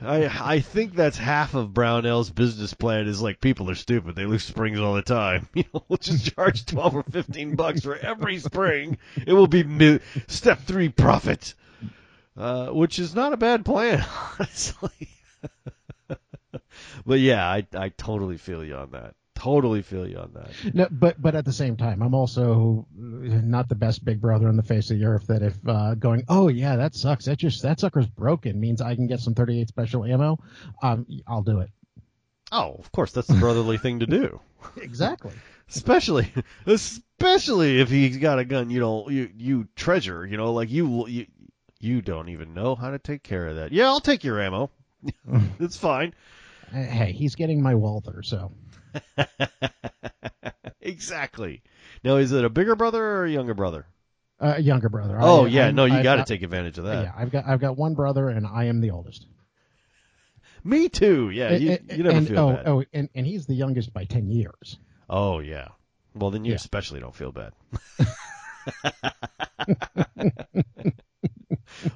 I 0.00 0.54
I 0.54 0.60
think 0.60 0.94
that's 0.94 1.18
half 1.18 1.54
of 1.54 1.70
Brownells 1.70 2.34
business 2.34 2.72
plan 2.72 3.06
is 3.06 3.20
like 3.20 3.40
people 3.40 3.68
are 3.70 3.74
stupid. 3.74 4.14
They 4.16 4.24
lose 4.26 4.44
springs 4.44 4.78
all 4.80 4.94
the 4.94 5.02
time. 5.02 5.48
You 5.54 5.64
know, 5.74 5.84
we'll 5.88 5.98
just 5.98 6.34
charge 6.34 6.64
twelve 6.66 6.94
or 6.96 7.02
fifteen 7.02 7.56
bucks 7.56 7.82
for 7.82 7.96
every 7.96 8.38
spring. 8.38 8.98
It 9.26 9.32
will 9.32 9.46
be 9.48 9.64
mi- 9.64 10.00
step 10.28 10.60
three 10.60 10.88
profit, 10.88 11.54
uh, 12.36 12.68
which 12.68 12.98
is 12.98 13.14
not 13.14 13.32
a 13.32 13.36
bad 13.36 13.64
plan, 13.64 14.04
honestly. 14.38 15.08
but 17.04 17.20
yeah, 17.20 17.46
I 17.46 17.66
I 17.74 17.88
totally 17.90 18.38
feel 18.38 18.64
you 18.64 18.76
on 18.76 18.90
that. 18.92 19.14
Totally 19.42 19.82
feel 19.82 20.06
you 20.06 20.18
on 20.18 20.30
that. 20.34 20.50
No, 20.72 20.86
but 20.88 21.20
but 21.20 21.34
at 21.34 21.44
the 21.44 21.52
same 21.52 21.76
time, 21.76 22.00
I'm 22.00 22.14
also 22.14 22.86
not 22.94 23.68
the 23.68 23.74
best 23.74 24.04
big 24.04 24.20
brother 24.20 24.46
on 24.46 24.56
the 24.56 24.62
face 24.62 24.88
of 24.92 25.00
the 25.00 25.04
earth. 25.04 25.26
That 25.26 25.42
if 25.42 25.56
uh, 25.66 25.96
going, 25.96 26.22
oh 26.28 26.46
yeah, 26.46 26.76
that 26.76 26.94
sucks. 26.94 27.24
That 27.24 27.38
just 27.38 27.62
that 27.62 27.80
sucker's 27.80 28.06
broken 28.06 28.60
means 28.60 28.80
I 28.80 28.94
can 28.94 29.08
get 29.08 29.18
some 29.18 29.34
38 29.34 29.66
special 29.66 30.04
ammo. 30.04 30.38
Um, 30.80 31.06
I'll 31.26 31.42
do 31.42 31.58
it. 31.58 31.70
Oh, 32.52 32.76
of 32.78 32.92
course, 32.92 33.10
that's 33.10 33.26
the 33.26 33.34
brotherly 33.34 33.78
thing 33.78 33.98
to 33.98 34.06
do. 34.06 34.40
Exactly. 34.76 35.32
Especially, 35.68 36.32
especially 36.66 37.80
if 37.80 37.88
he's 37.88 38.18
got 38.18 38.38
a 38.38 38.44
gun 38.44 38.70
you 38.70 38.78
don't 38.78 39.10
you 39.10 39.28
you 39.36 39.66
treasure. 39.74 40.24
You 40.24 40.36
know, 40.36 40.52
like 40.52 40.70
you 40.70 41.08
you 41.08 41.26
you 41.80 42.00
don't 42.00 42.28
even 42.28 42.54
know 42.54 42.76
how 42.76 42.90
to 42.90 42.98
take 43.00 43.24
care 43.24 43.48
of 43.48 43.56
that. 43.56 43.72
Yeah, 43.72 43.86
I'll 43.86 44.00
take 44.00 44.22
your 44.22 44.40
ammo. 44.40 44.70
it's 45.58 45.76
fine. 45.76 46.14
hey, 46.70 47.10
he's 47.10 47.34
getting 47.34 47.60
my 47.60 47.74
Walther, 47.74 48.22
so 48.22 48.52
exactly. 50.80 51.62
Now, 52.04 52.16
is 52.16 52.32
it 52.32 52.44
a 52.44 52.50
bigger 52.50 52.76
brother 52.76 53.02
or 53.02 53.24
a 53.24 53.30
younger 53.30 53.54
brother? 53.54 53.86
uh, 54.40 54.56
younger 54.56 54.88
brother. 54.88 55.18
Oh 55.20 55.44
I- 55.44 55.48
yeah, 55.48 55.64
I'm- 55.66 55.74
no, 55.76 55.84
you 55.84 56.02
got 56.02 56.16
to 56.16 56.24
take 56.24 56.42
advantage 56.42 56.78
of 56.78 56.84
that. 56.84 57.04
Yeah, 57.04 57.12
I've 57.16 57.30
got 57.30 57.46
I've 57.46 57.60
got 57.60 57.76
one 57.76 57.94
brother, 57.94 58.28
and 58.28 58.46
I 58.46 58.64
am 58.64 58.80
the 58.80 58.90
oldest. 58.90 59.26
Me 60.64 60.88
too. 60.88 61.30
Yeah, 61.30 61.52
you, 61.52 61.72
And- 61.72 61.98
you 61.98 62.02
never 62.04 62.16
and, 62.18 62.28
feel 62.28 62.38
oh, 62.38 62.52
bad. 62.54 62.68
oh, 62.68 62.84
and, 62.92 63.08
and 63.14 63.26
he's 63.26 63.46
the 63.46 63.54
youngest 63.54 63.92
by 63.92 64.04
10 64.04 64.30
years. 64.30 64.78
Oh 65.08 65.38
yeah. 65.40 65.68
Well, 66.14 66.30
then 66.30 66.44
you 66.44 66.50
Yeah. 66.50 66.56
especially 66.56 67.00
don't 67.00 67.14
feel 67.14 67.32
bad. 67.32 67.52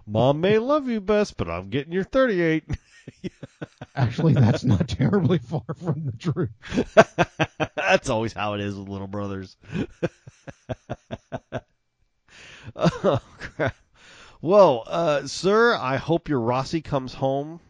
Mom 0.07 0.41
may 0.41 0.59
love 0.59 0.89
you 0.89 1.01
best, 1.01 1.37
but 1.37 1.49
I'm 1.51 1.69
getting 1.69 1.93
your 1.93 2.05
38. 2.05 2.65
Actually, 3.95 4.35
that's 4.35 4.65
not 4.65 4.89
terribly 4.89 5.39
far 5.39 5.65
from 5.83 6.05
the 6.05 6.13
truth. 6.13 6.51
That's 7.77 8.11
always 8.11 8.33
how 8.33 8.55
it 8.55 8.61
is 8.61 8.75
with 8.75 8.89
little 8.89 9.07
brothers. 9.07 9.57
oh 12.77 13.21
crap. 13.39 13.77
Well, 14.43 14.85
uh, 14.87 15.27
sir, 15.27 15.77
I 15.77 15.97
hope 15.97 16.29
your 16.29 16.41
Rossi 16.41 16.83
comes 16.83 17.15
home 17.15 17.61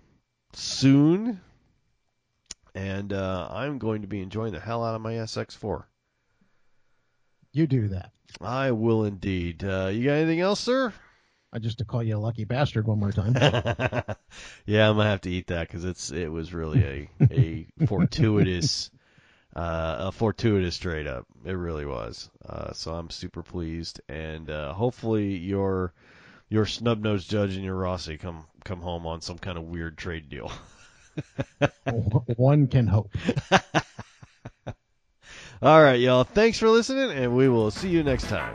soon, 0.52 1.40
and 2.74 3.12
uh, 3.12 3.48
I'm 3.50 3.78
going 3.78 4.02
to 4.02 4.08
be 4.08 4.20
enjoying 4.20 4.52
the 4.52 4.60
hell 4.60 4.84
out 4.84 4.94
of 4.94 5.00
my 5.00 5.12
SX4. 5.12 5.84
You 7.52 7.66
do 7.66 7.88
that. 7.88 8.12
I 8.40 8.72
will 8.72 9.04
indeed. 9.04 9.64
Uh, 9.64 9.90
you 9.92 10.04
got 10.04 10.14
anything 10.14 10.40
else, 10.40 10.60
sir? 10.60 10.92
I 11.52 11.58
just 11.58 11.78
to 11.78 11.84
call 11.84 12.02
you 12.02 12.16
a 12.16 12.18
lucky 12.18 12.44
bastard 12.44 12.86
one 12.86 12.98
more 12.98 13.12
time. 13.12 13.34
yeah, 14.66 14.88
I'm 14.88 14.96
gonna 14.96 15.04
have 15.04 15.22
to 15.22 15.30
eat 15.30 15.48
that 15.48 15.66
because 15.66 15.84
it's 15.84 16.10
it 16.10 16.30
was 16.30 16.52
really 16.52 17.08
a 17.20 17.26
a 17.30 17.66
fortuitous 17.86 18.90
uh, 19.54 19.96
a 20.08 20.12
fortuitous 20.12 20.76
trade 20.76 21.06
up. 21.06 21.26
It 21.44 21.52
really 21.52 21.86
was. 21.86 22.30
Uh, 22.46 22.72
so 22.74 22.92
I'm 22.92 23.10
super 23.10 23.42
pleased, 23.42 24.00
and 24.08 24.50
uh, 24.50 24.72
hopefully 24.74 25.36
your 25.36 25.94
your 26.48 26.66
snub 26.66 27.02
nosed 27.02 27.30
judge 27.30 27.54
and 27.54 27.64
your 27.64 27.76
Rossi 27.76 28.18
come 28.18 28.44
come 28.64 28.80
home 28.80 29.06
on 29.06 29.20
some 29.20 29.38
kind 29.38 29.56
of 29.56 29.64
weird 29.64 29.96
trade 29.96 30.28
deal. 30.28 30.52
one 32.36 32.66
can 32.66 32.86
hope. 32.86 33.10
All 35.62 35.82
right, 35.82 35.98
y'all. 35.98 36.24
Thanks 36.24 36.58
for 36.58 36.68
listening, 36.68 37.10
and 37.12 37.34
we 37.34 37.48
will 37.48 37.70
see 37.70 37.88
you 37.88 38.02
next 38.02 38.28
time. 38.28 38.54